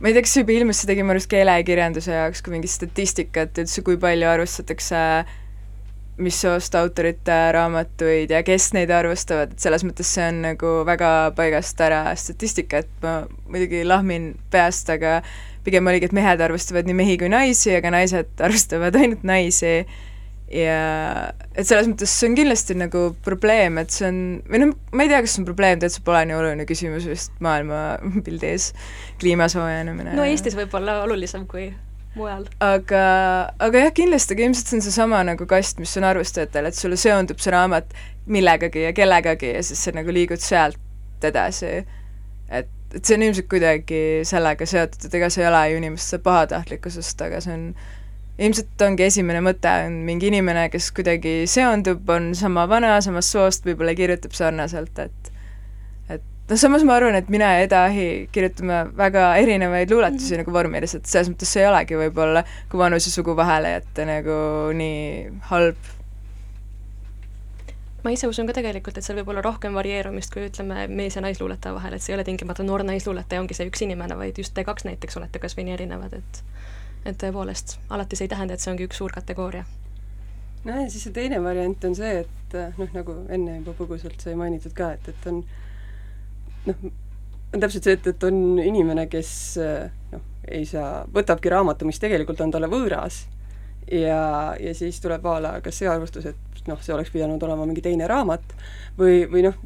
ma 0.00 0.08
ei 0.08 0.14
tea, 0.14 0.22
kas 0.22 0.34
see 0.34 0.42
juba 0.42 0.52
ilmus, 0.52 0.80
see 0.80 0.86
tegi 0.86 1.02
minu 1.02 1.14
arust 1.14 1.30
keelekirjanduse 1.30 2.12
jaoks 2.12 2.42
ka 2.42 2.50
mingit 2.50 2.70
statistikat 2.70 3.58
üldse, 3.58 3.82
kui 3.82 3.96
palju 3.96 4.28
arvustatakse 4.28 4.96
äh, 4.96 5.26
mis 6.22 6.38
soost 6.40 6.74
autorite 6.78 7.34
raamatuid 7.52 8.30
ja 8.32 8.40
kes 8.46 8.70
neid 8.76 8.90
arvustavad, 8.94 9.52
et 9.52 9.60
selles 9.60 9.84
mõttes 9.84 10.08
see 10.16 10.24
on 10.30 10.40
nagu 10.46 10.72
väga 10.88 11.12
paigast 11.36 11.80
ära 11.84 12.02
statistika, 12.16 12.80
et 12.84 13.04
ma 13.04 13.18
muidugi 13.50 13.82
lahmin 13.84 14.32
peast, 14.52 14.88
aga 14.92 15.20
pigem 15.66 15.88
oligi, 15.90 16.08
et 16.08 16.16
mehed 16.16 16.40
arvustavad 16.40 16.88
nii 16.88 16.96
mehi 16.96 17.16
kui 17.20 17.30
naisi, 17.32 17.74
aga 17.76 17.92
naised 17.98 18.32
arvustavad 18.48 18.96
ainult 18.96 19.26
naisi 19.28 19.80
ja 20.52 20.80
et 21.58 21.66
selles 21.66 21.88
mõttes 21.90 22.12
see 22.12 22.30
on 22.30 22.36
kindlasti 22.38 22.76
nagu 22.78 23.08
probleem, 23.26 23.80
et 23.82 23.92
see 23.92 24.06
on, 24.08 24.20
või 24.46 24.62
noh, 24.62 24.76
ma 24.94 25.04
ei 25.04 25.10
tea, 25.10 25.20
kas 25.24 25.34
see 25.34 25.42
on 25.42 25.48
probleem, 25.48 25.80
täitsa 25.82 26.04
pole 26.06 26.22
nii 26.28 26.38
oluline 26.38 26.68
küsimus 26.68 27.08
vist 27.10 27.34
maailmapildis, 27.44 28.70
kliima 29.20 29.50
soojenemine. 29.52 30.14
no 30.16 30.24
Eestis 30.24 30.56
võib 30.58 30.72
olla 30.78 31.02
olulisem 31.04 31.44
kui 31.50 31.68
mujal. 32.16 32.46
aga, 32.64 33.02
aga 33.62 33.84
jah, 33.86 33.92
kindlasti, 33.96 34.36
aga 34.36 34.48
ilmselt 34.48 34.70
see 34.72 34.78
on 34.78 34.86
seesama 34.86 35.22
nagu 35.28 35.48
kast, 35.50 35.80
mis 35.82 35.96
on 36.00 36.08
arvustajatel, 36.08 36.70
et 36.70 36.78
sulle 36.78 36.98
seondub 37.00 37.42
see 37.42 37.54
raamat 37.54 37.92
millegagi 38.26 38.86
ja 38.88 38.94
kellegagi 38.96 39.52
ja 39.54 39.62
siis 39.66 39.84
sa 39.86 39.94
nagu 39.96 40.14
liigud 40.14 40.42
sealt 40.42 40.80
edasi. 41.24 41.84
et, 42.48 42.72
et 42.94 43.02
see 43.02 43.18
on 43.18 43.26
ilmselt 43.28 43.50
kuidagi 43.50 44.00
sellega 44.28 44.66
seotud, 44.68 45.06
et 45.08 45.20
ega 45.20 45.30
see 45.32 45.44
ei 45.44 45.50
ole 45.50 45.62
ju 45.70 45.78
inimeste 45.82 46.20
pahatahtlikkusest, 46.24 47.22
aga 47.28 47.40
see 47.44 47.54
on 47.54 47.70
ilmselt 48.38 48.84
ongi 48.84 49.06
esimene 49.06 49.40
mõte, 49.44 49.70
on 49.86 50.02
mingi 50.06 50.28
inimene, 50.30 50.68
kes 50.72 50.90
kuidagi 50.96 51.38
seondub, 51.50 52.04
on 52.12 52.34
sama 52.36 52.66
vana, 52.70 52.96
samast 53.04 53.32
soost, 53.32 53.64
võib-olla 53.68 53.96
kirjutab 53.96 54.36
sarnaselt, 54.36 54.98
et 55.00 55.25
noh, 56.48 56.58
samas 56.60 56.84
ma 56.86 56.96
arvan, 56.96 57.16
et 57.18 57.28
mina 57.32 57.50
ja 57.56 57.66
Eda 57.66 57.82
Ahi 57.88 58.28
kirjutame 58.32 58.84
väga 58.96 59.28
erinevaid 59.42 59.90
luuletusi 59.90 60.24
mm 60.24 60.32
-hmm. 60.34 60.44
nagu 60.44 60.52
vormiliselt, 60.52 61.06
selles 61.06 61.30
mõttes 61.30 61.52
see 61.52 61.62
ei 61.62 61.68
olegi 61.68 61.98
võib-olla, 61.98 62.44
kui 62.70 62.78
vanus 62.78 63.06
ja 63.06 63.12
sugu 63.12 63.36
vahele 63.36 63.70
jätta 63.70 64.06
nagu 64.06 64.38
nii 64.72 65.30
halb. 65.50 65.76
ma 68.04 68.10
ise 68.10 68.28
usun 68.28 68.46
ka 68.46 68.52
tegelikult, 68.52 68.98
et 68.98 69.04
seal 69.04 69.18
võib 69.18 69.28
olla 69.28 69.42
rohkem 69.42 69.74
varieerumist 69.74 70.32
kui 70.32 70.46
ütleme, 70.46 70.86
mees- 70.86 71.16
ja 71.16 71.22
naisluuletaja 71.22 71.74
vahel, 71.74 71.94
et 71.94 72.02
see 72.02 72.12
ei 72.12 72.16
ole 72.16 72.24
tingimata 72.24 72.62
noor 72.62 72.82
naisluuletaja 72.82 73.40
ongi 73.40 73.54
see 73.54 73.66
üks 73.66 73.82
inimene, 73.82 74.16
vaid 74.16 74.38
just 74.38 74.54
te 74.54 74.64
kaks 74.64 74.84
näiteks 74.84 75.16
olete 75.16 75.38
kas 75.38 75.56
või 75.56 75.64
nii 75.64 75.74
erinevad, 75.74 76.12
et 76.12 76.42
et 77.06 77.18
tõepoolest, 77.22 77.78
alati 77.90 78.16
see 78.16 78.24
ei 78.24 78.28
tähenda, 78.28 78.54
et 78.54 78.60
see 78.60 78.70
ongi 78.70 78.86
üks 78.86 78.96
suur 78.96 79.12
kategooria 79.12 79.64
nojah, 80.64 80.82
ja 80.82 80.90
siis 80.90 81.02
see 81.06 81.12
teine 81.12 81.42
variant 81.42 81.84
on 81.84 81.94
see, 81.94 82.18
et 82.20 82.56
noh, 82.78 82.88
nagu 82.94 83.14
enne 83.28 83.58
juba 83.58 83.74
põgusalt 83.78 84.22
sai 84.22 84.34
mainitud 84.34 84.74
ka, 84.74 84.92
et, 84.92 85.08
et 85.08 85.26
on 85.26 85.44
noh, 86.66 86.88
on 87.54 87.62
täpselt 87.62 87.86
see, 87.86 87.96
et, 87.96 88.10
et 88.12 88.26
on 88.28 88.58
inimene, 88.62 89.06
kes 89.10 89.30
noh, 90.12 90.26
ei 90.46 90.66
saa, 90.68 91.04
võtabki 91.14 91.50
raamatu, 91.52 91.88
mis 91.88 92.00
tegelikult 92.02 92.42
on 92.44 92.52
talle 92.54 92.68
võõras, 92.70 93.24
ja, 93.90 94.20
ja 94.60 94.74
siis 94.76 95.00
tuleb 95.02 95.26
a 95.26 95.38
la 95.42 95.54
kas 95.64 95.80
see 95.80 95.88
arvustus, 95.90 96.28
et 96.30 96.68
noh, 96.70 96.78
see 96.82 96.94
oleks 96.94 97.12
pidanud 97.14 97.42
olema 97.46 97.66
mingi 97.66 97.84
teine 97.84 98.08
raamat, 98.10 98.54
või, 98.98 99.24
või 99.30 99.46
noh, 99.46 99.58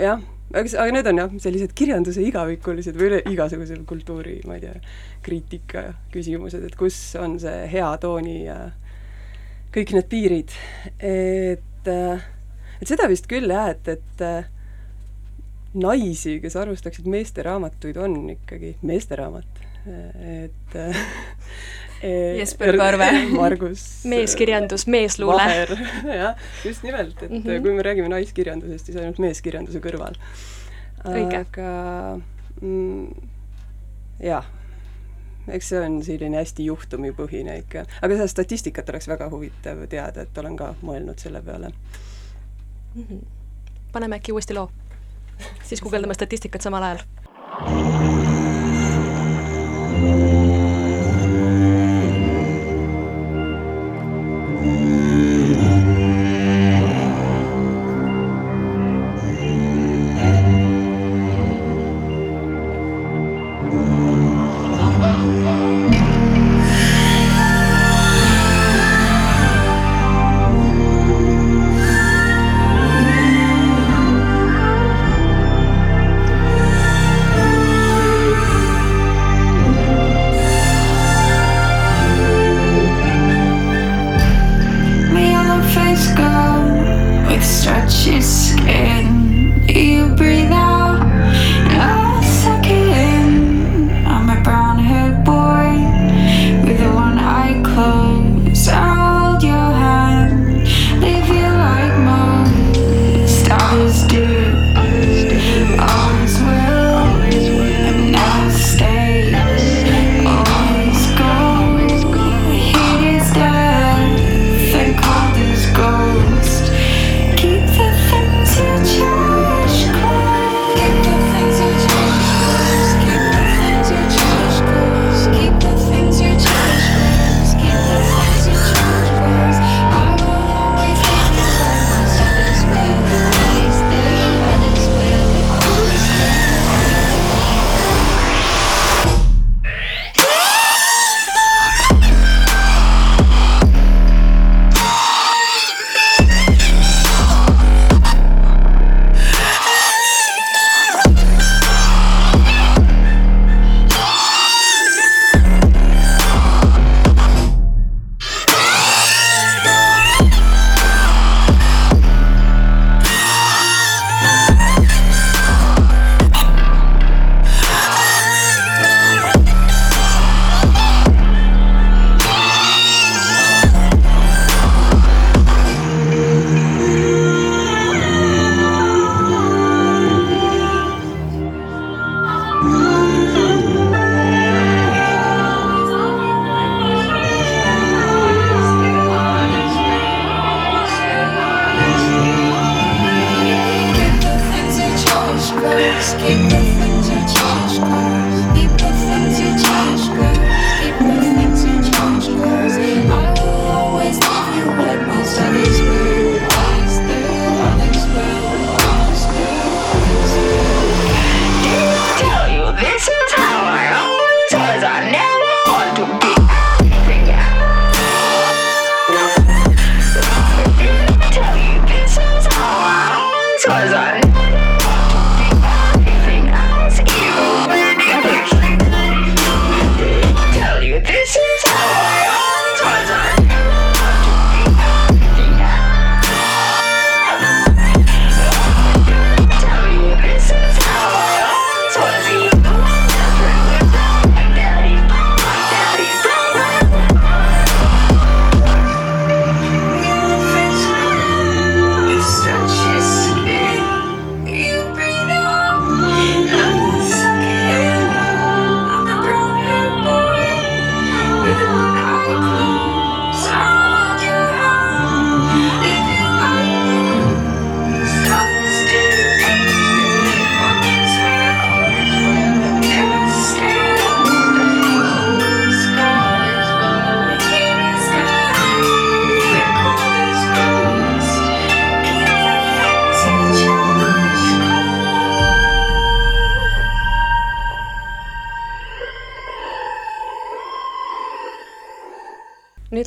jah, 0.00 0.20
aga, 0.52 0.66
aga 0.66 0.96
need 0.96 1.10
on 1.12 1.22
jah, 1.22 1.38
sellised 1.46 1.74
kirjanduse 1.76 2.24
igavikulised 2.26 2.98
või 2.98 3.10
üle 3.10 3.22
igasuguse 3.30 3.78
kultuuri, 3.88 4.40
ma 4.48 4.58
ei 4.58 4.66
tea, 4.66 4.76
kriitika 5.24 5.90
küsimused, 6.14 6.64
et 6.66 6.76
kus 6.80 6.98
on 7.20 7.38
see 7.42 7.66
hea 7.72 7.90
tooni 8.02 8.38
ja 8.46 8.60
kõik 9.74 9.94
need 9.96 10.08
piirid, 10.10 10.56
et 10.98 11.66
et 11.90 12.88
seda 12.88 13.06
vist 13.08 13.28
küll 13.28 13.48
jah, 13.52 13.70
et, 13.72 13.88
et 13.88 14.24
naisi, 15.74 16.40
kes 16.42 16.56
arvustaksid 16.56 17.06
meesteraamatuid, 17.10 17.96
on 17.96 18.16
ikkagi 18.30 18.74
meesteraamat, 18.82 19.62
et 20.20 20.78
Jesper 22.38 22.76
Karve 22.76 23.10
Margus 23.40 24.04
meeskirjandus, 24.04 24.86
meesluule. 24.86 25.42
jah, 26.20 26.36
just 26.64 26.82
nimelt, 26.82 27.22
et 27.22 27.30
mm 27.30 27.42
-hmm. 27.42 27.62
kui 27.62 27.74
me 27.74 27.82
räägime 27.82 28.08
naiskirjandusest, 28.08 28.86
siis 28.86 28.96
ainult 28.96 29.18
meeskirjanduse 29.18 29.78
kõrval. 29.78 30.14
aga 31.04 32.20
mm, 32.60 33.08
jah, 34.20 34.46
eks 35.48 35.68
see 35.68 35.80
on 35.80 36.02
selline 36.04 36.36
hästi 36.36 36.64
juhtumipõhine 36.64 37.58
ikka, 37.58 37.84
aga 38.02 38.14
seda 38.14 38.26
statistikat 38.28 38.88
oleks 38.88 39.08
väga 39.08 39.30
huvitav 39.30 39.86
teada, 39.88 40.22
et 40.22 40.38
olen 40.38 40.56
ka 40.56 40.74
mõelnud 40.82 41.18
selle 41.18 41.42
peale 41.42 41.68
mm. 42.94 43.02
-hmm. 43.02 43.24
paneme 43.92 44.16
äkki 44.16 44.32
uuesti 44.32 44.54
loo 44.54 44.70
siis 45.62 45.80
guugeldame 45.80 46.14
statistikat 46.14 46.62
samal 46.62 46.82
ajal. 46.82 47.04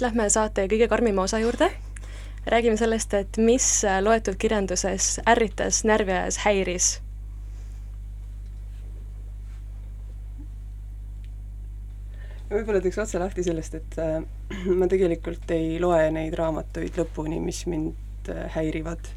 Nüüd 0.03 0.17
lähme 0.17 0.25
saate 0.29 0.65
kõige 0.67 0.89
karmima 0.91 1.23
osa 1.23 1.39
juurde. 1.39 1.69
räägime 2.45 2.75
sellest, 2.75 3.13
et 3.13 3.37
mis 3.37 3.85
loetud 4.03 4.35
kirjanduses 4.35 5.21
ärritas, 5.25 5.85
närvi 5.87 6.11
ajas, 6.11 6.37
häiris. 6.43 6.99
võib-olla 12.51 12.81
teeks 12.83 12.99
otse 12.99 13.19
lahti 13.19 13.43
sellest, 13.43 13.75
et 13.79 13.95
äh, 13.97 14.19
ma 14.79 14.87
tegelikult 14.91 15.49
ei 15.55 15.79
loe 15.79 16.11
neid 16.11 16.35
raamatuid 16.35 16.99
lõpuni, 16.99 17.39
mis 17.39 17.63
mind 17.65 18.27
äh, 18.29 18.51
häirivad. 18.57 19.07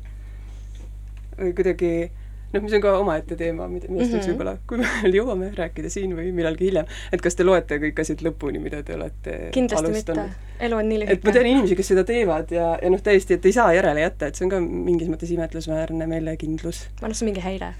või 1.36 1.52
kuidagi 1.52 2.10
noh, 2.52 2.62
mis 2.62 2.72
on 2.78 2.80
ka 2.80 2.92
omaette 2.98 3.36
teema, 3.36 3.66
mida, 3.68 3.88
millest 3.90 4.12
võiks 4.14 4.26
Mhm. 4.26 4.32
võib-olla, 4.36 4.56
kui 4.66 4.78
me 4.78 4.86
jõuame 5.18 5.50
rääkida 5.56 5.90
siin 5.92 6.14
või 6.16 6.32
millalgi 6.32 6.68
hiljem, 6.70 6.86
et 7.12 7.20
kas 7.22 7.34
te 7.34 7.44
loete 7.44 7.78
kõik 7.82 7.98
asjad 8.00 8.22
lõpuni, 8.26 8.60
mida 8.62 8.82
te 8.82 8.94
olete 8.94 9.50
kindlasti 9.56 9.86
alustanud? 9.90 10.30
mitte, 10.30 10.64
elu 10.68 10.76
on 10.76 10.88
nii 10.88 11.02
et 11.02 11.08
ma 11.08 11.14
lühike. 11.16 11.32
tean 11.32 11.46
inimesi, 11.46 11.76
kes 11.76 11.88
seda 11.94 12.04
teevad 12.04 12.50
ja, 12.54 12.78
ja 12.82 12.90
noh, 12.90 13.00
täiesti, 13.02 13.34
et 13.34 13.46
ei 13.46 13.52
saa 13.52 13.72
järele 13.74 14.00
jätta, 14.00 14.26
et 14.30 14.34
see 14.38 14.46
on 14.46 14.50
ka 14.50 14.60
mingis 14.60 15.08
mõttes 15.12 15.32
imetlusväärne 15.34 16.06
meelekindlus. 16.06 16.86
ma 17.00 17.06
arvan, 17.06 17.14
see 17.14 17.26
on 17.26 17.32
mingi 17.32 17.44
häire. 17.44 17.74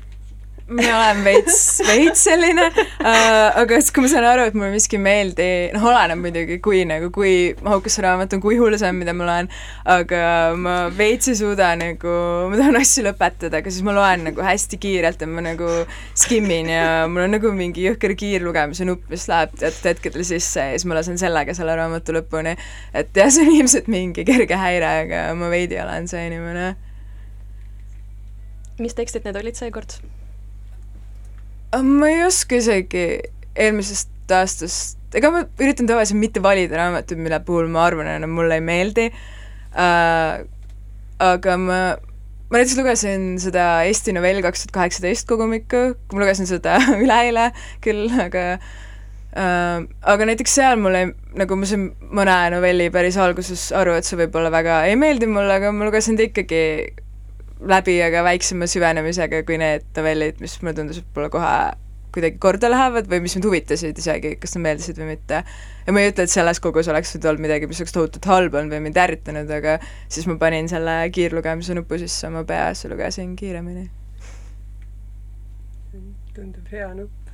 Mina 0.66 0.96
olen 0.98 1.20
veits, 1.22 1.58
veits 1.86 2.24
selline 2.26 2.64
uh,, 2.66 3.58
aga 3.60 3.78
siis, 3.78 3.92
kui 3.94 4.02
ma 4.02 4.08
saan 4.10 4.24
aru, 4.26 4.46
et 4.50 4.56
mulle 4.58 4.72
miski 4.72 4.98
ei 4.98 5.02
meeldi, 5.04 5.46
noh, 5.76 5.84
oleneb 5.92 6.18
muidugi, 6.18 6.56
kui 6.64 6.80
nagu, 6.88 7.12
kui 7.14 7.52
mahukas 7.62 7.94
see 7.96 8.02
raamat 8.02 8.34
on, 8.34 8.42
kui 8.42 8.58
hull 8.58 8.74
see 8.74 8.88
on, 8.90 8.98
mida 8.98 9.14
ma 9.14 9.28
loen, 9.28 9.50
aga 9.94 10.22
ma 10.58 10.74
veits 10.96 11.30
ei 11.30 11.38
suuda 11.38 11.70
nagu, 11.78 12.14
ma 12.50 12.58
tahan 12.58 12.80
asju 12.80 13.06
lõpetada, 13.06 13.60
aga 13.62 13.74
siis 13.74 13.86
ma 13.86 13.94
loen 13.94 14.26
nagu 14.30 14.42
hästi 14.42 14.80
kiirelt 14.82 15.22
ja 15.22 15.30
ma 15.30 15.44
nagu 15.46 15.70
skimmin 16.18 16.72
ja 16.74 16.88
mul 17.12 17.28
on 17.28 17.36
nagu 17.36 17.54
mingi 17.54 17.86
jõhker 17.86 18.16
kiirlugemise 18.18 18.88
nupp, 18.88 19.06
mis 19.12 19.28
läheb 19.30 19.54
teatud 19.60 19.92
hetkedel 19.92 20.26
sisse 20.26 20.66
ja 20.72 20.74
siis 20.74 20.88
ma 20.90 20.98
lasen 20.98 21.20
sellega 21.20 21.54
selle 21.54 21.78
raamatu 21.78 22.16
lõpuni. 22.18 22.56
et 22.90 23.14
jah, 23.14 23.30
see 23.30 23.46
on 23.46 23.54
ilmselt 23.54 23.86
mingi 23.92 24.26
kerge 24.26 24.58
häire, 24.58 24.92
aga 25.06 25.22
ma 25.38 25.52
veidi 25.52 25.78
olen 25.78 26.10
see 26.10 26.26
inimene 26.26 26.74
mis 28.82 28.92
tekstid 28.98 29.24
need 29.24 29.38
olid 29.38 29.56
seekord? 29.56 30.00
Aga 31.76 31.84
ma 31.84 32.08
ei 32.08 32.22
oska 32.24 32.56
isegi 32.56 33.04
eelmisest 33.52 34.32
aastast, 34.32 34.96
ega 35.16 35.28
ma 35.34 35.42
üritan 35.60 35.88
tavaliselt 35.88 36.16
mitte 36.16 36.40
valida 36.40 36.78
raamatuid, 36.80 37.20
mille 37.20 37.38
puhul 37.44 37.68
ma 37.72 37.82
arvan, 37.84 38.08
et 38.08 38.22
nad 38.22 38.32
mulle 38.32 38.56
ei 38.56 38.64
meeldi. 38.64 39.10
Äh,, 39.76 40.46
aga 41.20 41.56
ma, 41.60 41.78
ma 42.48 42.58
näiteks 42.62 42.78
lugesin 42.80 43.28
seda 43.42 43.66
Eesti 43.84 44.16
novell 44.16 44.40
kaks 44.44 44.64
tuhat 44.64 44.74
kaheksateist 44.78 45.28
kogumikku, 45.28 45.84
ma 46.14 46.24
lugesin 46.24 46.48
seda 46.48 46.78
üleeile 47.04 47.50
küll, 47.84 48.08
aga 48.24 48.46
äh, 48.56 49.84
aga 49.84 50.30
näiteks 50.32 50.56
seal 50.56 50.80
mulle 50.80 51.10
nagu 51.36 51.60
ma 51.60 51.68
sain 51.68 51.90
mõne 52.08 52.38
novelli 52.56 52.88
päris 52.94 53.20
alguses 53.20 53.68
aru, 53.76 53.98
et 54.00 54.08
see 54.08 54.16
võib-olla 54.24 54.52
väga 54.54 54.86
ei 54.88 54.96
meeldi 54.96 55.28
mulle, 55.28 55.60
aga 55.60 55.76
ma 55.76 55.90
lugesin 55.90 56.16
ta 56.16 56.24
ikkagi 56.24 56.64
läbi, 57.60 57.96
aga 58.04 58.22
väiksema 58.26 58.68
süvenemisega 58.68 59.42
kui 59.48 59.58
need 59.60 59.86
novellid, 59.96 60.40
mis 60.44 60.58
mulle 60.62 60.76
tundus, 60.76 61.00
et 61.00 61.06
võib-olla 61.08 61.32
kohe 61.32 61.56
kuidagi 62.16 62.38
korda 62.40 62.70
lähevad 62.72 63.08
või 63.10 63.20
mis 63.26 63.34
mind 63.36 63.44
huvitasid 63.44 63.98
isegi, 64.00 64.36
kas 64.40 64.56
nad 64.56 64.64
meeldisid 64.64 64.96
või 65.00 65.10
mitte. 65.12 65.42
ja 65.86 65.92
ma 65.92 66.00
ei 66.00 66.12
ütle, 66.12 66.24
et 66.24 66.32
selles 66.32 66.60
kogus 66.64 66.88
oleks 66.88 67.12
nüüd 67.14 67.28
olnud 67.28 67.44
midagi, 67.44 67.68
mis 67.68 67.82
oleks 67.82 67.92
tohutult 67.92 68.28
halb 68.30 68.56
olnud 68.56 68.72
või 68.72 68.86
mind 68.88 69.00
ärritanud, 69.02 69.52
aga 69.52 69.76
siis 70.08 70.28
ma 70.30 70.38
panin 70.40 70.70
selle 70.72 70.96
kiirlugemise 71.12 71.76
nupu 71.76 72.00
sisse 72.00 72.30
oma 72.30 72.46
peas 72.48 72.84
ja 72.84 72.92
lugesin 72.92 73.36
kiiremini. 73.36 73.90
tundub 76.36 76.72
hea 76.72 76.88
nupp. 76.92 77.30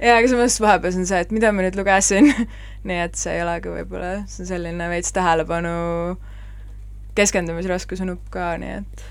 jaa, 0.00 0.16
aga 0.18 0.28
samas 0.28 0.58
vahepeal 0.60 1.00
on 1.00 1.08
see, 1.08 1.20
et 1.24 1.32
mida 1.32 1.52
ma 1.52 1.64
nüüd 1.64 1.76
lugesin, 1.76 2.32
nii 2.88 3.00
et 3.06 3.16
see 3.20 3.36
ei 3.36 3.44
ole 3.44 3.58
ka 3.64 3.76
võib-olla, 3.76 4.12
see 4.28 4.44
on 4.44 4.52
selline 4.54 4.88
veits 4.92 5.12
tähelepanu 5.16 5.72
keskendumisraskuse 7.16 8.08
nupp 8.08 8.28
ka, 8.32 8.54
nii 8.60 8.78
et 8.80 9.10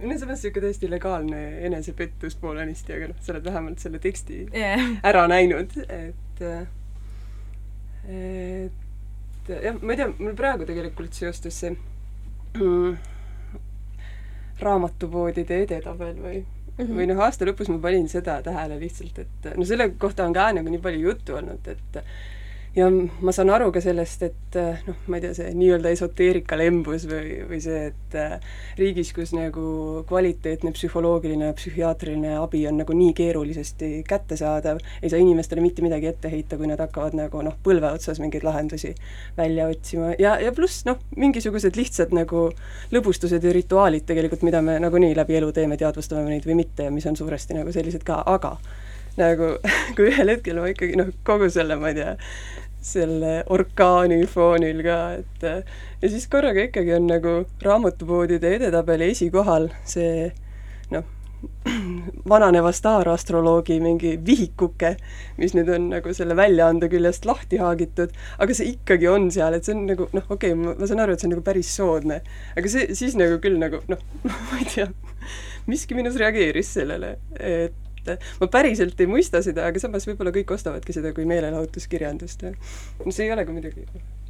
no 0.00 0.18
samas 0.18 0.42
niisugune 0.42 0.66
täiesti 0.66 0.90
legaalne 0.90 1.42
enesepettus 1.66 2.36
poolenisti, 2.40 2.96
aga 2.96 3.10
noh, 3.12 3.20
sa 3.22 3.32
oled 3.34 3.44
vähemalt 3.48 3.82
selle 3.82 4.00
teksti 4.02 4.42
yeah. 4.54 4.82
ära 5.06 5.26
näinud, 5.30 5.76
et 5.88 6.42
et 8.06 9.52
jah, 9.62 9.78
ma 9.80 9.94
ei 9.94 10.00
tea, 10.02 10.10
mul 10.18 10.36
praegu 10.38 10.66
tegelikult 10.68 11.16
seostus 11.16 11.62
see 11.62 11.72
mm, 11.72 12.96
raamatupoodide 14.60 15.62
edetabel 15.64 16.14
või 16.20 16.38
mm 16.42 16.84
-hmm. 16.84 16.94
või 16.98 17.08
noh, 17.10 17.24
aasta 17.24 17.48
lõpus 17.48 17.70
ma 17.72 17.78
panin 17.82 18.08
seda 18.08 18.40
tähele 18.42 18.78
lihtsalt, 18.80 19.18
et 19.18 19.52
no 19.56 19.64
selle 19.64 19.90
kohta 19.98 20.24
on 20.24 20.34
ka 20.36 20.52
nagu 20.52 20.68
nii 20.70 20.82
palju 20.82 21.08
juttu 21.08 21.36
olnud, 21.40 21.68
et 21.68 22.02
ja 22.76 22.86
ma 22.90 23.32
saan 23.32 23.50
aru 23.54 23.70
ka 23.72 23.80
sellest, 23.80 24.22
et 24.26 24.56
noh, 24.86 24.96
ma 25.08 25.16
ei 25.18 25.24
tea, 25.24 25.32
see 25.36 25.52
nii-öelda 25.56 25.92
esoteerika 25.94 26.58
lembus 26.60 27.06
või, 27.08 27.38
või 27.48 27.60
see, 27.64 27.86
et 27.90 28.16
äh, 28.20 28.34
riigis, 28.76 29.12
kus 29.16 29.32
nagu 29.36 30.02
kvaliteetne 30.08 30.72
psühholoogiline 30.76 31.48
ja 31.50 31.56
psühhiaatriline 31.56 32.34
abi 32.36 32.66
on 32.68 32.76
nagu 32.82 32.96
nii 32.96 33.14
keerulisesti 33.16 33.90
kättesaadav, 34.08 34.82
ei 35.00 35.12
saa 35.12 35.22
inimestele 35.22 35.64
mitte 35.64 35.84
midagi 35.84 36.10
ette 36.10 36.32
heita, 36.32 36.58
kui 36.60 36.68
nad 36.68 36.82
hakkavad 36.84 37.16
nagu 37.16 37.40
noh, 37.46 37.56
põlve 37.64 37.94
otsas 37.96 38.20
mingeid 38.20 38.44
lahendusi 38.44 38.92
välja 39.38 39.70
otsima. 39.72 40.12
Ja, 40.20 40.36
ja 40.42 40.52
pluss 40.56 40.84
noh, 40.88 41.00
mingisugused 41.16 41.78
lihtsad 41.80 42.12
nagu 42.16 42.50
lõbustused 42.92 43.44
ja 43.44 43.54
rituaalid 43.56 44.04
tegelikult, 44.08 44.44
mida 44.46 44.60
me 44.64 44.76
nagunii 44.84 45.16
läbi 45.16 45.40
elu 45.40 45.48
teeme, 45.56 45.80
teadvustame 45.80 46.26
me 46.26 46.36
neid 46.36 46.48
või 46.48 46.60
mitte 46.60 46.90
ja 46.90 46.92
mis 46.92 47.08
on 47.08 47.16
suuresti 47.16 47.56
nagu 47.56 47.72
sellised 47.72 48.04
ka, 48.04 48.20
aga 48.36 48.58
nagu 49.16 49.56
kui 49.96 50.10
ühel 50.10 50.32
hetkel 50.34 50.60
ma 50.60 50.70
ikkagi 50.72 50.98
noh, 51.00 51.10
kogu 51.26 51.48
selle, 51.52 51.78
ma 51.80 51.92
ei 51.92 51.98
tea, 51.98 52.14
selle 52.86 53.40
orkaani 53.52 54.22
foonil 54.30 54.82
ka, 54.86 54.98
et 55.20 55.46
ja 56.02 56.10
siis 56.10 56.28
korraga 56.30 56.68
ikkagi 56.68 56.94
on 56.96 57.08
nagu 57.10 57.36
raamatupoodide 57.64 58.56
edetabeli 58.60 59.10
esikohal 59.14 59.70
see 59.88 60.30
noh, 60.94 61.06
vananeva 62.32 62.72
staarastroloogi 62.74 63.78
mingi 63.82 64.14
vihikuke, 64.26 64.94
mis 65.40 65.54
nüüd 65.58 65.70
on 65.74 65.88
nagu 65.92 66.14
selle 66.16 66.36
väljaande 66.38 66.88
küljest 66.92 67.26
lahti 67.28 67.60
haagitud, 67.62 68.14
aga 68.38 68.56
see 68.56 68.72
ikkagi 68.74 69.10
on 69.10 69.28
seal, 69.34 69.56
et 69.56 69.66
see 69.66 69.76
on 69.76 69.84
nagu 69.90 70.08
noh, 70.16 70.28
okei 70.30 70.54
okay,, 70.54 70.76
ma 70.78 70.88
saan 70.90 71.02
aru, 71.04 71.16
et 71.16 71.22
see 71.22 71.30
on 71.30 71.36
nagu 71.36 71.46
päris 71.46 71.72
soodne, 71.76 72.20
aga 72.56 72.72
see 72.72 72.94
siis 72.98 73.18
nagu 73.18 73.40
küll 73.42 73.58
nagu 73.62 73.82
noh, 73.90 74.06
ma 74.50 74.62
ei 74.62 74.70
tea 74.74 74.88
miski 75.66 75.98
minus 75.98 76.18
reageeris 76.20 76.70
sellele, 76.78 77.16
et 77.40 77.74
ma 78.40 78.50
päriselt 78.52 79.00
ei 79.00 79.10
mõista 79.10 79.42
seda, 79.44 79.66
aga 79.70 79.82
samas 79.82 80.06
võib-olla 80.08 80.34
kõik 80.34 80.54
ostavadki 80.56 80.94
seda 80.96 81.12
kui 81.16 81.26
meelelahutuskirjandust. 81.28 82.46
no 82.46 83.10
see 83.10 83.26
ei 83.26 83.34
ole 83.34 83.46
ka 83.48 83.56
midagi 83.56 83.86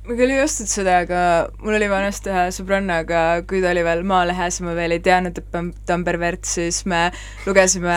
ma 0.07 0.15
küll 0.15 0.31
ei 0.31 0.43
ostnud 0.43 0.71
seda, 0.71 1.01
aga 1.05 1.21
mul 1.63 1.79
oli 1.79 1.89
vanasti 1.91 2.31
ühe 2.31 2.45
sõbrannaga, 2.55 3.23
kui 3.49 3.63
ta 3.65 3.73
oli 3.73 3.83
veel 3.87 4.05
Maalehes 4.07 4.61
ma 4.63 4.77
veel 4.79 4.95
ei 4.97 5.03
teadnud, 5.03 5.41
et 5.41 5.51
ta 5.51 5.97
on 5.97 6.05
pervert, 6.07 6.47
siis 6.47 6.85
me 6.87 7.09
lugesime, 7.47 7.97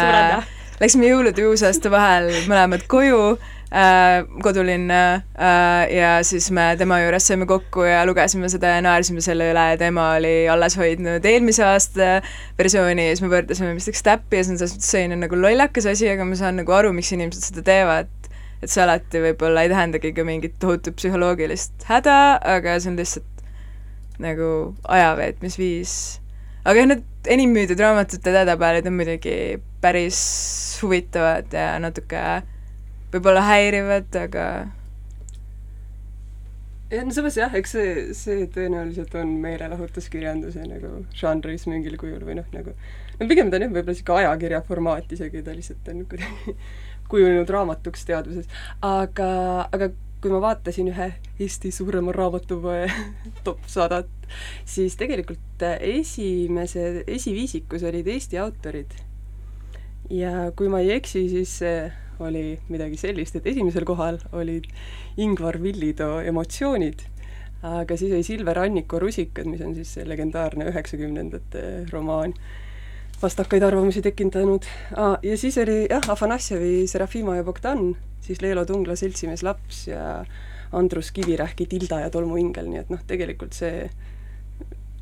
läksime 0.81 1.11
jõulude 1.11 1.45
ja 1.45 1.51
uusaasta 1.51 1.91
vahel 1.93 2.31
mõlemad 2.49 2.87
koju 2.89 3.37
kodulinna 4.41 4.99
äh, 5.37 5.91
ja 5.93 6.11
siis 6.25 6.47
me 6.51 6.71
tema 6.77 6.97
juures 7.03 7.27
saime 7.29 7.45
kokku 7.45 7.83
ja 7.85 8.01
lugesime 8.09 8.49
seda 8.49 8.71
ja 8.73 8.81
naersime 8.81 9.21
selle 9.21 9.51
üle 9.51 9.65
ja 9.71 9.77
tema 9.77 10.07
oli 10.17 10.47
alles 10.49 10.77
hoidnud 10.79 11.25
eelmise 11.25 11.67
aasta 11.67 12.07
versiooni 12.57 13.05
ja 13.09 13.13
siis 13.13 13.21
me 13.25 13.29
võrdlesime 13.35 13.75
vist 13.77 13.91
üks 13.93 14.01
täppi 14.05 14.41
ja 14.41 14.47
see 14.47 14.55
on 14.55 14.61
selles 14.61 14.73
mõttes 14.77 14.93
selline 14.95 15.19
nagu 15.21 15.37
lollakas 15.37 15.85
asi, 15.91 16.09
aga 16.09 16.25
ma 16.25 16.39
saan 16.39 16.57
nagu 16.63 16.73
aru, 16.73 16.95
miks 16.97 17.13
inimesed 17.13 17.51
seda 17.51 17.65
teevad 17.67 18.09
et 18.59 18.71
see 18.71 18.83
alati 18.83 19.21
võib-olla 19.23 19.63
ei 19.63 19.71
tähendagi 19.71 20.15
ka 20.17 20.25
mingit 20.27 20.57
tohutut 20.59 20.97
psühholoogilist 20.97 21.85
häda, 21.87 22.17
aga 22.57 22.75
see 22.81 22.91
on 22.91 22.97
lihtsalt 22.99 23.45
nagu 24.19 24.49
ajaveetmisviis. 24.97 25.93
aga 26.65 26.81
jah, 26.81 26.89
need 26.91 27.33
enim 27.37 27.53
müüdud 27.55 27.79
raamatute 27.79 28.33
tädapäevad 28.33 28.89
on 28.89 28.97
muidugi 28.97 29.59
päris 29.81 30.19
huvitavad 30.81 31.53
ja 31.53 31.75
natuke 31.79 32.23
võib-olla 33.13 33.45
häirivad, 33.47 34.09
aga 34.21 34.45
jah, 36.89 37.05
no 37.05 37.13
samas 37.13 37.37
jah, 37.37 37.53
eks 37.57 37.73
see, 37.75 37.93
see 38.17 38.45
tõenäoliselt 38.53 39.13
on 39.19 39.35
meelelahutuskirjanduse 39.43 40.65
nagu 40.65 41.03
žanris 41.17 41.67
mingil 41.69 41.97
kujul 42.01 42.23
või 42.25 42.39
noh, 42.39 42.49
nagu 42.55 42.73
no 43.19 43.29
pigem 43.29 43.51
ta 43.51 43.59
on 43.59 43.67
jah, 43.67 43.73
võib-olla 43.73 43.95
niisugune 43.95 44.25
ajakirja 44.25 44.61
formaat 44.67 45.17
isegi, 45.17 45.43
ta 45.45 45.55
lihtsalt 45.55 45.91
on 45.93 46.05
kuidagi 46.09 46.55
kujunenud 47.09 47.49
raamatuks 47.49 48.05
teadvuses. 48.09 48.49
aga, 48.85 49.29
aga 49.69 49.91
kui 50.19 50.33
ma 50.33 50.41
vaatasin 50.43 50.89
ühe 50.91 51.11
Eesti 51.39 51.71
suurema 51.71 52.11
raamatupoe 52.15 52.89
top 53.47 53.69
sadat, 53.71 54.09
siis 54.67 54.97
tegelikult 54.99 55.63
esimese, 55.79 57.05
esiviisikus 57.07 57.85
olid 57.87 58.09
Eesti 58.15 58.41
autorid. 58.41 58.97
ja 60.09 60.49
kui 60.57 60.69
ma 60.73 60.81
ei 60.81 60.95
eksi, 60.97 61.27
siis 61.29 61.59
oli 62.19 62.59
midagi 62.69 62.97
sellist, 62.99 63.37
et 63.39 63.47
esimesel 63.47 63.85
kohal 63.87 64.19
olid 64.35 64.67
Ingvar 65.17 65.59
Villitoo 65.61 66.19
Emotsioonid, 66.25 67.03
aga 67.67 67.97
siis 67.99 68.13
oli 68.15 68.23
Silver 68.23 68.59
Anniku 68.59 68.99
Rusikad, 68.99 69.47
mis 69.49 69.61
on 69.65 69.75
siis 69.75 69.93
see 69.97 70.07
legendaarne 70.07 70.69
üheksakümnendate 70.71 71.63
romaan 71.91 72.35
vastakaid 73.21 73.63
arvamusi 73.67 74.01
tekitanud 74.01 74.67
ah,. 74.95 75.17
ja 75.23 75.37
siis 75.37 75.57
oli 75.57 75.81
jah, 75.89 76.09
Afanassjevi 76.09 76.87
Serafima 76.87 77.35
ja 77.35 77.43
Bogdan, 77.43 77.95
siis 78.23 78.41
Leelo 78.41 78.65
Tungla 78.65 78.95
Seltsimees 78.95 79.43
laps 79.43 79.87
ja 79.87 80.25
Andrus 80.71 81.11
Kivirähki 81.11 81.65
Tilda 81.65 81.99
ja 82.05 82.09
tolmuingel, 82.13 82.69
nii 82.69 82.83
et 82.83 82.93
noh, 82.93 83.01
tegelikult 83.07 83.57
see 83.57 83.89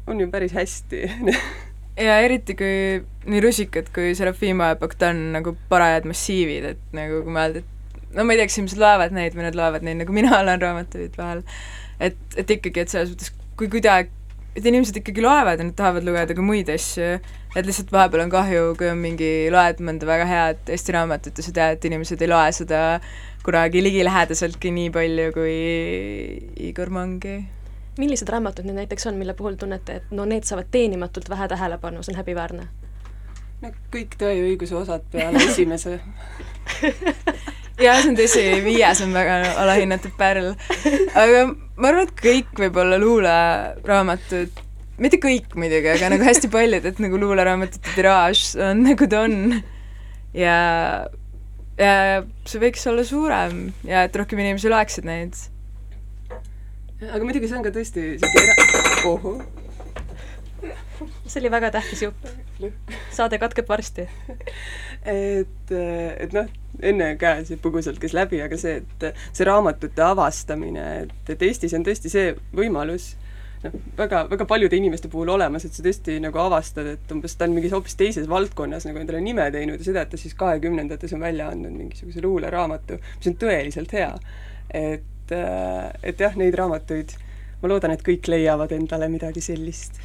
on 0.07 0.21
ju 0.21 0.29
päris 0.31 0.55
hästi 0.55 1.03
ja 1.97 2.19
eriti, 2.23 2.55
kui 2.57 3.01
nii 3.27 3.41
Rusikad 3.43 3.89
kui 3.95 4.13
Serafima 4.17 4.71
ja 4.73 4.79
Bogdan 4.79 5.31
nagu 5.35 5.55
parajad 5.71 6.07
massiivid, 6.09 6.69
et 6.73 6.95
nagu 6.95 7.23
kui 7.25 7.33
mõelda, 7.35 7.63
et 7.63 8.15
no 8.15 8.25
ma 8.25 8.35
ei 8.35 8.41
tea, 8.41 8.49
kas 8.49 8.59
inimesed 8.61 8.81
loevad 8.81 9.17
neid 9.17 9.35
või 9.37 9.47
nad 9.47 9.57
loevad 9.57 9.87
neid, 9.87 10.01
nagu 10.03 10.15
mina 10.15 10.35
olen 10.41 10.61
raamatuid 10.63 11.17
vahel, 11.19 11.43
et, 11.99 12.19
et 12.37 12.55
ikkagi, 12.57 12.85
et 12.85 12.93
selles 12.93 13.15
mõttes, 13.15 13.33
kui 13.57 13.71
kuidagi 13.73 14.13
et 14.57 14.65
inimesed 14.65 14.95
ikkagi 14.97 15.21
loevad 15.21 15.59
ja 15.61 15.65
nad 15.67 15.75
tahavad 15.77 16.05
lugeda 16.05 16.33
ka 16.33 16.41
muid 16.41 16.69
asju, 16.73 17.17
et 17.53 17.67
lihtsalt 17.67 17.91
vahepeal 17.93 18.23
on 18.25 18.31
kahju, 18.33 18.63
kui 18.79 18.89
on 18.89 18.97
mingi, 19.01 19.29
loed 19.53 19.83
mõnda 19.85 20.07
väga 20.09 20.25
head 20.29 20.71
Eesti 20.73 20.95
raamatut 20.95 21.37
ja 21.37 21.45
sa 21.45 21.53
tead, 21.53 21.77
et 21.77 21.85
inimesed 21.91 22.23
ei 22.25 22.31
loe 22.31 22.47
seda 22.57 22.81
kunagi 23.45 23.83
ligilähedaseltki 23.85 24.73
nii 24.73 24.89
palju 24.95 25.29
kui 25.35 25.53
Igor 26.69 26.89
Mangi. 26.93 27.37
Millised 28.01 28.29
raamatud 28.29 28.67
need 28.67 28.77
näiteks 28.81 29.07
on, 29.09 29.17
mille 29.19 29.33
puhul 29.37 29.55
tunnete, 29.59 30.01
et 30.01 30.11
no 30.11 30.25
need 30.25 30.47
saavad 30.47 30.69
teenimatult 30.71 31.29
vähe 31.29 31.47
tähelepanu, 31.47 32.03
see 32.03 32.13
on 32.15 32.21
häbiväärne? 32.21 32.67
no 33.61 33.71
kõik 33.93 34.17
Tõe 34.19 34.33
ja 34.37 34.43
õiguse 34.45 34.75
osad 34.77 35.05
peale 35.11 35.41
esimese 35.49 35.99
jaa, 37.85 37.97
see 38.01 38.11
on 38.11 38.17
tõsi, 38.17 38.45
viies 38.65 39.01
on 39.05 39.13
väga 39.15 39.39
alahinnatud 39.63 40.13
pärl. 40.17 40.53
aga 41.17 41.43
ma 41.49 41.91
arvan, 41.91 42.07
et 42.07 42.15
kõik 42.21 42.61
võib-olla 42.61 42.99
luuleraamatud, 43.01 44.63
mitte 45.03 45.19
kõik 45.21 45.57
muidugi, 45.59 45.91
aga 45.93 46.11
nagu 46.13 46.25
hästi 46.25 46.51
paljud, 46.53 46.87
et 46.89 47.01
nagu 47.03 47.21
luuleraamatute 47.21 47.93
tiraaž 47.95 48.49
on 48.69 48.83
nagu 48.87 49.09
ta 49.09 49.23
on. 49.27 49.59
ja, 50.37 50.57
ja 51.77 51.93
see 52.49 52.63
võiks 52.63 52.87
olla 52.89 53.05
suurem 53.07 53.67
ja 53.87 54.07
et 54.07 54.17
rohkem 54.17 54.41
inimesi 54.43 54.73
loeksid 54.73 55.07
neid. 55.07 55.37
Aga 57.05 57.23
muidugi 57.23 57.49
see 57.49 57.59
on 57.59 57.65
ka 57.65 57.73
tõesti 57.75 58.09
siuke 58.17 58.43
era-, 58.43 59.09
ohoh 59.11 59.41
see 61.27 61.41
oli 61.41 61.51
väga 61.51 61.71
tähtis 61.71 62.01
jupp. 62.01 62.25
saade 63.11 63.37
katkeb 63.37 63.69
varsti. 63.69 64.07
et, 65.05 65.71
et 65.71 66.33
noh, 66.33 66.49
enne 66.81 67.11
ka 67.21 67.37
see 67.47 67.59
põgusalt 67.61 68.01
käis 68.01 68.15
läbi, 68.17 68.41
aga 68.43 68.57
see, 68.59 68.81
et 68.81 69.07
see 69.29 69.47
raamatute 69.47 70.03
avastamine, 70.03 70.87
et, 71.05 71.31
et 71.33 71.47
Eestis 71.47 71.75
on 71.77 71.85
tõesti 71.85 72.11
see 72.11 72.31
võimalus, 72.57 73.11
noh, 73.65 73.75
väga, 73.99 74.23
väga 74.31 74.47
paljude 74.49 74.79
inimeste 74.79 75.11
puhul 75.13 75.29
olemas, 75.35 75.67
et 75.67 75.77
sa 75.77 75.85
tõesti 75.85 76.17
nagu 76.23 76.41
avastad, 76.41 76.89
et 76.95 77.13
umbes 77.13 77.37
ta 77.37 77.45
on 77.45 77.53
mingis 77.57 77.75
hoopis 77.75 77.97
teises 77.99 78.29
valdkonnas 78.29 78.87
nagu 78.89 79.03
endale 79.03 79.21
nime 79.23 79.49
teinud 79.53 79.77
ja 79.81 79.91
seda, 79.91 80.05
et 80.05 80.15
ta 80.15 80.21
siis 80.21 80.37
kahekümnendates 80.39 81.13
on 81.17 81.21
välja 81.27 81.51
andnud 81.53 81.77
mingisuguse 81.77 82.25
luuleraamatu, 82.25 83.01
mis 83.19 83.31
on 83.33 83.37
tõeliselt 83.45 83.93
hea. 83.97 84.11
Et, 85.27 85.99
et 86.11 86.23
jah, 86.23 86.37
neid 86.39 86.55
raamatuid, 86.57 87.13
ma 87.61 87.71
loodan, 87.71 87.93
et 87.93 88.05
kõik 88.05 88.29
leiavad 88.31 88.73
endale 88.77 89.09
midagi 89.11 89.43
sellist 89.43 90.01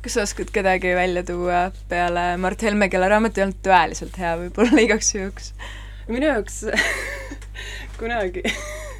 kas 0.00 0.14
sa 0.16 0.22
oskad 0.24 0.48
kedagi 0.54 0.94
välja 0.96 1.22
tuua 1.28 1.66
peale 1.88 2.36
Mart 2.40 2.62
Helme, 2.64 2.88
kelle 2.88 3.08
raamat 3.10 3.36
ei 3.36 3.44
olnud 3.44 3.58
tõeliselt 3.64 4.16
hea, 4.16 4.36
võib-olla 4.44 4.80
igaks 4.86 5.14
juhuks? 5.14 5.52
minu 6.08 6.30
jaoks 6.30 6.62
kunagi 8.00 8.44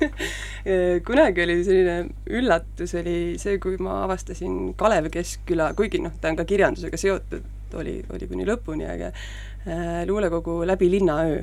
kunagi 1.09 1.45
oli 1.45 1.57
selline 1.65 1.97
üllatus, 2.31 2.95
oli 3.01 3.17
see, 3.41 3.57
kui 3.63 3.79
ma 3.83 4.03
avastasin 4.05 4.75
Kalev 4.79 5.11
Keskküla, 5.13 5.71
kuigi 5.79 6.03
noh, 6.03 6.15
ta 6.21 6.33
on 6.33 6.39
ka 6.39 6.47
kirjandusega 6.49 7.01
seotud, 7.01 7.47
oli, 7.81 8.01
oli 8.13 8.29
kuni 8.31 8.47
lõpuni, 8.49 8.87
aga 8.91 9.11
äh, 9.13 10.03
luulekogu 10.09 10.61
Läbi 10.69 10.91
linnaöö 10.99 11.41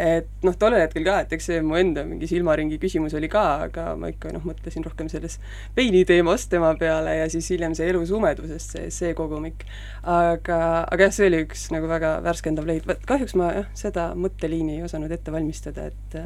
et 0.00 0.44
noh, 0.46 0.54
tollel 0.56 0.80
hetkel 0.84 1.04
ka, 1.04 1.18
et 1.24 1.32
eks 1.36 1.48
see 1.50 1.60
mu 1.64 1.76
enda 1.76 2.04
mingi 2.08 2.28
silmaringi 2.30 2.78
küsimus 2.80 3.14
oli 3.18 3.28
ka, 3.32 3.44
aga 3.66 3.90
ma 4.00 4.08
ikka 4.12 4.32
noh, 4.32 4.44
mõtlesin 4.48 4.84
rohkem 4.86 5.10
sellest 5.12 5.42
veini 5.76 6.02
teemast 6.08 6.48
tema 6.52 6.72
peale 6.80 7.18
ja 7.18 7.26
siis 7.32 7.50
hiljem 7.52 7.74
see 7.76 7.90
Elu 7.90 8.00
sumedusest, 8.08 8.76
see, 8.76 8.86
see 8.94 9.16
kogumik. 9.18 9.66
aga, 10.02 10.60
aga 10.86 11.08
jah, 11.08 11.16
see 11.18 11.28
oli 11.28 11.42
üks 11.44 11.66
nagu 11.74 11.90
väga 11.90 12.14
värskendav 12.24 12.68
leid, 12.70 12.88
kahjuks 13.08 13.36
ma 13.40 13.50
jah, 13.58 13.68
seda 13.76 14.10
mõtteliini 14.16 14.78
ei 14.78 14.86
osanud 14.86 15.12
ette 15.12 15.34
valmistada, 15.34 15.90
et 15.90 16.18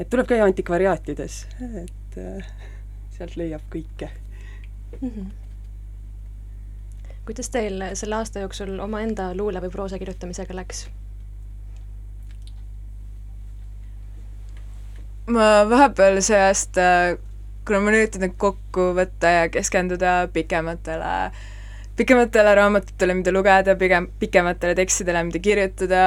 et 0.00 0.08
tuleb 0.08 0.30
käia 0.30 0.46
antikvariaatides, 0.48 1.42
et 1.82 2.18
sealt 3.12 3.36
leiab 3.36 3.68
kõike 3.72 4.08
mm. 5.00 5.12
-hmm 5.12 5.30
kuidas 7.30 7.50
teil 7.52 7.82
selle 7.94 8.16
aasta 8.16 8.40
jooksul 8.42 8.78
omaenda 8.82 9.28
luule 9.36 9.60
või 9.62 9.70
proosa 9.70 9.98
kirjutamisega 10.00 10.56
läks? 10.56 10.88
Ma 15.30 15.64
vahepeal 15.70 16.20
see 16.24 16.38
aasta, 16.38 16.84
kuna 17.66 17.80
ma 17.84 17.94
üritan 17.94 18.24
nüüd 18.24 18.36
kokku 18.40 18.90
võtta 18.98 19.32
ja 19.36 19.46
keskenduda 19.52 20.14
pikematele, 20.34 21.14
pikematele 21.98 22.54
raamatutele, 22.58 23.16
mida 23.20 23.34
lugeda, 23.34 23.76
pigem 23.80 24.10
pikematele 24.22 24.76
tekstidele, 24.78 25.22
mida 25.28 25.42
kirjutada, 25.44 26.04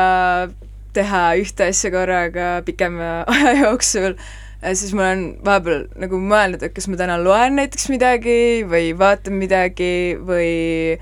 teha 0.94 1.24
ühte 1.42 1.70
asja 1.72 1.92
korraga 1.94 2.50
pikema 2.68 3.12
aja 3.34 3.56
jooksul, 3.64 4.18
siis 4.64 4.94
ma 4.96 5.10
olen 5.10 5.26
vahepeal 5.46 5.88
nagu 6.04 6.22
mõelnud, 6.22 6.64
et 6.66 6.76
kas 6.76 6.88
ma 6.92 7.00
täna 7.00 7.18
loen 7.22 7.58
näiteks 7.60 7.90
midagi 7.94 8.38
või 8.70 8.94
vaatan 8.98 9.38
midagi 9.40 9.94
või 10.20 10.98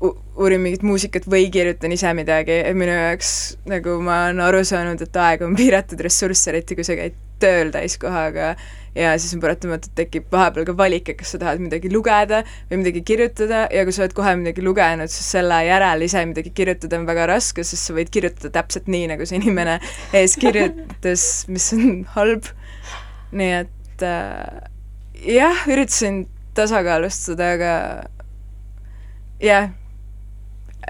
uurin 0.00 0.62
mingit 0.64 0.84
muusikat 0.86 1.26
või 1.28 1.50
kirjutan 1.52 1.92
ise 1.92 2.12
midagi, 2.16 2.62
et 2.64 2.76
minu 2.76 2.94
jaoks 2.94 3.32
nagu 3.68 3.98
ma 4.04 4.22
olen 4.28 4.40
aru 4.46 4.62
saanud, 4.64 5.02
et 5.04 5.18
aeg 5.26 5.44
on 5.44 5.56
piiratud 5.58 6.00
ressurss, 6.06 6.48
eriti 6.48 6.78
kui 6.78 6.86
sa 6.86 6.96
käid 6.96 7.18
tööl 7.40 7.72
täiskohaga 7.74 8.54
ja 8.94 9.12
siis 9.18 9.34
on 9.36 9.42
paratamatult 9.42 9.94
tekib 9.98 10.26
vahepeal 10.32 10.66
ka 10.66 10.74
valik, 10.76 11.10
et 11.12 11.18
kas 11.20 11.34
sa 11.34 11.40
tahad 11.42 11.62
midagi 11.62 11.90
lugeda 11.92 12.42
või 12.70 12.80
midagi 12.82 13.02
kirjutada 13.06 13.62
ja 13.70 13.84
kui 13.86 13.94
sa 13.94 14.04
oled 14.04 14.14
kohe 14.16 14.34
midagi 14.40 14.64
lugenud, 14.66 15.12
siis 15.12 15.30
selle 15.36 15.60
järel 15.66 16.06
ise 16.06 16.24
midagi 16.26 16.52
kirjutada 16.56 16.98
on 16.98 17.06
väga 17.08 17.28
raske, 17.30 17.64
sest 17.66 17.90
sa 17.90 17.96
võid 17.96 18.10
kirjutada 18.12 18.52
täpselt 18.58 18.90
nii, 18.90 19.06
nagu 19.12 19.26
see 19.28 19.38
inimene 19.38 19.78
ees 20.16 20.34
kirjutas, 20.40 21.26
mis 21.50 21.70
on 21.76 22.02
halb. 22.16 22.50
nii 23.30 23.52
et 23.60 24.02
äh, 24.02 24.62
jah, 25.36 25.66
üritasin 25.70 26.24
tasakaalustada, 26.58 27.52
aga 27.54 27.74
jah, 29.44 29.70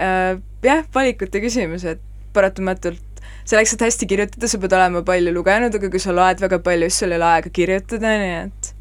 äh, 0.01 0.39
jah, 0.65 0.87
valikute 0.95 1.43
küsimus, 1.43 1.85
et 1.85 2.01
paratamatult 2.33 3.10
selleks, 3.51 3.75
et 3.75 3.85
hästi 3.85 4.07
kirjutada, 4.09 4.49
sa 4.49 4.59
pead 4.61 4.75
olema 4.77 5.03
palju 5.07 5.33
lugenud, 5.35 5.75
aga 5.77 5.89
kui 5.91 6.01
sa 6.01 6.15
loed 6.15 6.43
väga 6.43 6.61
palju, 6.65 6.89
siis 6.89 7.03
sul 7.03 7.15
ei 7.15 7.19
ole 7.19 7.29
aega 7.29 7.51
kirjutada, 7.53 8.15
nii 8.21 8.35
et 8.45 8.73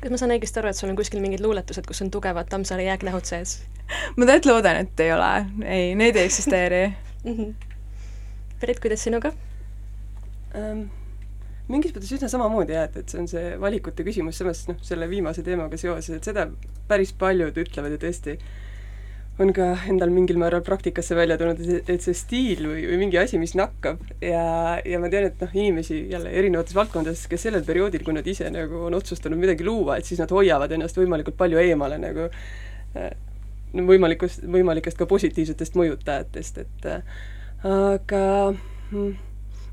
kas 0.00 0.12
ma 0.12 0.20
saan 0.20 0.34
õigesti 0.36 0.60
aru, 0.60 0.70
et 0.70 0.78
sul 0.78 0.92
on 0.92 0.98
kuskil 0.98 1.22
mingid 1.22 1.42
luuletused, 1.44 1.86
kus 1.88 2.02
on 2.04 2.12
tugevad 2.14 2.50
Tammsaare 2.52 2.84
jääknähud 2.86 3.26
sees 3.28 3.58
ma 4.16 4.26
tegelikult 4.26 4.50
loodan, 4.50 4.82
et 4.84 5.02
ei 5.04 5.12
ole. 5.14 5.32
ei, 5.64 5.94
neid 5.98 6.16
ei 6.16 6.28
eksisteeri? 6.30 6.84
-hmm. 7.26 7.54
Piret, 8.60 8.80
kuidas 8.80 9.02
sinuga? 9.04 9.32
ähm, 10.56 10.86
mingis 11.68 11.92
mõttes 11.94 12.12
üsna 12.16 12.28
samamoodi 12.32 12.76
jah, 12.76 12.86
et, 12.88 12.96
et 13.02 13.08
see 13.08 13.20
on 13.20 13.28
see 13.28 13.56
valikute 13.60 14.04
küsimus, 14.06 14.38
samas 14.38 14.64
noh, 14.68 14.78
selle 14.82 15.08
viimase 15.10 15.42
teemaga 15.42 15.76
seoses, 15.76 16.16
et 16.16 16.24
seda 16.24 16.48
päris 16.88 17.12
paljud 17.12 17.56
ütlevad 17.58 17.96
ja 17.96 18.00
tõesti 18.06 18.38
on 19.42 19.52
ka 19.52 19.66
endal 19.90 20.12
mingil 20.12 20.38
määral 20.40 20.62
praktikasse 20.64 21.16
välja 21.16 21.36
tulnud, 21.36 21.60
et, 21.82 22.00
see 22.00 22.16
stiil 22.16 22.62
või, 22.70 22.86
või 22.88 23.00
mingi 23.02 23.18
asi, 23.20 23.40
mis 23.40 23.52
nakkab. 23.58 24.00
Ja, 24.24 24.78
ja 24.80 25.00
ma 25.02 25.10
tean, 25.12 25.28
et 25.28 25.42
noh, 25.44 25.52
inimesi 25.52 25.98
jälle 26.12 26.32
erinevates 26.32 26.76
valdkondades, 26.76 27.26
kes 27.28 27.44
sellel 27.48 27.66
perioodil, 27.66 28.04
kui 28.06 28.16
nad 28.16 28.26
ise 28.28 28.48
nagu 28.52 28.86
on 28.88 28.96
otsustanud 28.96 29.40
midagi 29.40 29.66
luua, 29.66 29.98
et 29.98 30.08
siis 30.08 30.22
nad 30.22 30.32
hoiavad 30.32 30.72
ennast 30.72 30.96
võimalikult 30.96 31.36
palju 31.36 31.60
eemale 31.60 31.98
nagu 32.00 32.30
äh, 32.30 33.10
võimalikust, 33.76 34.46
võimalikest 34.48 34.96
ka 34.96 35.08
positiivsetest 35.10 35.76
mõjutajatest, 35.76 36.62
et 36.64 36.88
äh, 36.88 37.20
aga 37.66 38.22
mm, 38.54 39.10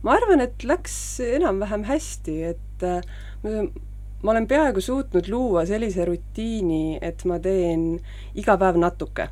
ma 0.03 0.17
arvan, 0.17 0.43
et 0.43 0.67
läks 0.67 0.97
enam-vähem 1.23 1.85
hästi, 1.87 2.35
et 2.51 2.83
äh, 2.87 2.99
ma 4.23 4.35
olen 4.35 4.49
peaaegu 4.49 4.83
suutnud 4.83 5.31
luua 5.31 5.63
sellise 5.69 6.03
rutiini, 6.09 6.99
et 6.99 7.23
ma 7.29 7.39
teen 7.43 7.93
iga 8.39 8.57
päev 8.59 8.79
natuke, 8.81 9.29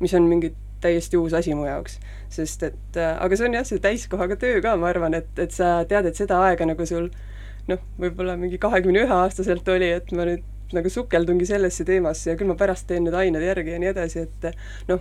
mis 0.00 0.14
on 0.14 0.28
mingi 0.30 0.52
täiesti 0.80 1.18
uus 1.18 1.34
asi 1.34 1.54
mu 1.54 1.66
jaoks. 1.66 1.98
sest 2.30 2.62
et 2.62 2.96
äh, 2.96 3.16
aga 3.20 3.36
see 3.36 3.48
on 3.48 3.56
jah, 3.58 3.66
see 3.66 3.82
täiskohaga 3.82 4.36
töö 4.36 4.60
ka, 4.62 4.76
ma 4.76 4.92
arvan, 4.92 5.14
et, 5.18 5.30
et 5.38 5.54
sa 5.54 5.82
tead, 5.88 6.06
et 6.06 6.18
seda 6.18 6.40
aega 6.46 6.66
nagu 6.68 6.86
sul 6.86 7.10
noh, 7.68 7.82
võib-olla 8.00 8.36
mingi 8.40 8.60
kahekümne 8.60 9.04
ühe 9.04 9.14
aastaselt 9.14 9.68
oli, 9.68 9.90
et 9.98 10.12
ma 10.16 10.26
nüüd 10.28 10.44
nagu 10.76 10.90
sukeldungi 10.92 11.46
sellesse 11.48 11.84
teemasse 11.88 12.30
ja 12.30 12.36
küll 12.36 12.50
ma 12.50 12.56
pärast 12.60 12.86
teen 12.88 13.06
need 13.06 13.16
ained 13.16 13.44
järgi 13.44 13.72
ja 13.72 13.80
nii 13.80 13.90
edasi, 13.94 14.26
et 14.28 14.50
noh, 14.90 15.00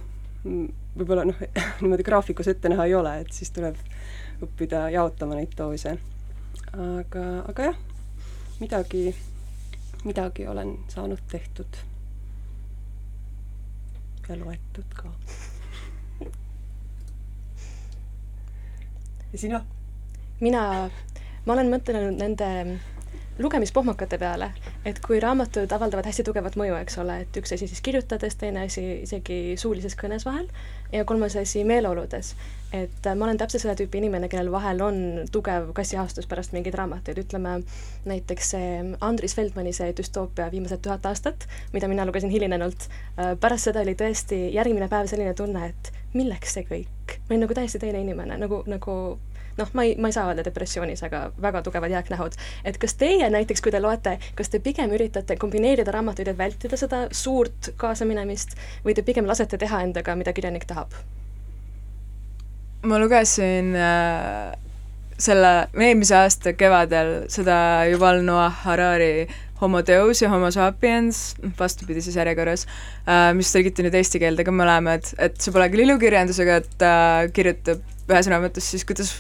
võib-olla 0.97 1.25
noh, 1.27 1.41
niimoodi 1.81 2.05
graafikus 2.07 2.47
ette 2.51 2.71
näha 2.71 2.87
ei 2.87 2.95
ole, 2.97 3.17
et 3.23 3.33
siis 3.35 3.51
tuleb 3.55 3.77
õppida 4.45 4.87
jaotama 4.93 5.37
neid 5.37 5.53
doose. 5.57 5.97
aga, 6.73 7.25
aga 7.51 7.69
jah, 7.71 7.77
midagi, 8.61 9.11
midagi 10.05 10.47
olen 10.47 10.77
saanud 10.93 11.21
tehtud. 11.31 11.83
Ja 14.29 14.39
loetud 14.39 14.93
ka. 14.95 15.11
ja 19.31 19.37
sina? 19.39 19.63
mina, 20.39 20.61
ma 21.45 21.53
olen 21.53 21.71
mõtelnud 21.73 22.19
nende 22.19 22.49
lugemispohmakate 23.39 24.17
peale, 24.17 24.51
et 24.85 24.99
kui 25.03 25.19
raamatud 25.21 25.71
avaldavad 25.71 26.07
hästi 26.09 26.25
tugevat 26.25 26.57
mõju, 26.57 26.75
eks 26.81 26.97
ole, 27.03 27.19
et 27.23 27.39
üks 27.39 27.53
asi 27.53 27.69
siis 27.69 27.81
kirjutades, 27.85 28.35
teine 28.35 28.65
asi 28.65 28.83
isegi 29.05 29.55
suulises 29.61 29.97
kõnes 29.99 30.25
vahel 30.25 30.49
ja 30.91 31.05
kolmas 31.05 31.35
asi 31.35 31.63
meeleoludes. 31.63 32.35
et 32.73 33.05
äh, 33.07 33.15
ma 33.15 33.25
olen 33.25 33.37
täpselt 33.39 33.63
selle 33.63 33.75
tüüpi 33.79 34.01
inimene, 34.01 34.27
kellel 34.27 34.51
vahel 34.51 34.81
on 34.83 34.97
tugev 35.31 35.69
kassiahastus 35.73 36.27
pärast 36.27 36.51
mingeid 36.51 36.75
raamatuid, 36.75 37.21
ütleme 37.23 37.61
näiteks 38.05 38.49
see 38.51 38.73
Andris 39.01 39.35
Feldmani 39.35 39.71
see 39.73 39.93
düstoopia 39.95 40.49
viimased 40.51 40.83
tuhat 40.83 41.05
aastat, 41.07 41.47
mida 41.73 41.87
mina 41.87 42.05
lugesin 42.05 42.33
hilinenult, 42.33 42.89
äh, 43.15 43.37
pärast 43.39 43.69
seda 43.69 43.85
oli 43.87 43.95
tõesti 43.95 44.41
järgmine 44.55 44.89
päev 44.91 45.07
selline 45.07 45.33
tunne, 45.33 45.71
et 45.71 45.93
milleks 46.13 46.57
see 46.59 46.67
kõik? 46.67 47.17
ma 47.23 47.33
olin 47.33 47.45
nagu 47.47 47.55
täiesti 47.55 47.79
teine 47.79 48.03
inimene, 48.03 48.35
nagu, 48.41 48.63
nagu 48.67 48.97
noh, 49.57 49.69
ma 49.73 49.85
ei, 49.87 49.95
ma 49.97 50.11
ei 50.11 50.15
saa 50.15 50.27
öelda 50.29 50.45
depressioonis, 50.45 51.03
aga 51.07 51.27
väga 51.41 51.61
tugevad 51.65 51.91
jääknähud. 51.91 52.37
et 52.65 52.77
kas 52.77 52.95
teie 52.95 53.29
näiteks, 53.29 53.61
kui 53.61 53.71
te 53.71 53.81
loete, 53.81 54.17
kas 54.35 54.49
te 54.49 54.59
pigem 54.59 54.93
üritate 54.93 55.37
kombineerida 55.37 55.91
raamatuid, 55.91 56.27
et 56.27 56.37
vältida 56.37 56.77
seda 56.77 57.07
suurt 57.11 57.73
kaasaminemist 57.77 58.57
või 58.85 58.95
te 58.95 59.03
pigem 59.03 59.27
lasete 59.27 59.57
teha 59.57 59.81
endaga, 59.83 60.15
mida 60.15 60.33
kirjanik 60.33 60.65
tahab? 60.69 60.93
ma 62.87 62.99
lugesin 63.01 63.73
äh, 63.75 64.53
selle, 65.19 65.51
eelmise 65.73 66.15
aasta 66.15 66.53
kevadel 66.53 67.25
seda 67.31 67.57
Yuval 67.89 68.21
Noah 68.25 68.63
Harari 68.63 69.27
Homo 69.61 69.81
Deus 69.81 70.21
ja 70.21 70.29
Homo 70.29 70.51
sapiens, 70.53 71.35
vastupidises 71.59 72.15
järjekorras 72.15 72.67
äh,, 72.67 73.31
mis 73.37 73.49
tõlgiti 73.53 73.85
nüüd 73.85 73.97
eesti 73.97 74.21
keelde 74.21 74.45
ka 74.45 74.53
mõlemad, 74.53 75.09
et 75.17 75.39
see 75.41 75.53
pole 75.55 75.65
küll 75.73 75.87
ilukirjandus, 75.87 76.41
aga 76.45 76.59
ta 76.77 76.91
äh, 77.23 77.31
kirjutab 77.33 77.81
ühes 78.07 78.29
raamatus 78.31 78.69
siis, 78.71 78.85
kuidas 78.87 79.17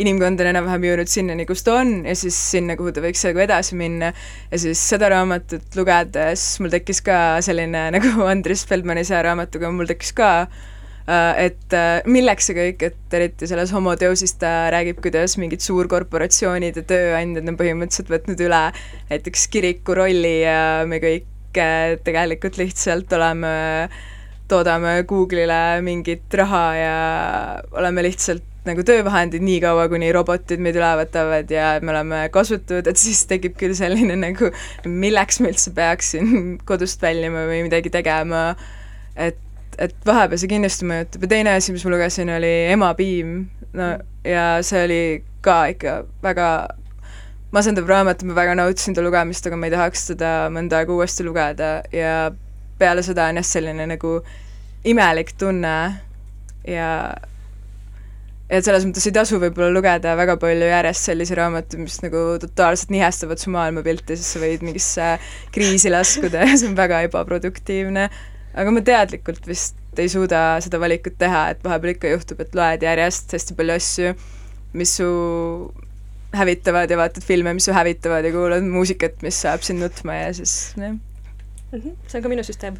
inimkond 0.00 0.42
on 0.42 0.50
enam-vähem 0.50 0.84
jõudnud 0.88 1.10
sinnani, 1.10 1.46
kus 1.46 1.62
ta 1.66 1.78
on 1.80 1.96
ja 2.08 2.14
siis 2.18 2.36
sinna, 2.50 2.76
kuhu 2.78 2.92
ta 2.94 3.02
võiks 3.04 3.22
nagu 3.28 3.42
edasi 3.44 3.78
minna. 3.78 4.10
ja 4.50 4.60
siis 4.60 4.80
seda 4.90 5.10
raamatut 5.12 5.76
lugedes 5.78 6.46
mul 6.62 6.72
tekkis 6.72 7.02
ka 7.06 7.18
selline, 7.44 7.86
nagu 7.96 8.14
Andris 8.26 8.64
Feldmani 8.68 9.04
see 9.06 9.20
raamatuga 9.26 9.70
mul 9.74 9.88
tekkis 9.90 10.14
ka 10.18 10.30
äh, 10.44 11.44
et 11.46 11.76
äh, 11.76 12.00
milleks 12.10 12.50
see 12.50 12.56
kõik, 12.58 12.86
et 12.90 13.18
eriti 13.18 13.50
selles 13.50 13.74
Homo 13.74 13.94
Deusis 14.00 14.34
ta 14.40 14.72
räägib, 14.74 14.98
kuidas 15.04 15.38
mingid 15.40 15.62
suurkorporatsioonid 15.64 16.80
ja 16.82 16.86
tööandjad 16.88 17.52
on 17.52 17.60
põhimõtteliselt 17.60 18.10
võtnud 18.16 18.42
üle 18.48 18.64
näiteks 19.12 19.46
kiriku 19.52 19.94
rolli 20.00 20.40
ja 20.42 20.58
me 20.90 20.98
kõik 21.04 21.60
äh, 21.60 21.94
tegelikult 22.06 22.58
lihtsalt 22.58 23.14
oleme, 23.14 23.54
toodame 24.50 24.98
Google'ile 25.06 25.78
mingit 25.86 26.34
raha 26.42 26.64
ja 26.80 26.98
oleme 27.78 28.08
lihtsalt 28.08 28.50
nagu 28.64 28.84
töövahendid 28.86 29.44
nii 29.44 29.58
kaua, 29.64 29.88
kuni 29.92 30.10
robotid 30.14 30.62
meid 30.64 30.78
üle 30.78 30.92
võtavad 31.02 31.50
ja 31.52 31.74
me 31.84 31.92
oleme 31.94 32.20
kasutud, 32.34 32.86
et 32.90 33.00
siis 33.00 33.24
tekib 33.30 33.58
küll 33.60 33.76
selline 33.76 34.16
nagu, 34.20 34.50
milleks 34.88 35.40
ma 35.42 35.50
üldse 35.52 35.74
peaksin 35.76 36.56
kodust 36.68 37.02
väljuma 37.04 37.44
või 37.50 37.64
midagi 37.66 37.92
tegema, 37.92 38.54
et, 39.16 39.40
et 39.76 39.96
vahepeal 40.06 40.40
see 40.40 40.52
kindlasti 40.54 40.88
mõjutab 40.88 41.26
ja 41.26 41.34
teine 41.36 41.58
asi, 41.58 41.74
mis 41.76 41.84
ma 41.84 41.94
lugesin, 41.96 42.32
oli 42.38 42.54
Ema 42.72 42.94
piim, 42.98 43.36
no 43.76 43.92
ja 44.24 44.48
see 44.64 44.86
oli 44.86 45.02
ka 45.44 45.66
ikka 45.74 45.98
väga 46.24 46.48
masendav 47.54 47.88
raamat, 47.88 48.24
ma 48.26 48.34
väga 48.34 48.56
nautisin 48.58 48.96
ta 48.96 49.04
lugemist, 49.04 49.46
aga 49.46 49.58
ma 49.58 49.68
ei 49.68 49.74
tahaks 49.74 50.08
teda 50.10 50.32
mõnda 50.54 50.80
aega 50.80 50.94
uuesti 50.96 51.26
lugeda. 51.26 51.70
Ja 51.94 52.32
peale 52.80 53.04
seda 53.06 53.28
on 53.30 53.38
jah, 53.38 53.46
selline 53.46 53.86
nagu 53.86 54.16
imelik 54.84 55.34
tunne 55.38 55.76
ja 56.68 56.88
et 58.52 58.66
selles 58.66 58.84
mõttes 58.84 59.06
ei 59.08 59.14
tasu 59.16 59.38
võib-olla 59.40 59.70
lugeda 59.72 60.12
väga 60.18 60.36
palju 60.40 60.68
järjest 60.68 61.08
selliseid 61.08 61.38
raamatuid, 61.40 61.80
mis 61.86 61.96
nagu 62.04 62.24
totaalselt 62.42 62.92
nihestavad 62.92 63.40
su 63.40 63.52
maailmapilti, 63.54 64.18
siis 64.20 64.34
sa 64.34 64.42
võid 64.42 64.64
mingisse 64.66 65.08
kriisi 65.54 65.92
laskuda 65.92 66.44
ja 66.44 66.58
see 66.60 66.68
on 66.68 66.76
väga 66.78 67.04
ebaproduktiivne. 67.08 68.10
aga 68.54 68.74
ma 68.74 68.84
teadlikult 68.84 69.48
vist 69.48 69.80
ei 69.98 70.10
suuda 70.10 70.60
seda 70.64 70.78
valikut 70.82 71.16
teha, 71.18 71.48
et 71.54 71.64
vahepeal 71.64 71.94
ikka 71.94 72.12
juhtub, 72.12 72.42
et 72.44 72.54
loed 72.58 72.84
järjest 72.84 73.32
hästi 73.34 73.56
palju 73.58 73.78
asju, 73.78 74.14
mis 74.74 74.96
su 74.98 75.08
hävitavad 76.34 76.90
ja 76.90 76.98
vaatad 76.98 77.24
filme, 77.24 77.54
mis 77.54 77.68
su 77.68 77.74
hävitavad 77.74 78.26
ja 78.26 78.32
kuulad 78.34 78.66
muusikat, 78.66 79.20
mis 79.22 79.38
ajab 79.46 79.66
sind 79.66 79.82
nutma 79.82 80.18
ja 80.18 80.32
siis 80.34 80.74
jah 80.76 80.90
mm. 80.92 81.00
-hmm. 81.72 81.94
see 82.06 82.18
on 82.18 82.22
ka 82.22 82.28
minu 82.28 82.44
süsteem. 82.44 82.76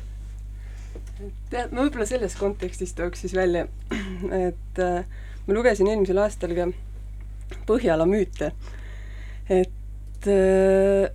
tead, 1.51 1.73
ma 1.73 1.85
võib-olla 1.87 2.07
selles 2.07 2.35
kontekstis 2.37 2.93
tooks 2.93 3.21
siis 3.21 3.35
välja, 3.35 3.67
et 4.49 4.83
äh, 4.83 5.05
ma 5.47 5.57
lugesin 5.57 5.91
eelmisel 5.91 6.23
aastal 6.25 6.57
ka 6.57 6.71
Põhjala 7.69 8.07
müüte, 8.09 8.49
et 9.53 10.27
äh, 10.33 11.13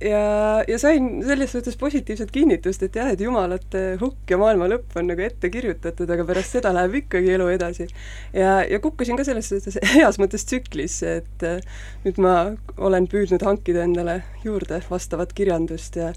ja, 0.00 0.20
ja 0.68 0.78
sain 0.78 1.08
selles 1.26 1.52
suhtes 1.52 1.76
positiivset 1.76 2.30
kinnitust, 2.34 2.82
et 2.86 2.96
jah, 2.96 3.10
et 3.12 3.20
jumalate 3.20 3.82
hukk 4.00 4.30
ja 4.30 4.38
maailma 4.40 4.68
lõpp 4.70 4.96
on 4.98 5.10
nagu 5.10 5.24
ette 5.24 5.50
kirjutatud, 5.52 6.10
aga 6.10 6.26
pärast 6.28 6.56
seda 6.56 6.72
läheb 6.74 6.98
ikkagi 7.02 7.34
elu 7.36 7.48
edasi. 7.56 7.88
ja, 8.32 8.60
ja 8.68 8.80
kukkusin 8.82 9.18
ka 9.18 9.26
selles 9.26 9.50
suhtes 9.50 9.78
heas 9.96 10.18
mõttes 10.22 10.46
tsüklisse, 10.48 11.18
et 11.22 11.46
äh, 11.46 11.82
nüüd 12.06 12.22
ma 12.22 12.36
olen 12.78 13.10
püüdnud 13.10 13.44
hankida 13.46 13.84
endale 13.86 14.20
juurde 14.46 14.80
vastavat 14.90 15.34
kirjandust 15.36 16.00
ja 16.00 16.14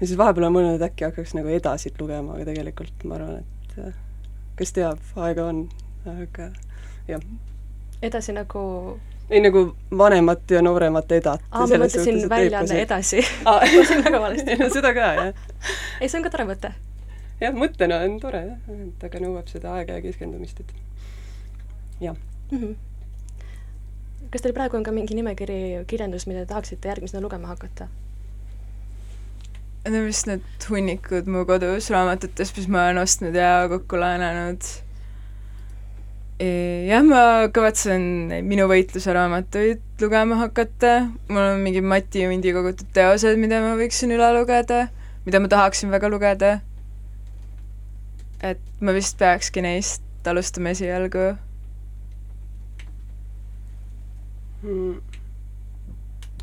ja 0.00 0.06
siis 0.06 0.16
vahepeal 0.18 0.46
olen 0.46 0.54
mõelnud, 0.56 0.78
et 0.78 0.86
äkki 0.88 1.04
hakkaks 1.10 1.34
nagu 1.36 1.52
edasit 1.52 1.98
lugema, 2.00 2.32
aga 2.36 2.48
tegelikult 2.48 3.04
ma 3.04 3.18
arvan, 3.18 3.42
et 3.44 3.78
äh, 3.84 3.96
kes 4.56 4.72
teab, 4.76 5.02
aega 5.20 5.50
on, 5.52 5.66
aga 6.08 6.48
jah. 7.10 7.24
edasi 8.02 8.34
nagu 8.36 8.64
ei, 9.30 9.40
nagu 9.40 9.76
vanemat 9.98 10.50
ja 10.50 10.62
nooremat 10.62 11.12
edat. 11.12 11.42
aa, 11.50 11.66
ma 11.66 11.80
mõtlesin 11.84 12.22
väljaanne 12.30 12.80
edasi 12.82 13.22
ma 13.46 13.60
sain 13.88 14.04
väga 14.04 14.20
valesti 14.20 14.56
no 14.60 14.70
seda 14.74 14.94
ka, 14.96 15.12
jah. 15.18 15.48
ei, 16.00 16.08
see 16.08 16.18
on 16.18 16.26
ka 16.26 16.34
tore 16.34 16.46
mõte. 16.50 16.72
jah, 17.40 17.56
mõttena 17.56 18.02
on 18.06 18.18
tore 18.22 18.44
jah, 18.46 18.76
et 18.76 19.08
aga 19.10 19.24
nõuab 19.24 19.50
seda 19.52 19.76
aega 19.78 19.98
ja 19.98 20.04
keskendumist, 20.04 20.60
et 20.60 20.74
jah 22.08 22.16
mm. 22.50 22.58
-hmm. 22.58 24.28
kas 24.30 24.46
teil 24.46 24.56
praegu 24.56 24.76
on 24.80 24.86
ka 24.86 24.94
mingi 24.94 25.14
nimekiri 25.18 25.84
kirjandust, 25.86 26.30
mida 26.30 26.44
te 26.44 26.52
tahaksite 26.54 26.88
järgmisena 26.88 27.22
lugema 27.22 27.54
hakata? 27.54 27.88
Need 29.84 29.96
on 29.96 30.06
vist 30.06 30.26
need 30.28 30.64
hunnikud 30.68 31.26
mu 31.26 31.46
kodus 31.48 31.86
raamatutest, 31.90 32.56
mis 32.58 32.68
ma 32.68 32.82
olen 32.84 32.98
ostnud 33.00 33.34
ja 33.34 33.64
kokku 33.68 33.96
laenanud. 33.96 34.66
Jah, 36.40 37.02
ma 37.04 37.22
kavatsen 37.52 38.02
minu 38.48 38.64
võitluse 38.70 39.12
raamatuid 39.12 39.82
lugema 40.00 40.38
hakata, 40.40 41.10
mul 41.28 41.42
on 41.42 41.60
mingid 41.64 41.84
Mati 41.84 42.24
Jundi 42.24 42.54
kogutud 42.56 42.88
teosed, 42.96 43.36
mida 43.40 43.60
ma 43.60 43.74
võiksin 43.76 44.14
üle 44.16 44.30
lugeda, 44.38 44.86
mida 45.26 45.42
ma 45.42 45.50
tahaksin 45.52 45.92
väga 45.92 46.08
lugeda. 46.12 46.60
et 48.40 48.60
ma 48.80 48.92
vist 48.96 49.18
peakski 49.20 49.60
neist 49.60 50.00
alustama 50.24 50.72
esialgu 50.72 51.34
Mm. 54.60 55.00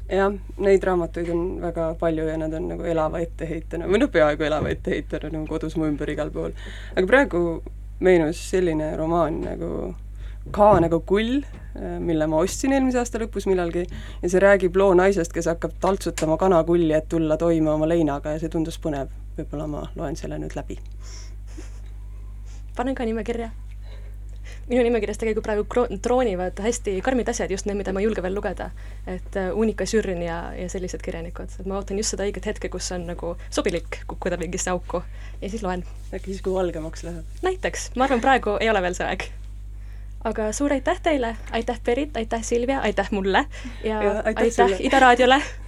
jah, 0.10 0.32
neid 0.58 0.86
raamatuid 0.90 1.28
on 1.30 1.42
väga 1.62 1.92
palju 2.00 2.24
ja 2.26 2.38
nad 2.42 2.54
on 2.54 2.64
nagu 2.72 2.86
elava 2.90 3.20
etteheitena, 3.22 3.86
või 3.86 4.00
noh, 4.02 4.10
peaaegu 4.10 4.48
elava 4.48 4.72
etteheitena 4.74 5.30
nagu 5.30 5.46
kodus 5.46 5.76
mu 5.78 5.86
ümber 5.86 6.10
igal 6.10 6.32
pool. 6.34 6.56
aga 6.96 7.06
praegu 7.06 7.42
meenus 8.00 8.42
selline 8.52 8.96
romaan 8.98 9.42
nagu 9.42 9.72
Ka 10.52 10.78
nagu 10.80 11.02
kull, 11.04 11.42
mille 12.00 12.28
ma 12.32 12.40
ostsin 12.40 12.72
eelmise 12.72 13.02
aasta 13.02 13.20
lõpus 13.20 13.48
millalgi 13.50 13.84
ja 13.84 14.30
see 14.32 14.40
räägib 14.40 14.78
loo 14.80 14.94
naisest, 14.96 15.34
kes 15.36 15.50
hakkab 15.52 15.76
taltsutama 15.84 16.38
kanakulli, 16.40 16.94
et 16.96 17.10
tulla 17.12 17.36
toime 17.38 17.74
oma 17.74 17.90
leinaga 17.90 18.32
ja 18.36 18.40
see 18.40 18.54
tundus 18.54 18.80
põnev. 18.80 19.12
võib-olla 19.38 19.68
ma 19.70 19.84
loen 19.96 20.16
selle 20.16 20.40
nüüd 20.40 20.56
läbi. 20.56 20.80
panen 22.78 22.96
ka 22.96 23.06
nimekirja 23.06 23.52
minu 24.68 24.84
nimekirjas 24.84 25.20
tegelikult 25.22 25.46
praegu 25.48 25.98
troonivad 26.04 26.60
hästi 26.64 26.98
karmid 27.04 27.30
asjad, 27.32 27.52
just 27.52 27.68
need, 27.68 27.78
mida 27.80 27.94
ma 27.96 28.02
ei 28.02 28.08
julge 28.08 28.24
veel 28.24 28.36
lugeda. 28.36 28.70
et 29.08 29.36
äh, 29.40 29.52
Unika 29.56 29.86
Sürn 29.86 30.22
ja, 30.24 30.54
ja 30.58 30.70
sellised 30.70 31.02
kirjanikud, 31.04 31.54
et 31.60 31.66
ma 31.66 31.80
ootan 31.80 31.98
just 31.98 32.16
seda 32.16 32.28
õiget 32.28 32.46
hetke, 32.52 32.70
kus 32.70 32.92
on 32.92 33.08
nagu 33.08 33.36
sobilik 33.50 34.02
kukkuda 34.08 34.38
mingisse 34.38 34.72
auku 34.72 35.04
ja 35.42 35.50
siis 35.50 35.64
loen. 35.64 35.86
äkki 36.14 36.34
siis, 36.34 36.42
kui 36.42 36.54
valgemaks 36.54 37.04
läheb? 37.08 37.38
näiteks, 37.44 37.92
ma 37.96 38.08
arvan, 38.08 38.24
praegu 38.24 38.58
ei 38.60 38.70
ole 38.70 38.82
veel 38.82 38.98
see 38.98 39.08
aeg. 39.08 39.30
aga 40.28 40.52
suur 40.52 40.76
aitäh 40.76 41.00
teile, 41.04 41.36
aitäh 41.52 41.80
Berit, 41.86 42.18
aitäh 42.18 42.44
Silvia, 42.44 42.82
aitäh 42.82 43.12
mulle 43.12 43.46
ja, 43.84 44.04
ja 44.04 44.20
aitäh, 44.26 44.44
aitäh 44.44 44.84
Ida 44.90 45.00
Raadiole 45.00 45.42